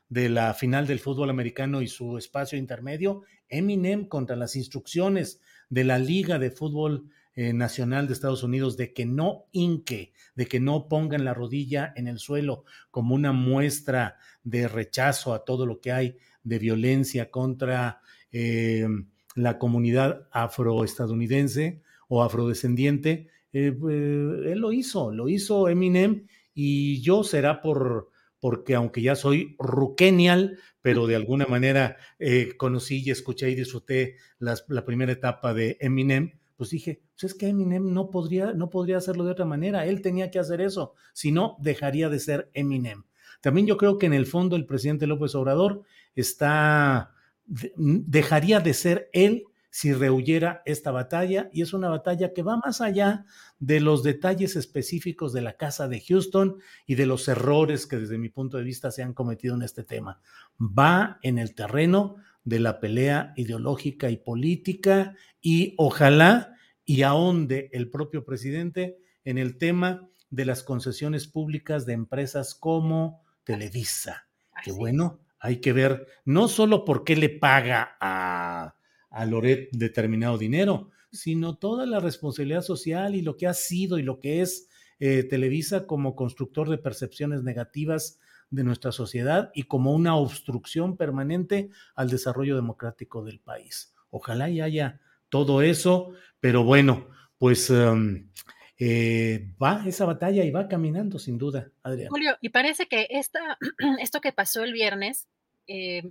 [0.08, 5.40] de la final del fútbol americano y su espacio intermedio, Eminem contra las instrucciones
[5.70, 10.46] de la Liga de Fútbol eh, Nacional de Estados Unidos de que no inque, de
[10.46, 15.66] que no pongan la rodilla en el suelo como una muestra de rechazo a todo
[15.66, 18.00] lo que hay de violencia contra
[18.32, 18.86] eh,
[19.34, 27.60] la comunidad afroestadounidense o afrodescendiente, eh, él lo hizo, lo hizo Eminem y yo será
[27.60, 28.10] por
[28.40, 34.16] porque aunque ya soy ruquenial, pero de alguna manera eh, conocí y escuché y disfruté
[34.38, 38.98] la primera etapa de Eminem, pues dije, pues es que Eminem no podría, no podría
[38.98, 43.04] hacerlo de otra manera, él tenía que hacer eso, si no, dejaría de ser Eminem.
[43.40, 45.82] También yo creo que en el fondo el presidente López Obrador
[46.16, 47.14] está,
[47.46, 49.44] dejaría de ser él
[49.78, 53.24] si rehuyera esta batalla y es una batalla que va más allá
[53.60, 58.18] de los detalles específicos de la casa de Houston y de los errores que desde
[58.18, 60.20] mi punto de vista se han cometido en este tema.
[60.60, 67.88] Va en el terreno de la pelea ideológica y política y ojalá y ahonde el
[67.88, 74.26] propio presidente en el tema de las concesiones públicas de empresas como Televisa.
[74.64, 78.74] Que bueno, hay que ver no solo por qué le paga a
[79.10, 84.02] a Loret determinado dinero, sino toda la responsabilidad social y lo que ha sido y
[84.02, 84.68] lo que es
[85.00, 88.18] eh, Televisa como constructor de percepciones negativas
[88.50, 93.94] de nuestra sociedad y como una obstrucción permanente al desarrollo democrático del país.
[94.10, 98.30] Ojalá y haya todo eso, pero bueno, pues em,
[98.78, 102.08] eh, va esa batalla y va caminando sin duda, Adrián.
[102.08, 103.58] Julio, y parece que esta,
[104.00, 105.28] esto que pasó el viernes
[105.66, 106.02] eh,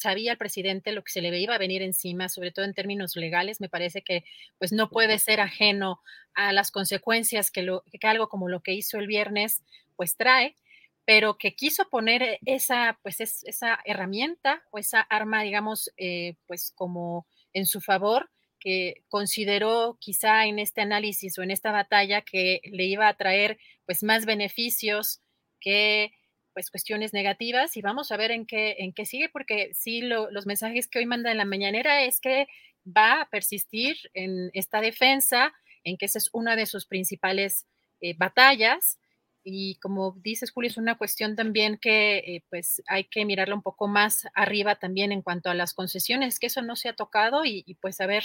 [0.00, 3.16] sabía el presidente lo que se le iba a venir encima, sobre todo en términos
[3.16, 3.60] legales.
[3.60, 4.24] Me parece que
[4.58, 6.00] pues no puede ser ajeno
[6.34, 9.62] a las consecuencias que, lo, que algo como lo que hizo el viernes
[9.96, 10.56] pues trae,
[11.04, 17.26] pero que quiso poner esa pues esa herramienta o esa arma, digamos, eh, pues como
[17.52, 22.84] en su favor que consideró quizá en este análisis o en esta batalla que le
[22.84, 25.20] iba a traer pues más beneficios
[25.60, 26.12] que
[26.52, 30.46] pues cuestiones negativas y vamos a ver en qué, en qué sigue, porque sí, los
[30.46, 32.46] mensajes que hoy manda en la mañanera es que
[32.86, 35.52] va a persistir en esta defensa,
[35.84, 37.66] en que esa es una de sus principales
[38.00, 38.98] eh, batallas.
[39.42, 43.62] Y como dices, Julio, es una cuestión también que eh, pues hay que mirarla un
[43.62, 47.44] poco más arriba también en cuanto a las concesiones, que eso no se ha tocado
[47.44, 48.24] y, pues a ver,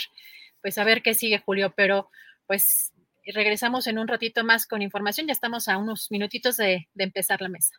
[0.60, 2.10] pues a ver qué sigue, Julio, pero
[2.46, 2.92] pues
[3.24, 7.48] regresamos en un ratito más con información, ya estamos a unos minutitos de empezar la
[7.48, 7.74] mesa.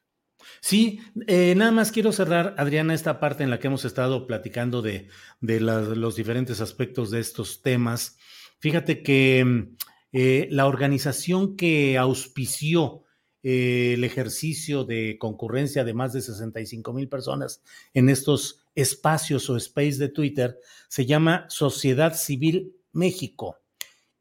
[0.62, 4.82] Sí, eh, nada más quiero cerrar, Adriana, esta parte en la que hemos estado platicando
[4.82, 5.10] de,
[5.42, 8.18] los diferentes aspectos de estos temas.
[8.60, 9.76] Fíjate que mm,
[10.14, 13.04] eh, la organización que auspició
[13.44, 17.62] eh, el ejercicio de concurrencia de más de 65 mil personas
[17.94, 20.60] en estos espacios o space de Twitter
[20.90, 23.58] se llama Sociedad Civil México.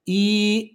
[0.04, 0.74] Y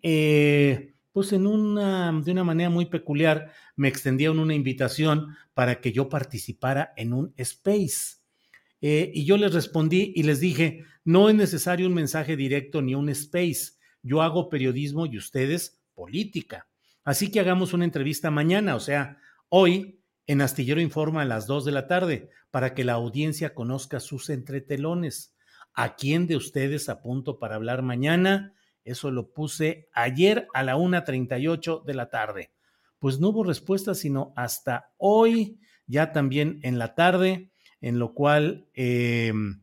[1.11, 6.09] pues en una, de una manera muy peculiar, me extendieron una invitación para que yo
[6.09, 8.17] participara en un space.
[8.81, 12.95] Eh, y yo les respondí y les dije, no es necesario un mensaje directo ni
[12.95, 13.73] un space.
[14.01, 16.67] Yo hago periodismo y ustedes política.
[17.03, 19.17] Así que hagamos una entrevista mañana, o sea,
[19.49, 23.99] hoy en Astillero Informa a las 2 de la tarde, para que la audiencia conozca
[23.99, 25.35] sus entretelones.
[25.73, 28.53] ¿A quién de ustedes apunto para hablar mañana?
[28.83, 32.51] Eso lo puse ayer a la 1.38 de la tarde.
[32.99, 37.51] Pues no hubo respuesta, sino hasta hoy, ya también en la tarde,
[37.81, 39.61] en lo cual, em,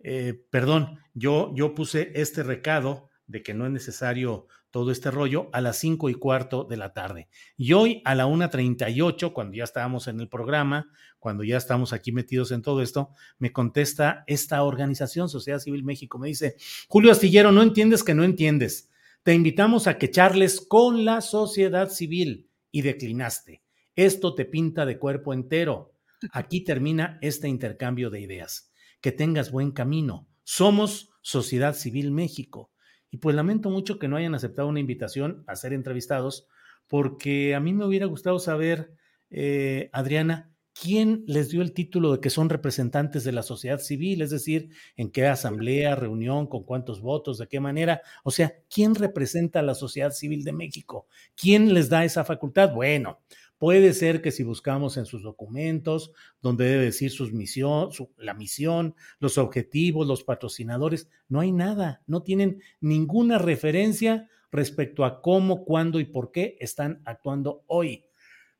[0.00, 5.48] eh, perdón, yo, yo puse este recado de que no es necesario todo este rollo
[5.52, 7.28] a las cinco y cuarto de la tarde.
[7.56, 10.90] Y hoy a la una treinta y ocho, cuando ya estábamos en el programa,
[11.20, 16.18] cuando ya estamos aquí metidos en todo esto, me contesta esta organización, Sociedad Civil México,
[16.18, 16.56] me dice,
[16.88, 18.90] Julio Astillero, no entiendes que no entiendes.
[19.22, 23.62] Te invitamos a que charles con la sociedad civil y declinaste.
[23.94, 25.94] Esto te pinta de cuerpo entero.
[26.32, 28.72] Aquí termina este intercambio de ideas.
[29.00, 30.28] Que tengas buen camino.
[30.44, 32.71] Somos Sociedad Civil México.
[33.12, 36.48] Y pues lamento mucho que no hayan aceptado una invitación a ser entrevistados,
[36.88, 38.94] porque a mí me hubiera gustado saber,
[39.28, 44.22] eh, Adriana, quién les dio el título de que son representantes de la sociedad civil,
[44.22, 48.00] es decir, en qué asamblea, reunión, con cuántos votos, de qué manera.
[48.24, 51.06] O sea, ¿quién representa a la sociedad civil de México?
[51.34, 52.72] ¿Quién les da esa facultad?
[52.72, 53.20] Bueno,
[53.62, 56.10] Puede ser que si buscamos en sus documentos,
[56.40, 62.60] donde debe decir misión, la misión, los objetivos, los patrocinadores, no hay nada, no tienen
[62.80, 68.06] ninguna referencia respecto a cómo, cuándo y por qué están actuando hoy.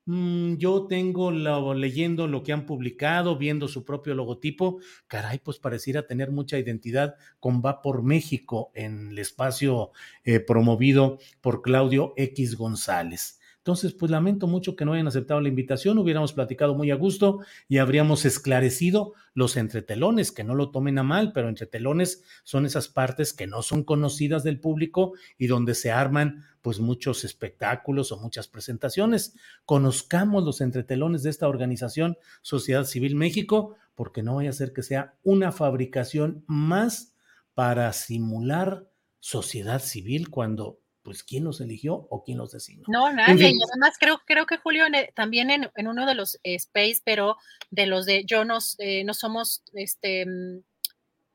[0.05, 6.07] Mm, yo tengo leyendo lo que han publicado, viendo su propio logotipo, caray, pues pareciera
[6.07, 9.91] tener mucha identidad con Va por México en el espacio
[10.23, 13.41] eh, promovido por Claudio X González.
[13.63, 17.39] Entonces, pues lamento mucho que no hayan aceptado la invitación, hubiéramos platicado muy a gusto
[17.69, 22.89] y habríamos esclarecido los entretelones, que no lo tomen a mal, pero entretelones son esas
[22.89, 28.19] partes que no son conocidas del público y donde se arman pues muchos espectáculos o
[28.19, 29.37] muchas presentaciones.
[29.65, 34.83] Conozcamos los entretelones de esta organización Sociedad Civil México, porque no vaya a ser que
[34.83, 37.15] sea una fabricación más
[37.55, 38.89] para simular
[39.21, 42.85] sociedad civil cuando pues quién los eligió o quién los designó.
[42.89, 43.51] No, nadie.
[43.51, 44.85] Y además creo, creo que Julio
[45.15, 47.37] también en, uno de los space, pero
[47.71, 50.63] de los de yo no, eh, no somos, este, mm,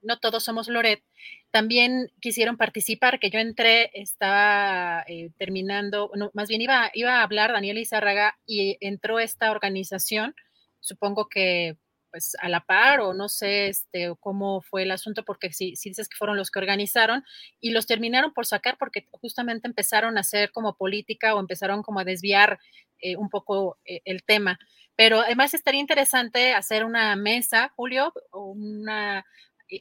[0.02, 1.03] no todos somos Loret,
[1.52, 7.23] también quisieron participar, que yo entré, estaba eh, terminando, no, más bien iba, iba a
[7.23, 10.35] hablar Daniel Izárraga y entró esta organización,
[10.80, 11.77] supongo que
[12.18, 16.10] pues a la par o no sé este, cómo fue el asunto, porque si, dices
[16.10, 17.23] que fueron los que organizaron
[17.60, 21.99] y los terminaron por sacar porque justamente empezaron a hacer como política o empezaron como
[21.99, 22.57] a desviar
[23.02, 24.57] eh, un poco eh, el tema.
[24.95, 29.23] Pero además estaría interesante hacer una mesa, Julio, una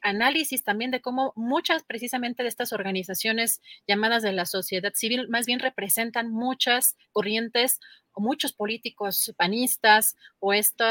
[0.03, 5.47] análisis también de cómo muchas precisamente de estas organizaciones llamadas de la sociedad civil más
[5.47, 7.81] bien representan muchas corrientes
[8.13, 10.85] o muchos políticos panistas o este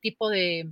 [0.00, 0.70] tipo de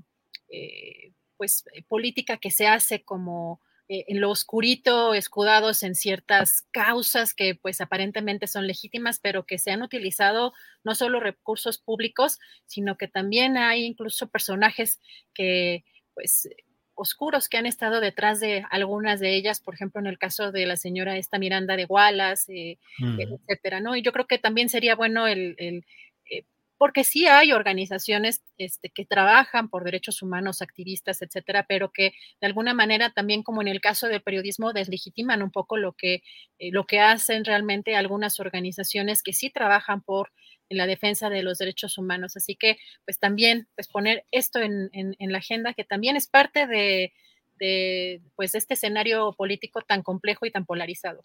[0.51, 7.35] eh, pues eh, política que se hace como en lo oscurito, escudados en ciertas causas
[7.35, 10.53] que pues aparentemente son legítimas, pero que se han utilizado
[10.83, 15.01] no solo recursos públicos, sino que también hay incluso personajes
[15.33, 15.85] que
[16.15, 16.49] pues
[16.97, 20.67] oscuros que han estado detrás de algunas de ellas, por ejemplo, en el caso de
[20.67, 23.95] la señora esta Miranda de Wallace, eh, etcétera, ¿no?
[23.95, 25.85] Y yo creo que también sería bueno el, el
[26.31, 26.45] eh,
[26.79, 32.47] porque sí hay organizaciones este, que trabajan por derechos humanos, activistas, etcétera, pero que de
[32.47, 36.23] alguna manera también, como en el caso del periodismo, deslegitiman un poco lo que,
[36.59, 40.33] eh, lo que hacen realmente algunas organizaciones que sí trabajan por
[40.69, 42.37] la defensa de los derechos humanos.
[42.37, 46.67] Así que, pues también, pues poner esto en, en, la agenda, que también es parte
[46.67, 47.13] de,
[47.59, 51.25] de, pues, este escenario político tan complejo y tan polarizado.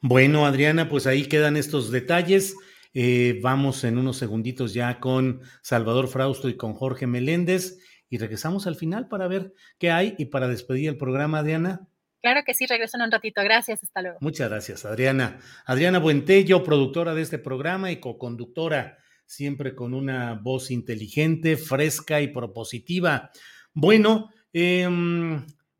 [0.00, 2.56] Bueno, Adriana, pues ahí quedan estos detalles.
[2.94, 7.78] Eh, vamos en unos segunditos ya con Salvador Frausto y con Jorge Meléndez
[8.08, 11.86] y regresamos al final para ver qué hay y para despedir el programa, Adriana.
[12.22, 13.42] Claro que sí, regreso en un ratito.
[13.42, 14.18] Gracias, hasta luego.
[14.20, 15.38] Muchas gracias, Adriana.
[15.64, 22.28] Adriana Buentello, productora de este programa y co-conductora, siempre con una voz inteligente, fresca y
[22.28, 23.30] propositiva.
[23.72, 24.88] Bueno, eh,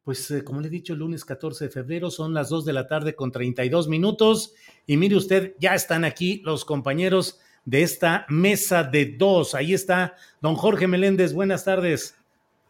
[0.03, 2.89] pues eh, como le he dicho, lunes 14 de febrero son las 2 de la
[2.89, 4.55] tarde con 32 minutos.
[4.87, 9.55] Y mire usted, ya están aquí los compañeros de esta mesa de dos.
[9.55, 11.33] Ahí está don Jorge Meléndez.
[11.33, 12.17] Buenas tardes.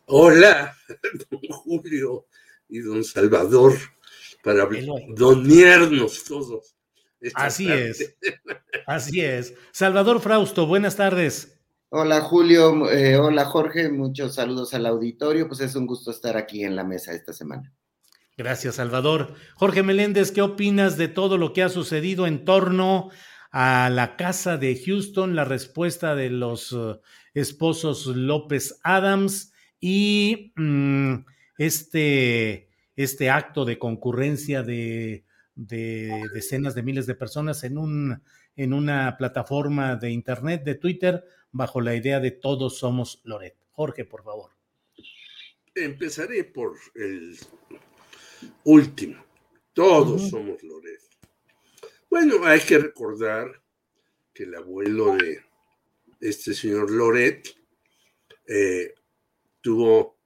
[0.07, 0.75] Hola,
[1.31, 2.27] don Julio
[2.71, 3.75] y don Salvador,
[4.43, 4.69] para
[5.15, 6.77] donearnos todos.
[7.35, 8.17] Así es,
[8.87, 9.55] así es.
[9.73, 11.59] Salvador Frausto, buenas tardes.
[11.91, 16.63] Hola Julio, eh, hola Jorge, muchos saludos al auditorio, pues es un gusto estar aquí
[16.63, 17.75] en la mesa esta semana.
[18.37, 19.35] Gracias Salvador.
[19.57, 23.11] Jorge Meléndez, ¿qué opinas de todo lo que ha sucedido en torno
[23.51, 27.01] a la casa de Houston, la respuesta de los eh,
[27.35, 31.25] esposos López Adams y mm,
[31.61, 38.23] este, este acto de concurrencia de, de, decenas de miles de personas en, un,
[38.57, 41.23] en una plataforma de Internet, de Twitter,
[41.53, 43.59] bajo la idea de todos somos Loret.
[43.73, 44.53] Jorge, por favor.
[45.75, 47.39] Empezaré por el
[48.65, 49.23] último.
[49.75, 51.03] Todos somos Loret.
[52.09, 53.63] Bueno, hay que recordar
[54.33, 55.45] que el abuelo de
[56.21, 57.55] este señor Loret
[58.49, 58.95] eh,
[59.61, 60.20] tuvo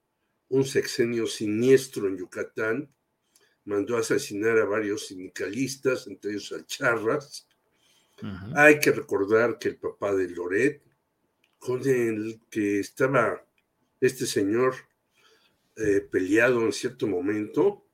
[0.55, 2.89] un sexenio siniestro en Yucatán,
[3.64, 7.48] mandó a asesinar a varios sindicalistas, entre ellos a Charras.
[8.55, 10.81] Hay que recordar que el papá de Loret
[11.59, 13.44] con el que estaba
[14.01, 14.76] este señor
[15.76, 17.85] eh, peleado en cierto momento,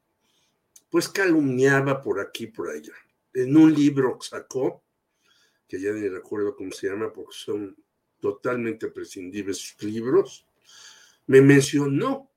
[0.91, 2.93] pues calumniaba por aquí por allá.
[3.32, 4.85] En un libro sacó,
[5.66, 7.74] que ya ni recuerdo cómo se llama porque son
[8.20, 10.47] totalmente prescindibles sus libros,
[11.27, 12.30] me mencionó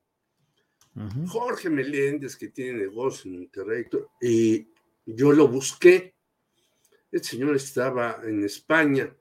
[1.28, 3.86] Jorge Meléndez, que tiene negocio en Monterrey,
[4.22, 4.68] y
[5.06, 6.14] yo lo busqué.
[7.12, 9.16] El señor estaba en España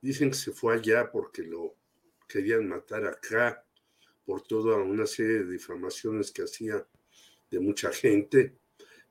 [0.00, 1.76] Dicen que se fue allá porque lo
[2.26, 3.64] querían matar acá
[4.24, 6.86] por toda una serie de difamaciones que hacía
[7.50, 8.56] de mucha gente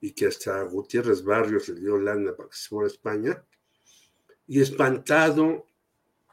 [0.02, 3.44] y que hasta Gutiérrez Barrios le dio lana para que se fuera a España.
[4.48, 5.68] Y espantado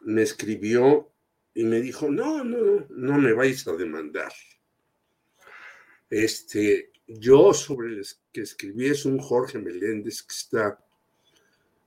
[0.03, 1.13] me escribió
[1.53, 4.33] y me dijo, no, no, no me vais a demandar.
[6.09, 10.85] Este, yo sobre el que escribí es un Jorge Meléndez que está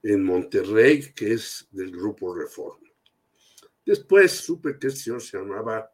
[0.02, 2.88] en Monterrey, que es del Grupo Reforma.
[3.84, 5.92] Después supe que el señor se llamaba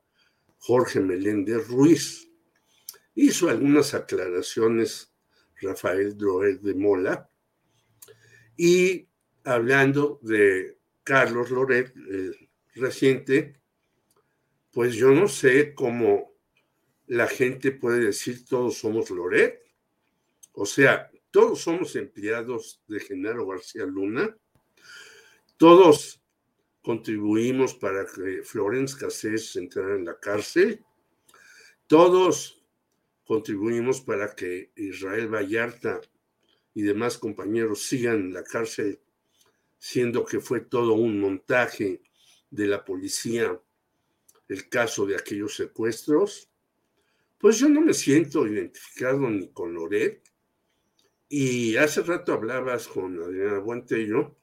[0.59, 2.29] Jorge Meléndez Ruiz.
[3.15, 5.13] Hizo algunas aclaraciones
[5.61, 7.31] Rafael Droel de Mola
[8.57, 9.09] y
[9.45, 13.61] hablando de Carlos Loret, el reciente,
[14.73, 16.36] pues yo no sé cómo
[17.07, 19.63] la gente puede decir todos somos Loret.
[20.53, 24.37] O sea, todos somos empleados de Genaro García Luna,
[25.57, 26.23] todos
[26.83, 30.83] contribuimos para que Florence Cassés entrara en la cárcel,
[31.87, 32.65] todos
[33.25, 36.01] contribuimos para que Israel Vallarta
[36.75, 39.01] y demás compañeros sigan en la cárcel,
[39.79, 42.01] siendo que fue todo un montaje
[42.51, 43.61] de la policía
[44.49, 46.49] el caso de aquellos secuestros,
[47.39, 50.23] pues yo no me siento identificado ni con Loret,
[51.29, 54.37] y hace rato hablabas con Adriana Buentello,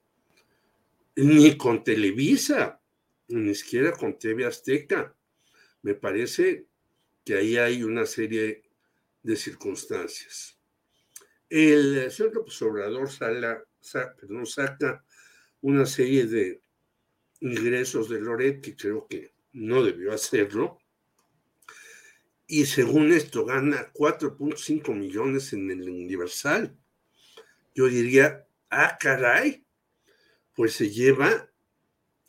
[1.16, 2.82] ni con Televisa,
[3.30, 5.16] ni siquiera con TV Azteca.
[5.82, 6.68] Me parece
[7.24, 8.64] que ahí hay una serie
[9.22, 10.60] de circunstancias.
[11.50, 15.06] El señor López Obrador sala, saca
[15.62, 16.62] una serie de
[17.40, 20.80] ingresos de Loret que creo que no debió hacerlo,
[22.48, 26.78] y según esto gana 4.5 millones en el Universal.
[27.74, 29.66] Yo diría, ah, caray,
[30.56, 31.50] pues se lleva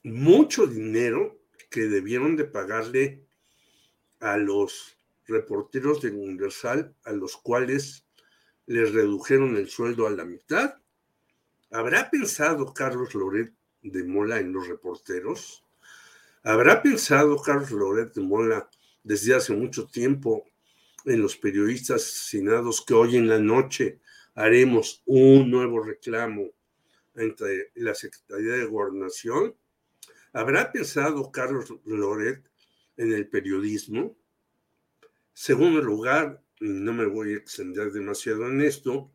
[0.02, 1.38] mucho dinero
[1.70, 3.24] que debieron de pagarle
[4.20, 4.96] a los
[5.26, 8.06] reporteros del Universal a los cuales
[8.66, 10.76] les redujeron el sueldo a la mitad.
[11.70, 15.64] ¿Habrá pensado Carlos Loret de Mola en los reporteros?
[16.42, 18.70] ¿Habrá pensado Carlos Loret de Mola
[19.04, 20.44] desde hace mucho tiempo
[21.04, 24.00] en los periodistas asesinados que hoy en la noche
[24.34, 26.50] haremos un nuevo reclamo
[27.14, 29.54] entre la Secretaría de Gobernación?
[30.32, 32.50] ¿Habrá pensado Carlos Loret
[32.96, 34.16] en el periodismo?
[35.32, 39.12] Segundo lugar, no me voy a extender demasiado en esto,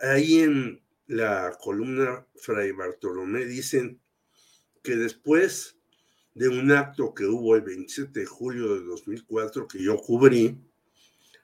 [0.00, 4.00] ahí en la columna Fray Bartolomé dicen
[4.82, 5.78] que después
[6.34, 10.58] de un acto que hubo el 27 de julio de 2004 que yo cubrí,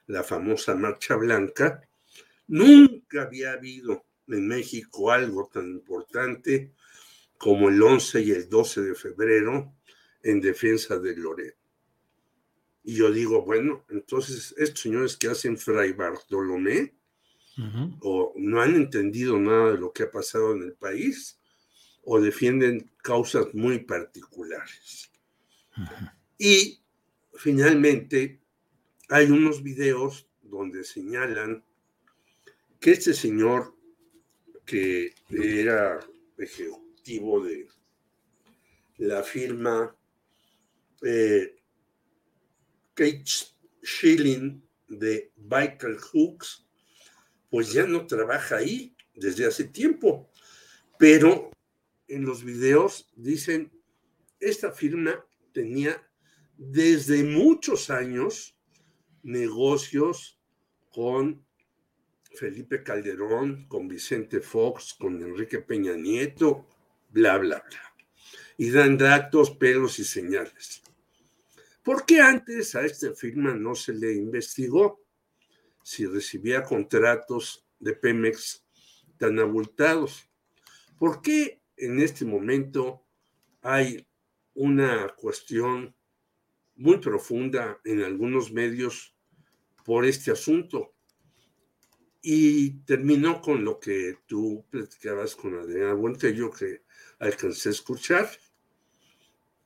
[0.07, 1.87] la famosa Marcha Blanca,
[2.47, 6.73] nunca había habido en México algo tan importante
[7.37, 9.73] como el 11 y el 12 de febrero
[10.23, 11.55] en defensa de Loret.
[12.83, 16.95] Y yo digo, bueno, entonces estos señores que hacen Fray Bartolomé
[18.01, 21.38] o no han entendido nada de lo que ha pasado en el país
[22.03, 25.11] o defienden causas muy particulares.
[26.37, 26.79] Y
[27.33, 28.39] finalmente
[29.09, 31.63] hay unos videos donde señalan
[32.79, 33.75] que este señor
[34.65, 35.99] que era
[36.37, 37.67] ejecutivo de
[38.97, 39.95] la firma
[41.01, 41.55] eh,
[42.93, 43.23] Kate
[43.83, 46.67] Schilling de Michael Hooks,
[47.49, 50.29] pues ya no trabaja ahí desde hace tiempo,
[50.97, 51.51] pero
[52.09, 53.71] en los videos dicen,
[54.39, 56.05] esta firma tenía
[56.57, 58.57] desde muchos años
[59.23, 60.39] negocios
[60.91, 61.45] con
[62.33, 66.67] Felipe Calderón, con Vicente Fox, con Enrique Peña Nieto,
[67.09, 67.95] bla, bla, bla.
[68.57, 70.81] Y dan datos, pelos y señales.
[71.83, 75.03] ¿Por qué antes a esta firma no se le investigó
[75.83, 78.65] si recibía contratos de Pemex
[79.17, 80.29] tan abultados?
[80.97, 83.03] ¿Por qué en este momento
[83.61, 84.05] hay
[84.53, 85.95] una cuestión
[86.75, 89.15] muy profunda en algunos medios
[89.85, 90.93] por este asunto?
[92.21, 96.83] Y terminó con lo que tú platicabas con Adriana Buentello, que
[97.19, 98.29] alcancé a escuchar.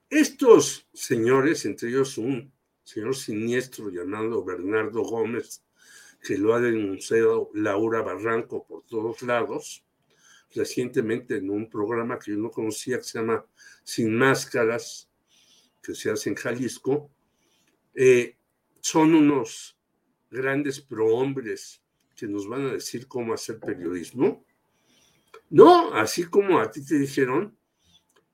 [0.09, 2.53] Estos señores, entre ellos un
[2.83, 5.63] señor siniestro llamado Bernardo Gómez,
[6.21, 9.83] que lo ha denunciado Laura Barranco por todos lados,
[10.55, 13.45] recientemente en un programa que yo no conocía que se llama
[13.83, 15.09] Sin Máscaras,
[15.81, 17.11] que se hace en Jalisco,
[17.93, 18.37] eh,
[18.81, 19.77] son unos
[20.29, 21.81] grandes prohombres
[22.15, 24.45] que nos van a decir cómo hacer periodismo.
[25.49, 27.57] No, así como a ti te dijeron,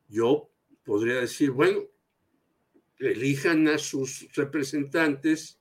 [0.07, 0.49] yo
[0.83, 1.81] podría decir, bueno,
[2.99, 5.59] elijan a sus representantes,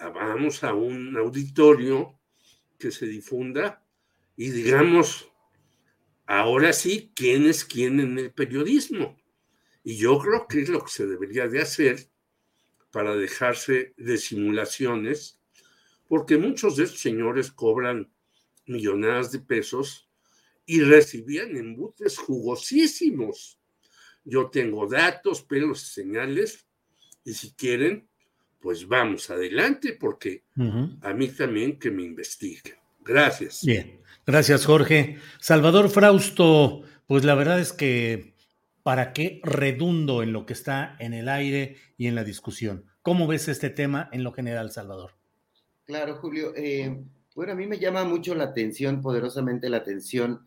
[0.00, 2.18] vamos a un auditorio
[2.78, 3.84] que se difunda
[4.36, 5.31] y digamos,
[6.40, 9.16] ahora sí, quién es quién en el periodismo.
[9.84, 12.08] Y yo creo que es lo que se debería de hacer
[12.90, 15.40] para dejarse de simulaciones,
[16.08, 18.12] porque muchos de estos señores cobran
[18.66, 20.08] millonadas de pesos
[20.66, 23.58] y recibían embutes jugosísimos
[24.24, 26.66] yo tengo datos, pelos señales,
[27.24, 28.08] y si quieren,
[28.60, 30.44] pues vamos adelante, porque
[31.00, 32.76] a mí también que me investiguen.
[33.00, 33.62] Gracias.
[33.64, 35.18] Bien, gracias Jorge.
[35.40, 38.34] Salvador Frausto, pues la verdad es que
[38.82, 42.86] para qué redundo en lo que está en el aire y en la discusión.
[43.02, 45.12] ¿Cómo ves este tema en lo general, Salvador?
[45.84, 46.52] Claro, Julio.
[46.56, 47.04] Eh,
[47.34, 50.46] bueno, a mí me llama mucho la atención, poderosamente la atención,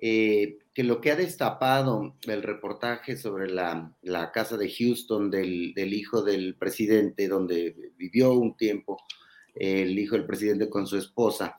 [0.00, 3.92] eh, que lo que ha destapado el reportaje sobre la,
[4.32, 8.98] casa de Houston del, hijo del presidente, donde vivió un tiempo
[9.54, 11.56] el hijo del presidente con su esposa,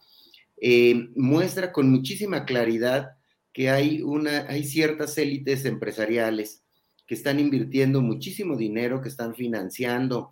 [0.59, 3.11] eh, muestra con muchísima claridad
[3.53, 6.63] que hay, una, hay ciertas élites empresariales
[7.05, 10.31] que están invirtiendo muchísimo dinero, que están financiando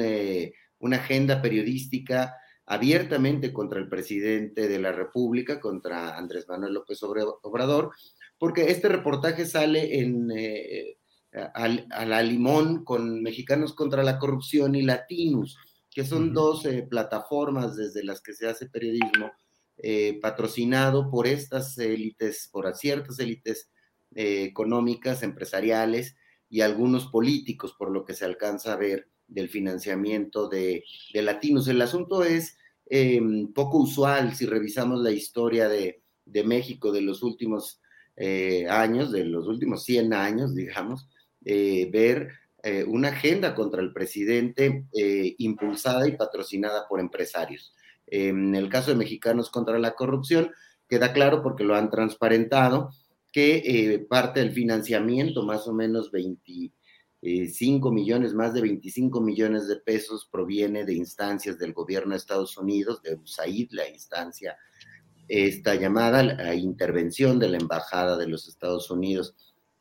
[0.00, 2.34] eh, una agenda periodística
[2.64, 7.90] abiertamente contra el presidente de la República, contra Andrés Manuel López Obrador,
[8.38, 10.98] porque este reportaje sale en, eh,
[11.32, 15.56] a, la limón con Mexicanos contra la Corrupción y Latinos,
[15.98, 19.32] que son dos eh, plataformas desde las que se hace periodismo
[19.78, 23.68] eh, patrocinado por estas élites, por ciertas élites
[24.14, 26.14] económicas, empresariales
[26.48, 30.84] y algunos políticos, por lo que se alcanza a ver del financiamiento de,
[31.14, 31.66] latinos.
[31.66, 32.56] El asunto es
[32.86, 36.00] em, poco usual si revisamos la historia de,
[36.44, 37.80] México de los últimos
[38.14, 41.08] eh, años, de los últimos 100 años, digamos,
[41.44, 42.30] eh, ver
[42.64, 47.72] eh, una agenda contra el presidente eh, impulsada y patrocinada por empresarios.
[48.06, 50.50] En el caso de Mexicanos contra la Corrupción,
[50.88, 52.90] queda claro porque lo han transparentado
[53.30, 59.76] que eh, parte del financiamiento, más o menos 25 millones, más de 25 millones de
[59.76, 64.56] pesos, proviene de instancias del gobierno de Estados Unidos, de USAID, la instancia,
[65.28, 69.36] esta llamada a intervención de la Embajada de los Estados Unidos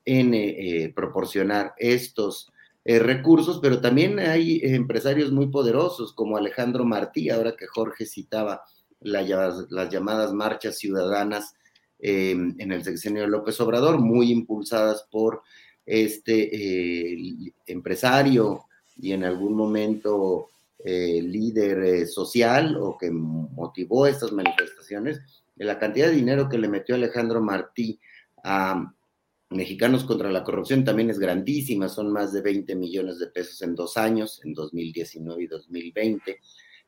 [0.06, 2.52] en proporcionar estos
[2.90, 8.64] eh, recursos, pero también hay empresarios muy poderosos como Alejandro Martí, ahora que Jorge citaba
[9.02, 11.54] las llamadas marchas ciudadanas
[12.00, 15.42] em, en el sexenio de López Obrador, muy impulsadas por
[15.86, 18.64] este eh, empresario
[18.96, 20.48] y en algún momento
[20.80, 25.20] eh, líder social o que motivó estas manifestaciones,
[25.58, 28.00] la cantidad de dinero que le metió Alejandro Martí
[28.46, 28.94] a
[29.50, 33.76] Mexicanos contra la corrupción también es grandísima, son más de 20 millones de pesos en
[33.76, 36.40] dos años, en 2019 y 2020.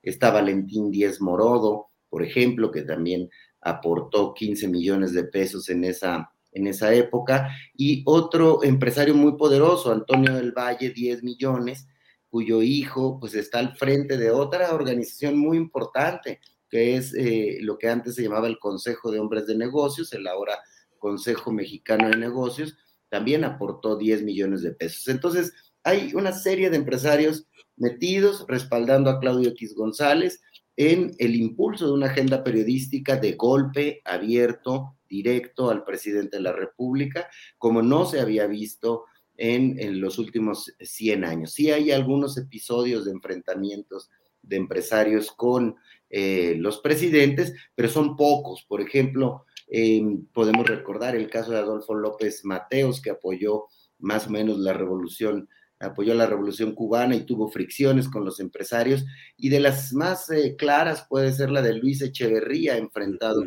[0.02, 3.30] Está Valentín Díez Morodo, por ejemplo, que también
[3.62, 7.50] aportó 15 millones de pesos en esa, en esa época.
[7.76, 11.88] Y otro empresario muy poderoso, Antonio del Valle, 10 millones,
[12.30, 17.78] cuyo hijo pues está al frente de otra organización muy importante, que es eh, lo
[17.78, 20.60] que antes se llamaba el Consejo de Hombres de Negocios, el ahora
[21.00, 22.78] Consejo Mexicano de Negocios,
[23.10, 25.08] también aportó 10 millones de pesos.
[25.08, 25.54] Entonces,
[25.84, 30.42] hay una serie de empresarios metidos respaldando a Claudio X González
[30.76, 36.54] en el impulso de una agenda periodística de golpe abierto, directo al presidente de la
[36.54, 37.28] República,
[37.58, 39.06] como no se había visto
[39.36, 41.54] en, los últimos 100 años.
[41.54, 44.10] Sí hay algunos episodios de enfrentamientos
[44.42, 45.76] de empresarios con
[46.10, 48.64] eh, los presidentes, pero son pocos.
[48.68, 53.66] Por ejemplo, Em, podemos recordar el caso de Adolfo López Mateos, que apoyó
[54.00, 55.48] más o menos la revolución,
[55.80, 59.06] apoyó la revolución cubana y tuvo fricciones con los empresarios.
[59.38, 63.44] Y de las más eh, claras puede ser la de Luis Echeverría, enfrentado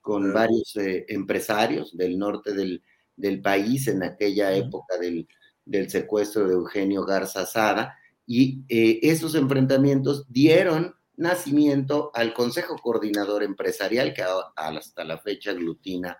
[0.00, 2.82] con, varios eh, empresarios del norte del,
[3.42, 5.26] país en aquella época del,
[5.90, 7.96] secuestro de Eugenio Garza Sada.
[8.26, 14.24] Y eh, esos enfrentamientos dieron nacimiento al Consejo Coordinador Empresarial, que
[14.56, 16.16] hasta la fecha aglutina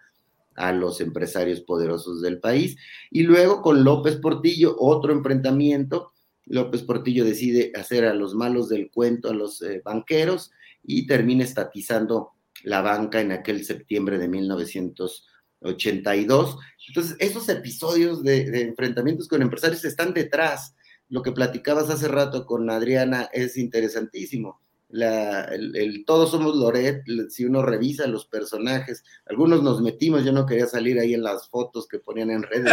[0.55, 2.77] a los empresarios poderosos del país.
[3.11, 6.13] Y luego con López Portillo, otro enfrentamiento.
[6.45, 10.51] López Portillo decide hacer a los malos del cuento a los eh, banqueros
[10.85, 12.33] y termina estatizando
[12.63, 16.59] la banca en aquel septiembre de 1982.
[16.89, 20.75] Entonces, esos episodios de, de enfrentamientos con empresarios están detrás.
[21.09, 24.61] Lo que platicabas hace rato con Adriana es interesantísimo
[24.91, 30.47] la, el, Todos somos Loret, si uno revisa los personajes, algunos nos metimos, yo no
[30.47, 32.73] quería salir ahí en las fotos que ponían en redes,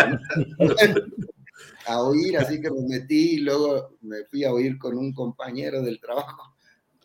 [1.87, 5.81] a oír, así que me metí y luego me fui a oír con un compañero
[5.81, 6.55] del trabajo.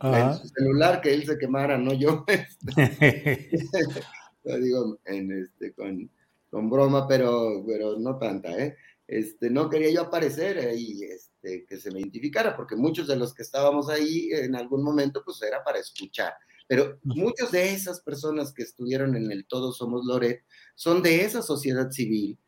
[0.01, 2.25] En su celular que él se quemara, no yo.
[4.45, 6.11] Lo digo en este, con,
[6.51, 8.77] con broma, pero, pero no tanta, ¿eh?
[9.07, 13.35] Este, no quería yo aparecer ahí, este, que se me identificara, porque muchos de los
[13.35, 16.35] que estábamos ahí en algún momento, pues era para escuchar.
[16.69, 20.45] Pero muchas de esas personas que estuvieron en el Todos Somos Loret
[20.75, 22.39] son de esa sociedad civil,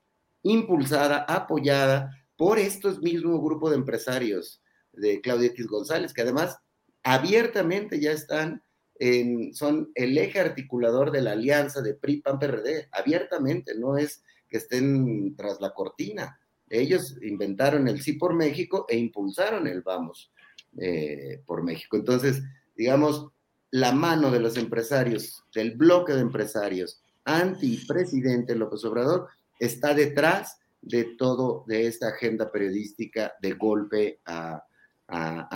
[0.43, 4.63] impulsada, apoyada por estos mismos grupos de empresarios
[4.93, 6.59] de Claudia X González, que además
[7.03, 8.63] abiertamente ya están
[8.97, 14.23] en, son el eje articulador de la alianza de PRI, PAN, PRD, abiertamente, no es
[14.49, 16.39] que estén tras la cortina
[16.69, 20.33] ellos inventaron el sí por México e impulsaron el vamos
[20.77, 21.97] eh, por México.
[21.97, 22.43] Entonces,
[22.77, 23.29] digamos,
[23.71, 29.29] la mano de los empresarios, del bloque de empresarios anti-presidente López Obrador,
[29.59, 34.63] está detrás de todo, de esta agenda periodística de golpe a,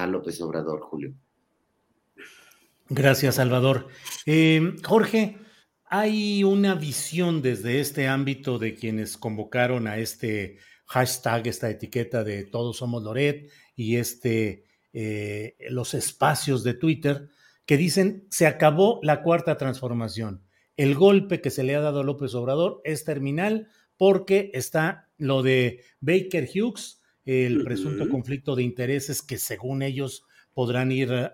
[0.09, 1.15] López Obrador, Julio.
[2.89, 3.89] Gracias, Salvador.
[4.25, 5.37] Eh, Jorge,
[5.85, 10.59] hay una visión desde este ámbito de quienes convocaron a este
[10.89, 17.29] hashtag, esta etiqueta de Todos Somos Loret y este, eh, los espacios de Twitter
[17.67, 20.43] que dicen se acabó la cuarta transformación.
[20.77, 25.43] El golpe que se le ha dado a López Obrador es terminal porque está lo
[25.43, 30.25] de Baker Hughes, el presunto conflicto de intereses que según ellos
[30.55, 31.33] podrán ir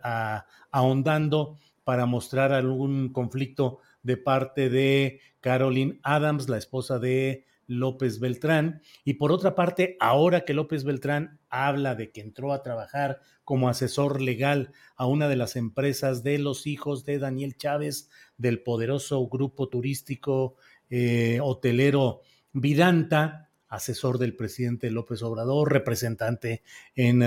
[0.73, 8.83] ahondando para mostrar algún conflicto de parte de Caroline Adams, la esposa de López Beltrán.
[9.05, 13.69] Y por otra parte, ahora que López Beltrán habla de que entró a trabajar como
[13.69, 19.27] asesor legal a una de las empresas de los hijos de Daniel Chávez, del poderoso
[19.29, 20.57] grupo turístico
[20.91, 22.21] eh, hotelero
[22.53, 26.63] Vidanta, asesor del presidente López Obrador, representante
[26.95, 27.19] en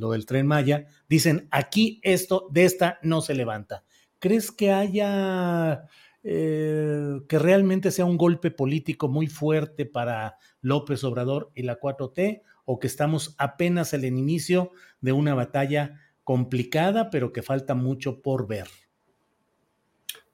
[0.00, 3.84] lo del tren Maya, dicen, aquí esto, de esta no se levanta.
[4.18, 5.84] ¿Crees que haya,
[6.28, 12.42] eh, que realmente sea un golpe político muy fuerte para López Obrador y la 4T
[12.64, 18.22] o que estamos apenas en el inicio de una batalla complicada, pero que falta mucho
[18.22, 18.66] por ver?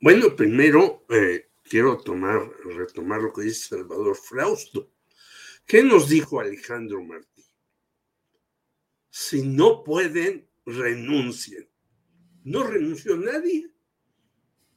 [0.01, 2.41] Bueno, primero eh, quiero tomar,
[2.75, 4.91] retomar lo que dice Salvador Frausto.
[5.67, 7.45] ¿Qué nos dijo Alejandro Martí?
[9.11, 11.69] Si no pueden, renuncien.
[12.45, 13.72] No renunció nadie.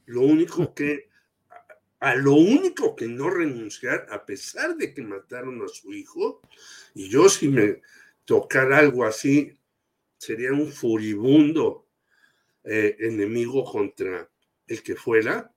[0.05, 1.09] Lo único que,
[1.99, 6.41] a lo único que no renunciar, a pesar de que mataron a su hijo,
[6.93, 7.81] y yo si me
[8.25, 9.57] tocara algo así,
[10.17, 11.87] sería un furibundo
[12.63, 14.29] eh, enemigo contra
[14.67, 15.51] el que fuera,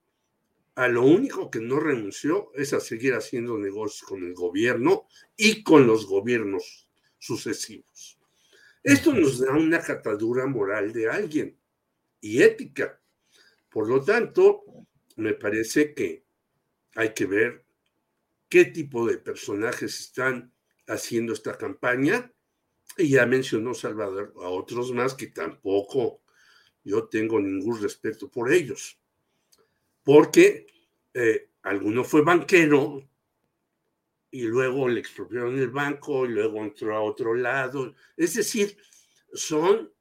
[0.75, 5.65] a lo único que no renunció es a seguir haciendo negocios con el gobierno y
[5.65, 6.89] con los gobiernos
[7.19, 8.19] sucesivos.
[8.85, 11.59] Esto nos da una catadura moral de alguien
[12.21, 13.01] y ética.
[13.69, 14.65] Por lo tanto,
[15.17, 16.25] me parece que
[16.95, 17.65] hay que ver
[18.49, 20.53] qué tipo de personajes están
[20.87, 22.33] haciendo esta campaña.
[22.97, 26.23] Y ya mencionó Salvador a otros más que tampoco
[26.83, 28.99] yo tengo ningún respeto por ellos.
[30.03, 30.67] Porque
[31.13, 33.07] eh, alguno fue banquero
[34.31, 37.95] y luego le expropiaron el banco y luego entró a otro lado.
[38.17, 38.77] Es decir,
[39.33, 39.93] son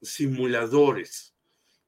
[0.00, 1.34] simuladores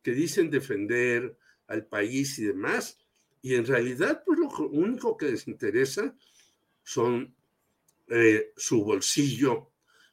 [0.03, 2.99] que dicen defender al país y demás,
[3.41, 6.15] y en realidad, pues lo único que les interesa
[6.83, 7.35] son
[8.09, 9.71] eh, su bolsillo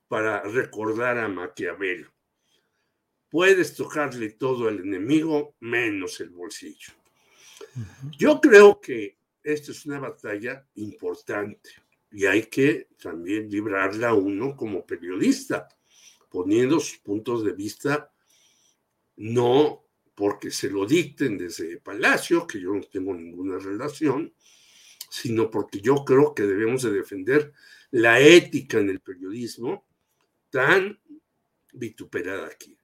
[0.07, 2.11] para recordar a Maquiavelo.
[3.29, 6.93] Puedes tocarle todo al enemigo menos el bolsillo.
[8.17, 11.69] Yo creo que esta es una batalla importante
[12.11, 15.67] y hay que también librarla uno como periodista,
[16.29, 18.11] poniendo sus puntos de vista
[19.19, 19.85] no
[20.15, 24.33] porque se lo dicten desde Palacio, que yo no tengo ninguna relación,
[25.09, 27.51] sino porque yo creo que debemos de defender
[27.91, 29.85] la ética en el periodismo
[30.49, 30.99] tan
[31.73, 32.77] vituperada aquí.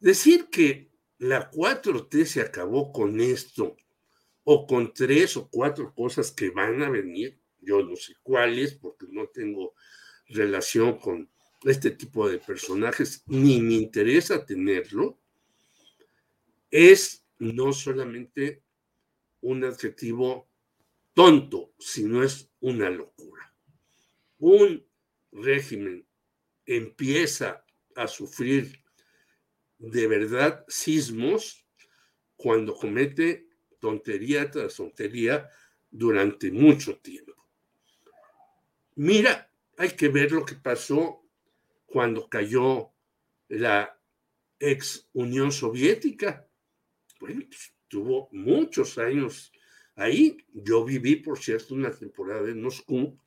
[0.00, 3.76] Decir que la 4T se acabó con esto
[4.42, 9.06] o con tres o cuatro cosas que van a venir, yo no sé cuáles, porque
[9.10, 9.74] no tengo
[10.26, 11.30] relación con
[11.64, 15.18] este tipo de personajes, ni me interesa tenerlo,
[16.70, 18.62] es no solamente
[19.40, 20.48] un adjetivo
[21.14, 23.54] tonto, sino es una locura.
[24.38, 24.86] Un
[25.32, 26.06] régimen
[26.66, 27.64] empieza
[27.94, 28.82] a sufrir
[29.78, 31.64] de verdad sismos
[32.36, 33.48] cuando comete
[33.80, 35.48] tontería tras tontería
[35.90, 37.34] durante mucho tiempo.
[38.96, 41.24] Mira, hay que ver lo que pasó
[41.86, 42.92] cuando cayó
[43.48, 43.98] la
[44.58, 46.47] ex Unión Soviética
[47.18, 49.52] bueno, pues, tuvo muchos años
[49.96, 50.36] ahí.
[50.52, 53.18] Yo viví, por cierto, una temporada en Moscú,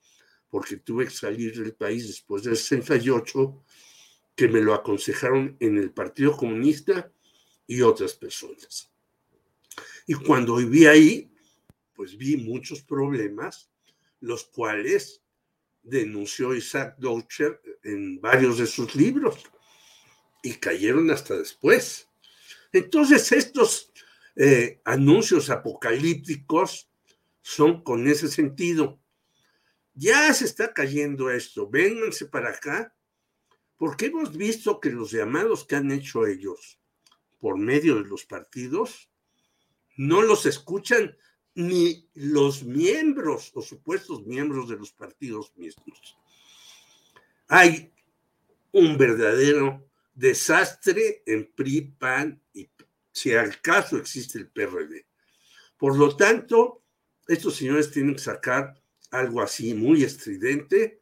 [0.50, 3.64] porque tuve que salir del país después del 68,
[4.36, 7.12] que me lo aconsejaron en el Partido Comunista
[7.68, 8.92] y otras personas.
[10.08, 11.32] Y cuando viví ahí,
[11.94, 13.70] pues vi muchos problemas,
[14.20, 15.22] los cuales
[15.84, 19.38] denunció Isaac Deutscher en varios de sus libros
[20.44, 22.08] y cayeron hasta después.
[22.72, 23.92] Entonces, estos
[24.36, 26.90] eh, anuncios apocalípticos
[27.42, 29.00] son con ese sentido.
[29.94, 32.96] Ya se está cayendo esto, vénganse para acá,
[33.78, 36.80] porque hemos visto que los llamados que han hecho ellos
[37.40, 39.10] por medio de los partidos
[39.98, 41.18] no los escuchan
[41.56, 46.18] ni los miembros o supuestos miembros de los partidos mismos.
[47.48, 47.92] Hay
[48.72, 49.91] un verdadero
[50.22, 52.70] desastre en PRI, PAN y
[53.12, 55.08] si al caso existe el PRD.
[55.78, 56.84] Por lo tanto,
[57.28, 58.80] estos señores tienen que sacar
[59.10, 61.02] algo así muy estridente,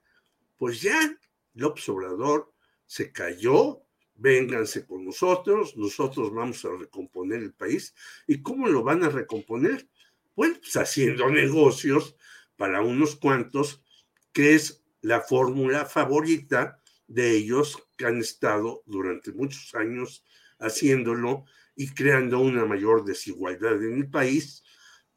[0.58, 1.20] pues ya
[1.54, 2.54] López Obrador
[2.86, 3.82] se cayó,
[4.16, 7.94] vénganse con nosotros, nosotros vamos a recomponer el país.
[8.26, 9.88] ¿Y cómo lo van a recomponer?
[10.34, 12.16] Pues, pues haciendo negocios
[12.56, 13.84] para unos cuantos,
[14.32, 20.24] que es la fórmula favorita de ellos que han estado durante muchos años
[20.58, 21.44] haciéndolo
[21.76, 24.64] y creando una mayor desigualdad en el país.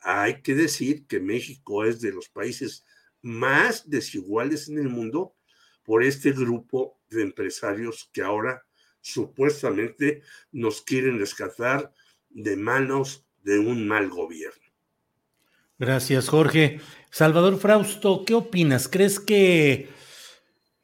[0.00, 2.84] Hay que decir que México es de los países
[3.22, 5.36] más desiguales en el mundo
[5.84, 8.66] por este grupo de empresarios que ahora
[9.00, 11.92] supuestamente nos quieren rescatar
[12.30, 14.60] de manos de un mal gobierno.
[15.78, 16.80] Gracias, Jorge.
[17.12, 18.88] Salvador Frausto, ¿qué opinas?
[18.88, 19.88] ¿Crees que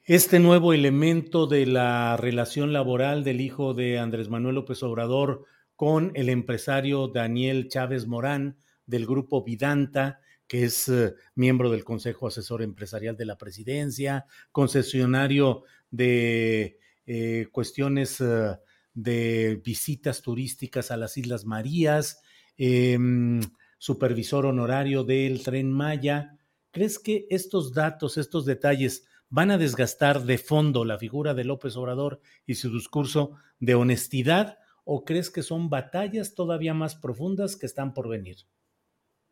[0.09, 5.45] este nuevo elemento de la relación laboral del hijo de Andrés Manuel López Obrador
[5.77, 8.57] con el empresario Daniel Chávez Morán
[8.87, 15.65] del grupo Vidanta, que es eh, miembro del Consejo Asesor Empresarial de la Presidencia, concesionario
[15.91, 18.57] de eh, cuestiones eh,
[18.95, 22.23] de visitas turísticas a las Islas Marías,
[22.57, 23.43] em,
[23.77, 26.39] supervisor honorario del tren Maya.
[26.71, 31.77] ¿Crees que estos datos, estos detalles van a desgastar de fondo la figura de López
[31.77, 37.67] Obrador y su discurso de honestidad o crees que son batallas todavía más profundas que
[37.67, 38.37] están por venir?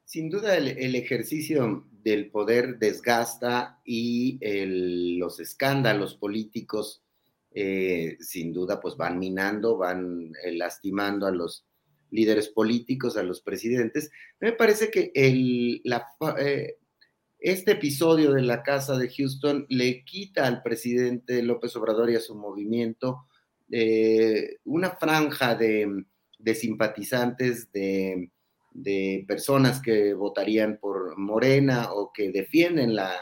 [0.04, 4.38] Sin duda el, ejercicio del poder desgasta y
[5.18, 7.02] los escándalos políticos
[7.58, 11.64] eh, sin duda pues van minando, van eh, lastimando a los
[12.10, 14.10] líderes políticos, a los presidentes.
[14.40, 15.82] Me parece que el,
[16.38, 16.76] eh,
[17.46, 22.20] este episodio de la Casa de Houston le quita al presidente López Obrador y a
[22.20, 23.28] su movimiento
[24.64, 26.04] una franja de,
[26.56, 28.32] simpatizantes, de,
[29.28, 33.12] personas que votarían por Morena o que defienden la,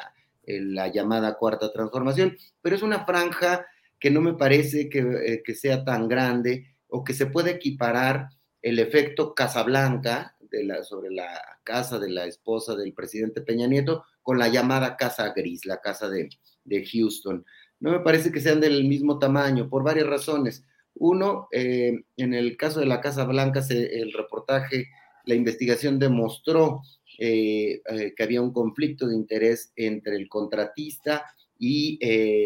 [0.47, 3.67] la llamada cuarta transformación, pero es una franja
[4.01, 8.31] que no me parece que, que sea tan grande o que se pueda equiparar
[8.63, 10.35] el efecto Casablanca
[10.83, 11.29] sobre la
[11.63, 16.09] casa de la esposa del presidente Peña Nieto con la llamada Casa Gris, la casa
[16.09, 16.31] de,
[16.65, 17.45] de Houston.
[17.79, 20.65] No me parece que sean del mismo tamaño por varias razones.
[20.95, 24.87] Uno, eh, en el caso de la Casa Blanca, el reportaje,
[25.27, 26.81] la investigación demostró
[27.19, 31.27] eh, eh, que había un conflicto de interés entre el contratista
[31.59, 31.99] y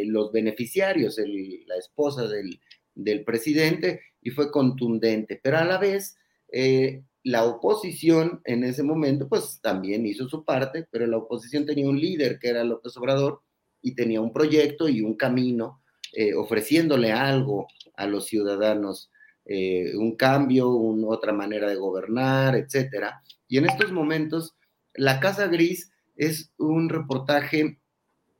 [0.07, 1.19] los beneficiarios,
[1.67, 2.61] la esposa del,
[2.95, 6.17] del presidente y fue contundente, pero a la vez
[7.24, 12.01] la oposición en ese momento pues también hizo su parte, pero la oposición tenía un
[12.01, 13.43] líder que era López Obrador
[13.82, 15.82] y tenía un proyecto y un camino
[16.12, 17.66] eh, ofreciéndole algo
[17.97, 19.11] a los ciudadanos,
[19.45, 23.23] eh, un cambio, otra manera de gobernar, etcétera.
[23.47, 24.57] Y en estos momentos,
[24.95, 27.78] La Casa Gris es un reportaje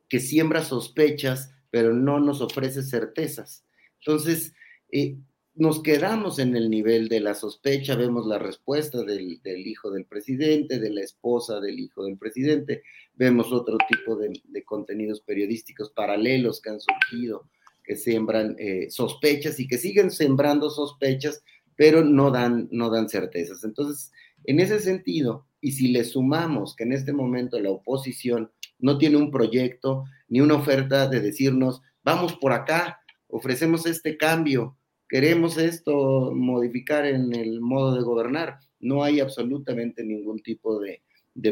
[0.09, 3.65] que siembra sospechas, pero no nos ofrece certezas.
[4.01, 4.55] Entonces,
[4.91, 5.17] eh,
[5.59, 10.79] nos quedamos en el nivel de la sospecha, vemos la respuesta del, hijo del presidente,
[10.79, 12.85] de la esposa del hijo del presidente,
[13.17, 17.49] vemos otro tipo de, contenidos periodísticos paralelos que han surgido,
[17.83, 21.43] que siembran eh, sospechas y que siguen sembrando sospechas,
[21.75, 23.65] pero no dan, no dan certezas.
[23.65, 24.13] Entonces,
[24.45, 29.17] en ese sentido, y si le sumamos que en este momento la oposición no tiene
[29.17, 34.78] un proyecto ni una oferta de decirnos, vamos por acá, ofrecemos este cambio,
[35.09, 38.59] queremos esto modificar en el modo de gobernar.
[38.81, 41.03] No hay absolutamente ningún tipo de,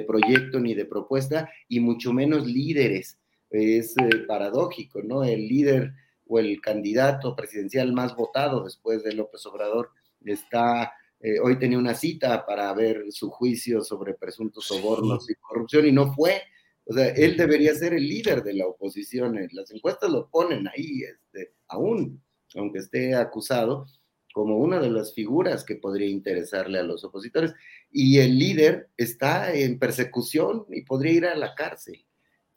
[0.07, 3.19] proyecto ni de propuesta y mucho menos líderes.
[3.51, 5.25] Es eh, paradójico, ¿no?
[5.25, 5.93] El líder
[6.27, 9.91] o el candidato presidencial más votado después de López Obrador
[10.25, 15.87] está, eh, hoy tenía una cita para ver su juicio sobre presuntos sobornos y corrupción
[15.87, 16.43] y no fue.
[16.85, 19.39] O sea, él debería ser el líder de la oposición.
[19.53, 22.23] Las encuestas lo ponen ahí, este, aún,
[22.57, 23.87] aunque esté acusado,
[24.33, 27.55] como una de las figuras que podría interesarle a los opositores.
[27.91, 32.05] Y el líder está en persecución y podría ir a la cárcel.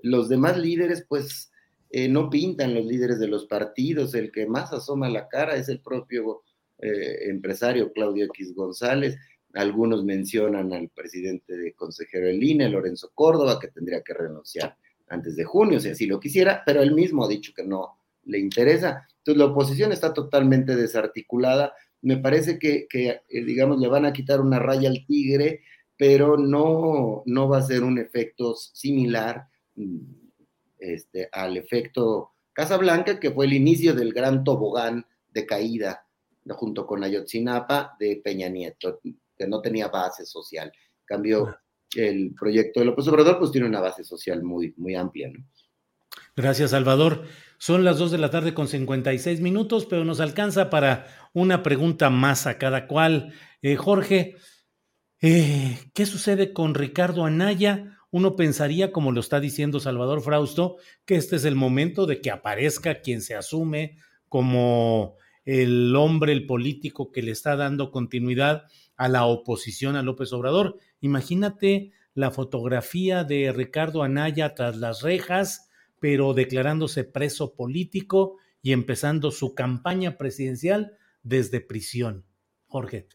[0.01, 1.51] Los demás líderes, pues,
[1.89, 4.13] eh, no pintan los líderes de los partidos.
[4.13, 6.43] El que más asoma la cara es el propio
[6.79, 9.17] eh, empresario Claudio X González.
[9.53, 14.77] Algunos mencionan al presidente de consejero del INE, Lorenzo Córdoba, que tendría que renunciar
[15.09, 18.39] antes de junio, si así lo quisiera, pero él mismo ha dicho que no le
[18.39, 19.07] interesa.
[19.19, 21.73] Entonces, la oposición está totalmente desarticulada.
[22.01, 25.61] Me parece que, eh, digamos, le van a quitar una raya al tigre,
[25.97, 29.99] pero no, no va a ser un efecto similar mm,
[30.79, 36.05] este, al efecto Casablanca, que fue el inicio del gran tobogán de caída
[36.55, 38.99] junto con Ayotzinapa de Peña Nieto
[39.37, 40.71] que no tenía base social.
[41.05, 41.57] Cambio,
[41.95, 45.45] el proyecto de López Obrador, pues tiene una base social muy, muy amplia, ¿no?
[46.35, 47.23] Gracias, Salvador.
[47.57, 52.09] Son las 2 de la tarde con 56 minutos, pero nos alcanza para una pregunta
[52.09, 53.33] más a cada cual.
[53.61, 54.35] Eh, Jorge,
[55.21, 57.97] eh, ¿qué sucede con Ricardo Anaya?
[58.11, 62.31] Uno pensaría, como lo está diciendo Salvador Frausto, que este es el momento de que
[62.31, 63.97] aparezca quien se asume
[64.29, 68.63] como el hombre, el político que le está dando continuidad
[68.95, 70.77] a la oposición a López Obrador.
[71.01, 75.68] Imagínate la fotografía de Ricardo Anaya tras las rejas,
[75.99, 82.25] pero declarándose preso político y empezando su campaña presidencial desde prisión.
[82.67, 83.07] Jorge.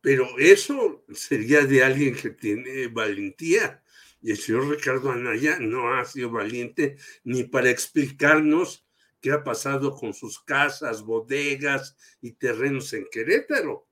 [0.00, 3.82] pero eso sería de alguien que tiene valentía.
[4.22, 8.86] Y el señor Ricardo Anaya no ha sido valiente ni para explicarnos
[9.20, 13.88] qué ha pasado con sus casas, bodegas y terrenos en Querétaro.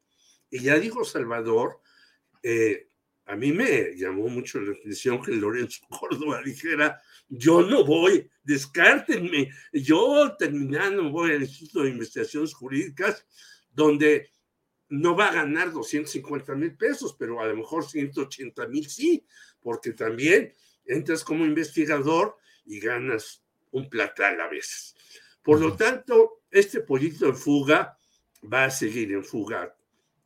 [0.50, 1.80] Y ya dijo Salvador,
[2.42, 2.88] eh,
[3.26, 9.50] a mí me llamó mucho la atención que Lorenzo Córdoba dijera, yo no voy, descártenme,
[9.72, 13.26] yo terminando voy al Instituto de Investigaciones Jurídicas,
[13.72, 14.30] donde
[14.88, 19.26] no va a ganar 250 mil pesos, pero a lo mejor 180 mil sí,
[19.60, 20.52] porque también
[20.84, 24.94] entras como investigador y ganas un platal a veces.
[25.42, 27.98] Por lo tanto, este pollito en fuga
[28.52, 29.76] va a seguir en fuga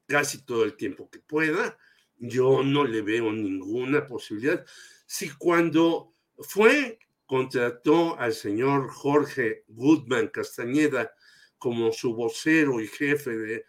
[0.07, 1.77] casi todo el tiempo que pueda.
[2.17, 4.65] Yo no le veo ninguna posibilidad.
[5.07, 11.13] Si cuando fue, contrató al señor Jorge Goodman Castañeda
[11.59, 13.65] como su vocero y jefe de,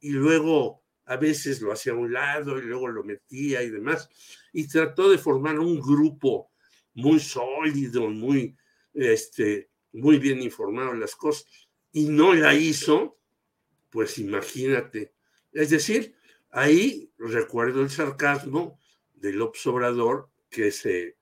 [0.00, 4.08] y luego a veces lo hacía a un lado y luego lo metía y demás,
[4.52, 6.50] y trató de formar un grupo
[6.94, 8.56] muy sólido, muy,
[8.94, 11.46] este, muy bien informado en las cosas
[11.92, 13.18] y no la hizo,
[13.90, 15.12] pues imagínate.
[15.52, 16.14] Es decir,
[16.50, 18.78] ahí recuerdo el sarcasmo
[19.14, 21.16] del Obrador que se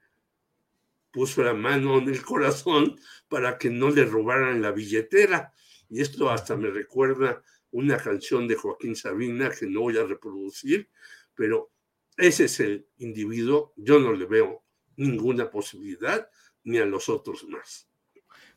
[1.18, 2.96] puso la mano en el corazón
[3.28, 5.52] para que no le robaran la billetera.
[5.88, 7.42] Y esto hasta me recuerda
[7.72, 10.88] una canción de Joaquín Sabina que no voy a reproducir,
[11.34, 11.72] pero
[12.16, 14.62] ese es el individuo, yo no le veo
[14.96, 16.30] ninguna posibilidad
[16.62, 17.88] ni a los otros más.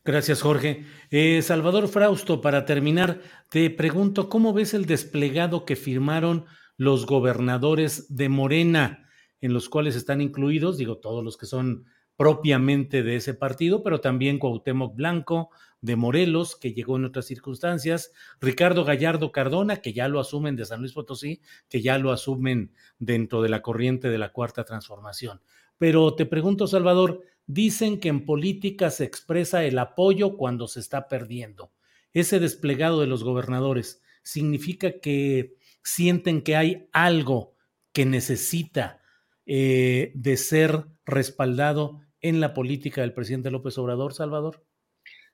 [0.06, 0.86] Gracias, Jorge.
[1.10, 6.46] Eh, Salvador Frausto, para terminar, te pregunto, ¿cómo ves el desplegado que firmaron
[6.78, 9.10] los gobernadores de Morena,
[9.40, 11.86] en los cuales están incluidos, digo, todos los que son
[12.22, 15.50] propiamente de ese partido, pero también Cuauhtémoc Blanco
[15.82, 20.66] de Morelos, que llegó en otras circunstancias, Ricardo Gallardo Cardona, que ya lo asumen de
[20.66, 25.42] San Luis Potosí, que ya lo asumen dentro de la corriente de la Cuarta Transformación.
[25.80, 31.10] Pero te pregunto, Salvador, Dicen que en política se expresa el apoyo cuando se está
[31.10, 31.74] perdiendo.
[32.14, 37.56] Ese desplegado de los gobernadores significa que sienten que hay algo
[37.92, 39.02] que necesita
[39.46, 44.64] eh, de ser respaldado en la política del presidente López Obrador, Salvador.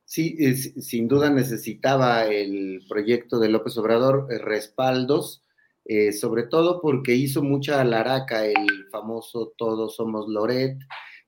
[0.06, 5.44] Sí, sin duda necesitaba el proyecto de López Obrador eh, respaldos,
[5.84, 10.78] eh, sobre todo porque hizo mucha alaraca el famoso Todos somos Loret,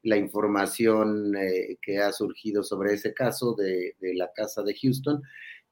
[0.04, 5.22] la información eh, que ha surgido sobre ese caso de, la casa de Houston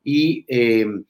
[0.03, 1.05] y, em,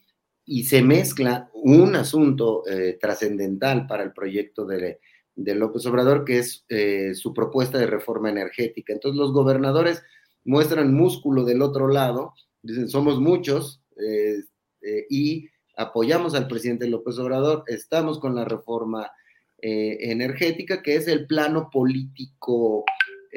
[0.45, 2.61] y, se mezcla un asunto
[2.99, 4.99] trascendental para el proyecto de,
[5.37, 8.91] de, López Obrador, que es eh, su propuesta de reforma energética.
[8.91, 10.03] Entonces los gobernadores
[10.43, 13.81] muestran músculo del otro lado, dicen somos muchos
[15.09, 19.11] y apoyamos al presidente López Obrador, estamos con la reforma
[19.57, 22.85] energética, que es el plano político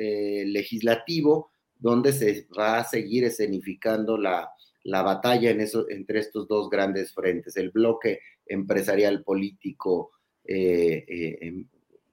[0.02, 4.50] eh, legislativo donde se va a seguir escenificando la,
[4.84, 10.12] batalla en eso, entre estos dos grandes frentes, el bloque empresarial político
[10.44, 11.66] eh, eh, em,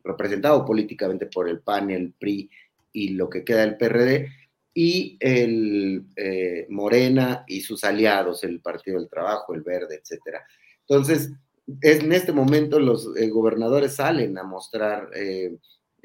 [0.07, 2.49] representado políticamente por el PAN, el PRI
[2.93, 4.29] y lo que queda del PRD,
[4.73, 6.05] y el
[6.69, 10.45] Morena y sus aliados, el Partido del Trabajo, el Verde, etcétera.
[10.87, 11.31] Entonces,
[11.81, 15.09] es, en este momento los gobernadores salen a mostrar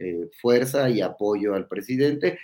[0.04, 2.38] eh, fuerza y apoyo al presidente.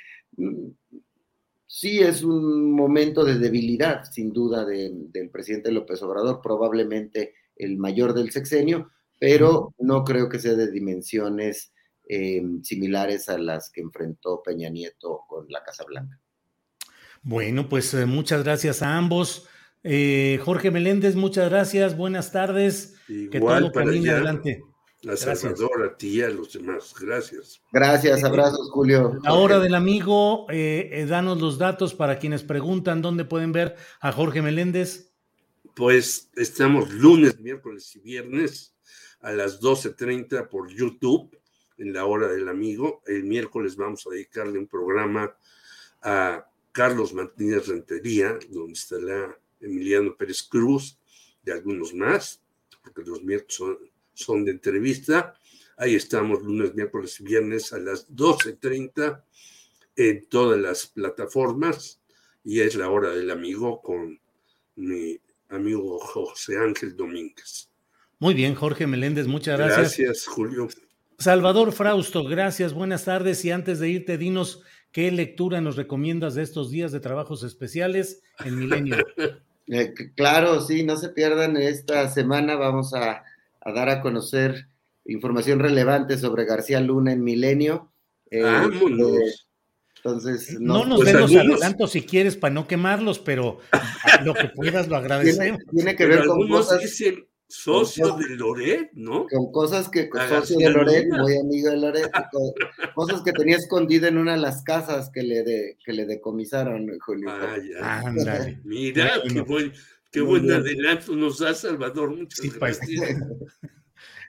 [1.66, 8.14] Sí es un momento de debilidad, sin duda, del presidente López Obrador, probablemente el mayor
[8.14, 11.72] del sexenio, pero no creo que sea de dimensiones
[12.08, 16.20] eh, similares a las que enfrentó Peña Nieto con la Casa Blanca.
[17.22, 19.48] Bueno, pues eh, muchas gracias a ambos.
[19.82, 22.96] Jorge Meléndez, muchas gracias, buenas tardes.
[23.06, 24.62] que todo camine adelante.
[25.06, 26.92] A Salvador, a ti y a los demás.
[27.00, 27.62] Gracias.
[27.72, 29.16] Gracias, abrazos, Julio.
[29.22, 33.76] La hora del amigo, eh, eh, danos los datos para quienes preguntan dónde pueden ver
[34.00, 35.12] a Jorge Meléndez.
[35.76, 38.74] Pues estamos lunes, miércoles y viernes
[39.20, 41.36] a las 12.30 por YouTube,
[41.78, 43.02] en la hora del amigo.
[43.06, 45.36] El miércoles vamos a dedicarle un programa
[46.02, 50.98] a Carlos Martínez Rentería, donde estará Emiliano Pérez Cruz
[51.44, 52.42] y algunos más,
[52.82, 53.78] porque los miércoles son
[54.18, 55.34] son de entrevista.
[55.76, 59.22] Ahí estamos lunes, miércoles y viernes a las 12.30
[59.94, 62.00] en todas las plataformas
[62.42, 64.20] y es la hora del amigo con
[64.74, 65.20] mi
[65.50, 67.67] amigo José Ángel Domínguez.
[68.20, 69.96] Muy bien, Jorge Meléndez, muchas gracias.
[69.96, 70.68] Gracias, Julio.
[71.18, 74.62] Salvador Frausto, gracias, buenas tardes y antes de irte, dinos
[74.92, 78.96] qué lectura nos recomiendas de estos días de trabajos especiales en Milenio.
[79.70, 83.22] Eh, claro, sí, no se pierdan, esta semana vamos a
[83.66, 84.66] dar a conocer
[85.04, 87.92] información relevante sobre García Luna en Milenio.
[88.30, 89.46] Eh, Vámonos.
[89.96, 93.58] Entonces, no, nos pues den los adelantos si quieres para no quemarlos, pero
[94.24, 95.60] lo que puedas lo agradecemos.
[95.70, 96.80] Tiene, que ver con cosas.
[96.80, 99.26] Dicen socio de Loret, ¿no?
[99.26, 102.10] Con cosas que, socio de Loret, muy amigo de Loret,
[102.94, 106.86] cosas que tenía escondida en una de las casas que le, de, que le decomisaron,
[107.00, 107.30] Julio.
[107.80, 108.12] Ah,
[108.64, 109.72] Mira, qué buen,
[110.12, 112.14] qué buen adelanto nos da Salvador.
[112.14, 113.16] Muchas gracias.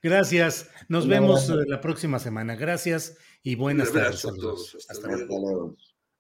[0.02, 0.70] Gracias.
[0.88, 2.56] Nos vemos la próxima semana.
[2.56, 4.24] Gracias y buenas tardes.
[4.24, 4.78] A todos.
[4.90, 5.76] Hasta, luego.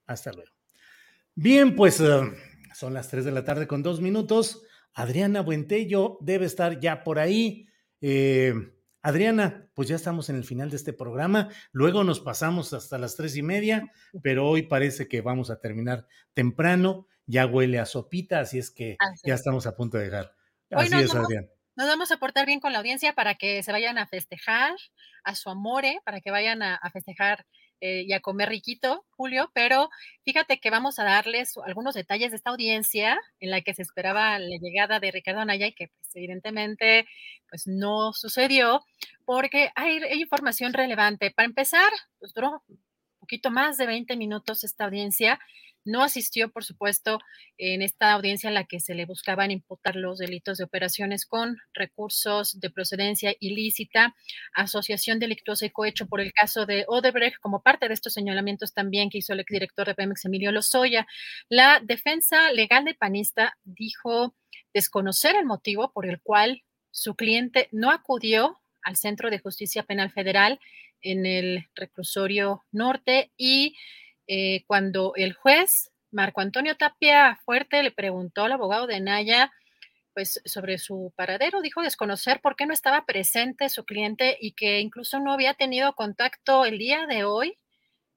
[0.05, 0.51] Hasta luego.
[1.33, 2.19] Bien, pues eh,
[2.75, 4.63] son las 3 de la tarde con dos minutos.
[4.93, 7.67] Adriana Buentello debe estar ya por ahí.
[8.01, 8.53] Eh,
[9.01, 11.49] Adriana, pues ya estamos en el final de este programa.
[11.71, 13.91] Luego nos pasamos hasta las tres y media,
[14.21, 17.07] pero hoy parece que vamos a terminar temprano.
[17.25, 20.35] Ya huele a sopita, así es que ya estamos a punto de llegar.
[20.71, 21.47] Así es, Adriana.
[21.79, 24.75] Nos vamos a portar bien con la audiencia para que se vayan a festejar
[25.23, 27.45] a su amore, para que vayan a, festejar
[27.81, 29.89] eh, y a comer riquito, Julio, pero
[30.23, 34.37] fíjate que vamos a darles algunos detalles de esta audiencia en la que se esperaba
[34.37, 37.07] la llegada de Ricardo Anaya y que pues, evidentemente
[37.49, 38.83] pues no sucedió
[39.25, 41.31] porque hay, hay información relevante.
[41.31, 42.79] Para empezar, pues duró un
[43.19, 45.39] poquito más de 20 minutos esta audiencia
[45.85, 47.19] no asistió, por supuesto,
[47.57, 51.57] en esta audiencia en la que se le buscaban imputar los delitos de operaciones con
[51.73, 54.15] recursos de procedencia ilícita,
[54.53, 59.09] asociación delictuosa y cohecho por el caso de Odebrecht, como parte de estos señalamientos también
[59.09, 61.07] que hizo el exdirector de Pemex, Emilio Lozoya.
[61.49, 64.35] La defensa legal de Panista dijo
[64.73, 70.11] desconocer el motivo por el cual su cliente no acudió al Centro de Justicia Penal
[70.11, 70.59] Federal
[71.01, 73.75] en el reclusorio norte y
[74.31, 79.51] eh, cuando el juez Marco Antonio Tapia Fuerte le preguntó al abogado de Naya
[80.13, 84.81] pues sobre su paradero, dijo desconocer por qué no estaba presente su cliente y que
[84.81, 87.57] incluso no había tenido contacto el día de hoy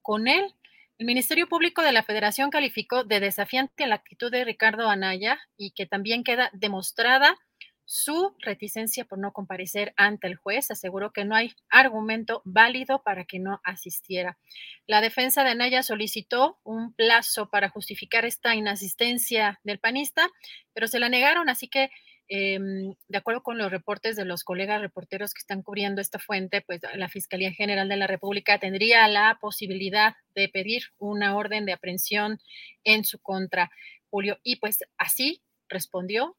[0.03, 0.55] con él.
[0.99, 5.71] El Ministerio Público de la Federación calificó de desafiante la actitud de Ricardo Anaya y
[5.71, 7.39] que también queda demostrada
[7.85, 10.71] su reticencia por no comparecer ante el juez.
[10.71, 14.39] Aseguró que no hay argumento válido para que no asistiera.
[14.87, 20.29] La defensa de Anaya solicitó un plazo para justificar esta inasistencia del panista,
[20.73, 21.91] pero se la negaron, así que
[22.29, 26.63] em, de acuerdo con los reportes de los colegas reporteros que están cubriendo esta fuente,
[26.63, 31.73] pues la Fiscalía General de la República tendría la posibilidad de pedir una orden de
[31.73, 32.39] aprehensión
[32.85, 33.71] en su contra,
[34.09, 34.39] Julio.
[34.43, 36.37] Y pues así respondió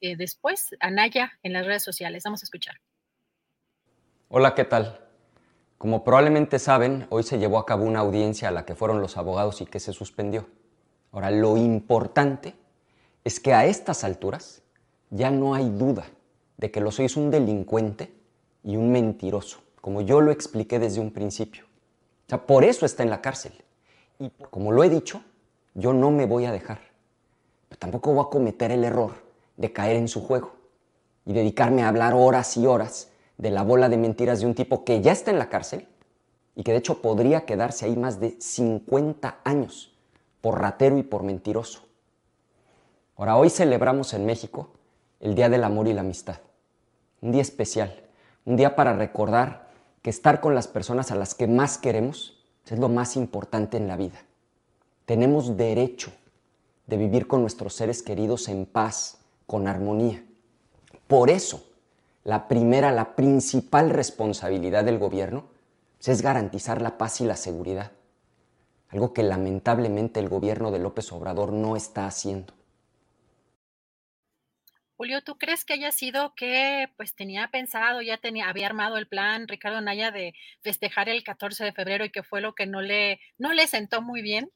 [0.00, 2.22] eh, después Anaya en las redes sociales.
[2.24, 2.76] Vamos a escuchar.
[4.28, 5.00] Hola, ¿qué tal?
[5.78, 9.16] Como probablemente saben, hoy se llevó a cabo una audiencia a la que fueron los
[9.16, 10.46] abogados y que se suspendió.
[11.12, 12.54] Ahora, lo importante
[13.24, 14.62] es que a estas alturas
[15.10, 16.06] ya no hay duda
[16.56, 18.12] de que lo sois un delincuente
[18.64, 21.64] y un mentiroso, como yo lo expliqué desde un principio.
[21.64, 23.52] O sea, por eso está en la cárcel.
[24.18, 25.22] Y como lo he dicho,
[25.74, 26.80] yo no me voy a dejar.
[27.68, 29.25] Pero tampoco voy a cometer el error
[29.56, 30.52] de caer en su juego
[31.24, 34.84] y dedicarme a hablar horas y horas de la bola de mentiras de un tipo
[34.84, 35.88] que ya está en la cárcel
[36.54, 39.94] y que de hecho podría quedarse ahí más de 50 años
[40.40, 41.82] por ratero y por mentiroso.
[43.16, 44.70] Ahora, hoy celebramos en México
[45.20, 46.36] el Día del Amor y la Amistad,
[47.20, 48.04] un día especial,
[48.44, 49.68] un día para recordar
[50.02, 52.36] que estar con las personas a las que más queremos
[52.74, 54.18] es lo más importante en la vida.
[55.04, 56.12] Tenemos derecho
[56.86, 60.24] de vivir con nuestros seres queridos en paz, con armonía.
[61.06, 61.64] Por eso,
[62.24, 65.56] la primera, la principal responsabilidad del gobierno
[66.12, 67.92] es garantizar la paz y la seguridad,
[68.88, 72.54] algo que lamentablemente el gobierno de López Obrador no está haciendo.
[74.96, 79.06] Julio, ¿tú crees que haya sido que pues tenía pensado, ya tenía, había armado el
[79.06, 82.80] plan Ricardo Naya de festejar el 14 de febrero y que fue lo que no
[82.80, 84.50] le, no le sentó muy bien?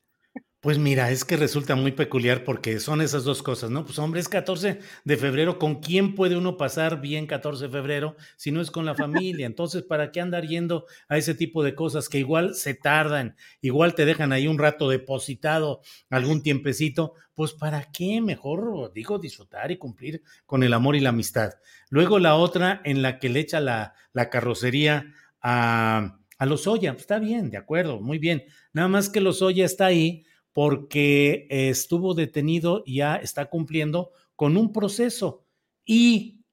[0.62, 3.86] Pues mira, es que resulta muy peculiar porque son esas dos cosas, ¿no?
[3.86, 8.14] Pues hombre, es 14 de febrero, ¿con quién puede uno pasar bien 14 de febrero
[8.36, 9.46] si no es con la familia?
[9.46, 13.94] Entonces, ¿para qué andar yendo a ese tipo de cosas que igual se tardan, igual
[13.94, 15.80] te dejan ahí un rato depositado,
[16.10, 17.14] algún tiempecito?
[17.32, 18.20] Pues ¿para qué?
[18.20, 21.54] Mejor, digo, disfrutar y cumplir con el amor y la amistad.
[21.88, 23.94] Luego la otra en la que le echa la,
[24.30, 25.06] carrocería
[25.40, 28.44] a, a Lozoya, está bien, de acuerdo, muy bien.
[28.74, 34.72] Nada más que Lozoya está ahí porque estuvo detenido y ya está cumpliendo con un
[34.72, 35.44] proceso.
[35.84, 36.44] Y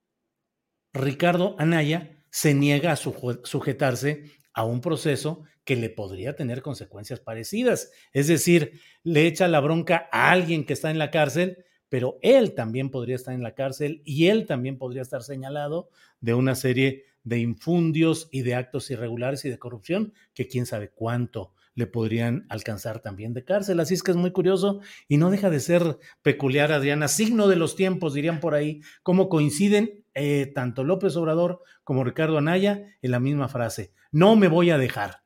[0.94, 7.91] Ricardo Anaya se niega a sujetarse a un proceso que le podría tener consecuencias parecidas.
[8.14, 12.53] Es decir, le echa la bronca a alguien que está en la cárcel, pero él
[12.53, 15.90] también podría estar en la cárcel y él también podría estar señalado
[16.22, 20.90] de una serie de infundios y de actos irregulares y de corrupción que quién sabe
[20.90, 23.79] cuánto le podrían alcanzar también de cárcel.
[23.79, 27.55] Así es que es muy curioso y no deja de ser peculiar, Adriana, signo de
[27.55, 33.11] los tiempos, dirían por ahí, cómo coinciden eh, tanto López Obrador como Ricardo Anaya en
[33.11, 35.21] la misma frase, no me voy a dejar.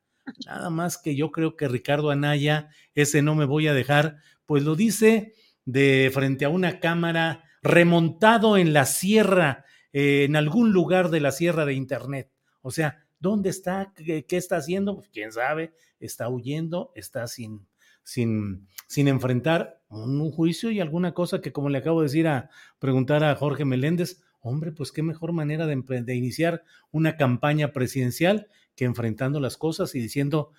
[0.45, 4.63] Nada más que yo creo que Ricardo Anaya, ese no me voy a dejar, pues
[4.63, 5.33] lo dice
[5.63, 9.63] de frente a una cámara remontado en la sierra,
[9.93, 12.29] eh, en algún lugar de la sierra de Internet.
[12.61, 13.93] O sea, ¿dónde está?
[13.95, 14.95] ¿Qué, está haciendo?
[14.95, 17.65] Pues quién sabe, está huyendo, está sin,
[18.03, 22.49] sin, sin enfrentar un, juicio y alguna cosa que, como le acabo de decir a
[22.79, 28.85] preguntar a Jorge Meléndez, hombre, pues qué mejor manera de, iniciar una campaña presidencial que
[28.85, 30.51] enfrentando las cosas y diciendo,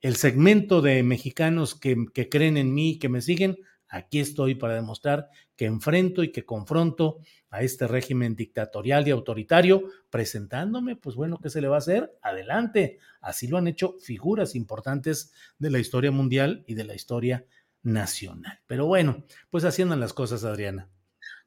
[0.00, 5.28] el segmento de mexicanos que, creen en mí, que me siguen, aquí estoy para demostrar
[5.56, 7.18] que enfrento y que confronto
[7.50, 12.12] a este régimen dictatorial y autoritario, presentándome, pues bueno, ¿qué se le va a hacer?
[12.22, 12.98] Adelante.
[13.20, 17.44] Así lo han hecho figuras importantes de la historia mundial y de la historia
[17.82, 18.60] nacional.
[18.66, 20.88] Pero bueno, pues haciendo las cosas, Adriana.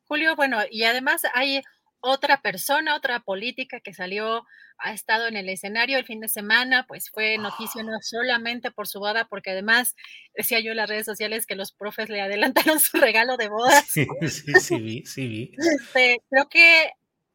[0.05, 1.61] Julio, bueno, y además hay
[2.01, 4.45] otra persona, otra política que salió,
[4.77, 8.88] ha estado en el escenario el fin de semana, pues fue noticia no solamente por
[8.88, 9.95] su boda, porque además
[10.34, 13.81] decía yo en las redes sociales que los profes le adelantaron su regalo de boda.
[13.81, 15.51] Sí, sí, sí vi, sí vi.
[15.57, 16.84] Este, creo que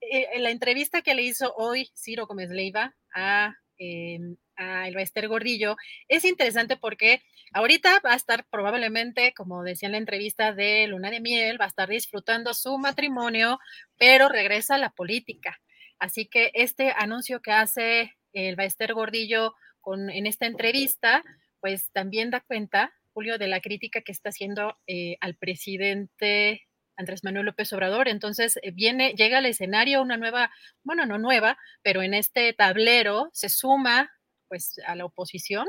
[0.00, 5.02] eh, en la entrevista que le hizo hoy Ciro Gómez Leiva a eh, a Elba
[5.28, 5.76] Gordillo,
[6.08, 11.10] es interesante porque ahorita va a estar probablemente, como decía en la entrevista de Luna
[11.10, 13.58] de Miel, va a estar disfrutando su matrimonio,
[13.98, 15.60] pero regresa a la política.
[15.98, 21.22] Así que este anuncio que hace el Baester Gordillo con, en esta entrevista,
[21.60, 27.24] pues también da cuenta, Julio, de la crítica que está haciendo eh, al presidente Andrés
[27.24, 28.08] Manuel López Obrador.
[28.08, 30.50] Entonces eh, viene, llega al escenario una nueva,
[30.82, 34.10] bueno, no nueva, pero en este tablero se suma
[34.48, 35.66] pues a la oposición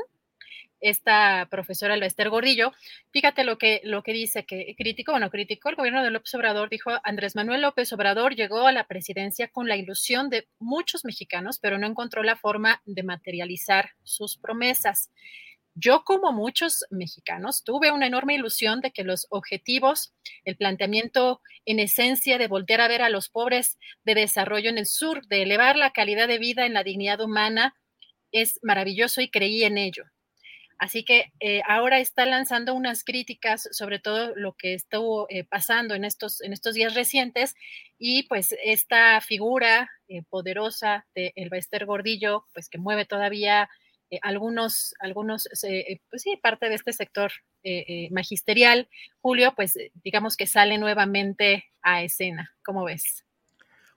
[0.80, 2.72] esta profesora Lester Gordillo,
[3.10, 6.68] fíjate lo que, lo que dice, que criticó, bueno, criticó el gobierno de López Obrador,
[6.68, 11.58] dijo Andrés Manuel López Obrador llegó a la presidencia con la ilusión de muchos mexicanos,
[11.58, 15.10] pero no encontró la forma de materializar sus promesas.
[15.78, 20.14] Yo, como muchos mexicanos, tuve una enorme ilusión de que los objetivos,
[20.46, 24.86] el planteamiento en esencia de voltear a ver a los pobres de desarrollo en el
[24.86, 27.74] sur, de elevar la calidad de vida en la dignidad humana,
[28.32, 30.04] es maravilloso y creí en ello.
[30.78, 35.94] Así que eh, ahora está lanzando unas críticas sobre todo lo que estuvo eh, pasando
[35.94, 37.54] en estos, en estos días recientes
[37.98, 43.68] y pues esta figura eh, poderosa de El Bester Gordillo, pues que mueve todavía
[44.10, 48.88] eh, algunos, algunos, eh, pues sí, parte de este sector eh, magisterial,
[49.20, 52.54] Julio, pues digamos que sale nuevamente a escena.
[52.64, 53.24] ¿Cómo ves?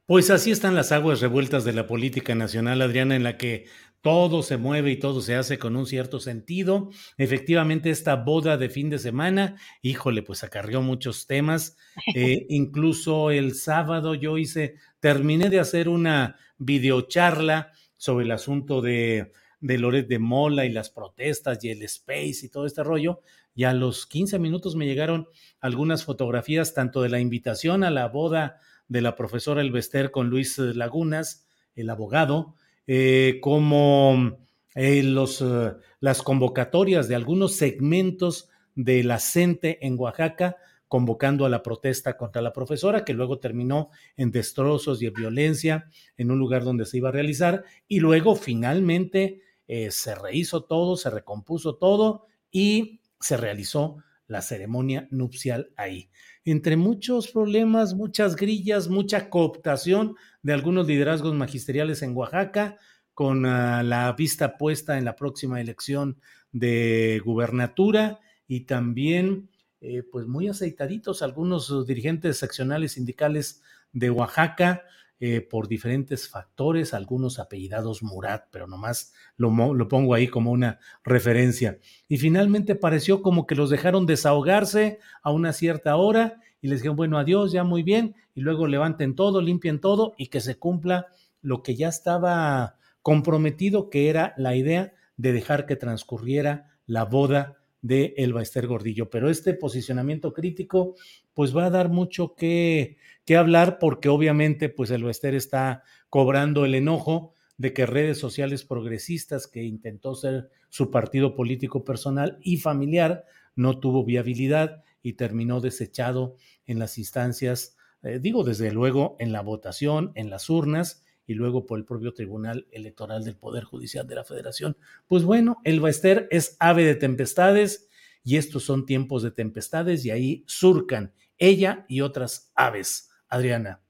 [0.05, 3.67] Pues así están las aguas revueltas de la política nacional, Adriana, en la que
[4.01, 6.89] todo se mueve y todo se hace con un cierto sentido.
[7.17, 11.77] Efectivamente, esta boda de fin de semana, híjole, pues acarrió muchos temas.
[12.49, 19.31] incluso el sábado yo hice, terminé de hacer una videocharla sobre el asunto de
[19.61, 23.21] de Loret de Mola y las protestas y el space y todo este rollo.
[23.55, 25.27] Y a los 15 minutos me llegaron
[25.59, 30.57] algunas fotografías tanto de la invitación a la boda de la profesora Elvester con Luis
[30.57, 31.45] Lagunas,
[31.75, 32.55] el abogado,
[32.87, 34.37] eh, como
[34.75, 40.57] eh, los, eh, las convocatorias de algunos segmentos de la CENTE en Oaxaca,
[40.87, 45.87] convocando a la protesta contra la profesora, que luego terminó en destrozos y en violencia
[46.17, 49.41] en un lugar donde se iba a realizar, y luego finalmente
[49.71, 56.09] eh, se rehizo todo, se recompuso todo y se realizó la ceremonia nupcial ahí.
[56.43, 62.77] Entre muchos problemas, muchas grillas, mucha cooptación de algunos liderazgos magisteriales en Oaxaca,
[63.13, 66.19] con ah, la vista puesta en la próxima elección
[66.51, 69.51] de gubernatura y también,
[69.81, 74.83] eh, pues muy aceitaditos algunos dirigentes seccionales sindicales de Oaxaca,
[75.21, 80.79] eh, por diferentes factores, algunos apellidados Murat, pero nomás lo, lo pongo ahí como una
[81.03, 81.79] referencia.
[82.07, 86.95] Y finalmente pareció como que los dejaron desahogarse a una cierta hora y les dijeron,
[86.95, 91.07] bueno, adiós, ya muy bien, y luego levanten todo, limpien todo y que se cumpla
[91.41, 97.57] lo que ya estaba comprometido, que era la idea de dejar que transcurriera la boda
[97.81, 99.09] de Elba Ester Gordillo.
[99.09, 100.95] Pero este posicionamiento crítico,
[101.33, 106.65] pues va a dar mucho que, que hablar, porque obviamente, pues Elba Ester está cobrando
[106.65, 112.57] el enojo de que redes sociales progresistas, que intentó ser su partido político personal y
[112.57, 113.25] familiar,
[113.55, 119.41] no tuvo viabilidad y terminó desechado en las instancias, eh, digo desde luego en la
[119.41, 124.15] votación, en las urnas y luego por el propio Tribunal Electoral del Poder Judicial de
[124.15, 124.77] la Federación.
[125.07, 127.88] Pues bueno, el Baester es ave de tempestades
[128.23, 133.09] y estos son tiempos de tempestades y ahí surcan ella y otras aves.
[133.29, 133.81] Adriana.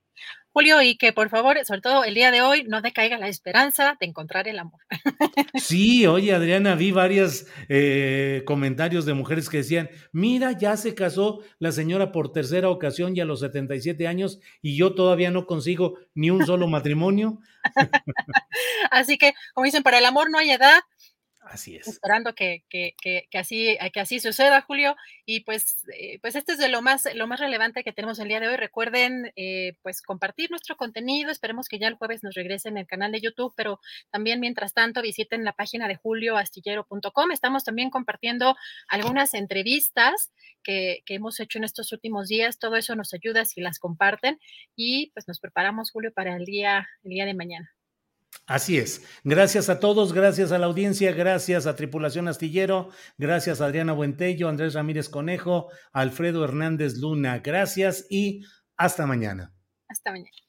[0.51, 3.95] Julio, y que por favor, sobre todo el día de hoy, no decaiga la esperanza
[3.99, 4.81] de encontrar el amor.
[5.55, 11.41] Sí, oye, Adriana, vi varios eh, comentarios de mujeres que decían, mira, ya se casó
[11.59, 15.97] la señora por tercera ocasión y a los 77 años y yo todavía no consigo
[16.15, 17.39] ni un solo matrimonio.
[18.91, 20.81] Así que, como dicen, para el amor no hay edad,
[21.41, 21.87] Así es.
[21.87, 24.95] Esperando que, que, que, así, que así suceda, Julio.
[25.25, 28.27] Y pues, eh, pues este es de lo más, lo más relevante que tenemos el
[28.27, 28.57] día de hoy.
[28.57, 31.31] Recuerden, eh, pues, compartir nuestro contenido.
[31.31, 33.79] Esperemos que ya el jueves nos regresen el canal de YouTube, pero
[34.11, 37.31] también, mientras tanto, visiten la página de julioastillero.com.
[37.31, 38.55] Estamos también compartiendo
[38.89, 42.59] algunas entrevistas que, que hemos hecho en estos últimos días.
[42.59, 44.39] Todo eso nos ayuda si las comparten.
[44.75, 47.73] Y pues nos preparamos, Julio, para el día, el día de mañana.
[48.49, 49.05] Así es.
[49.23, 54.49] Gracias a todos, gracias a la audiencia, gracias a Tripulación Astillero, gracias a Adriana Buentello,
[54.49, 57.39] Andrés Ramírez Conejo, Alfredo Hernández Luna.
[57.39, 58.41] Gracias y
[58.75, 59.53] hasta mañana.
[59.87, 60.48] Hasta mañana.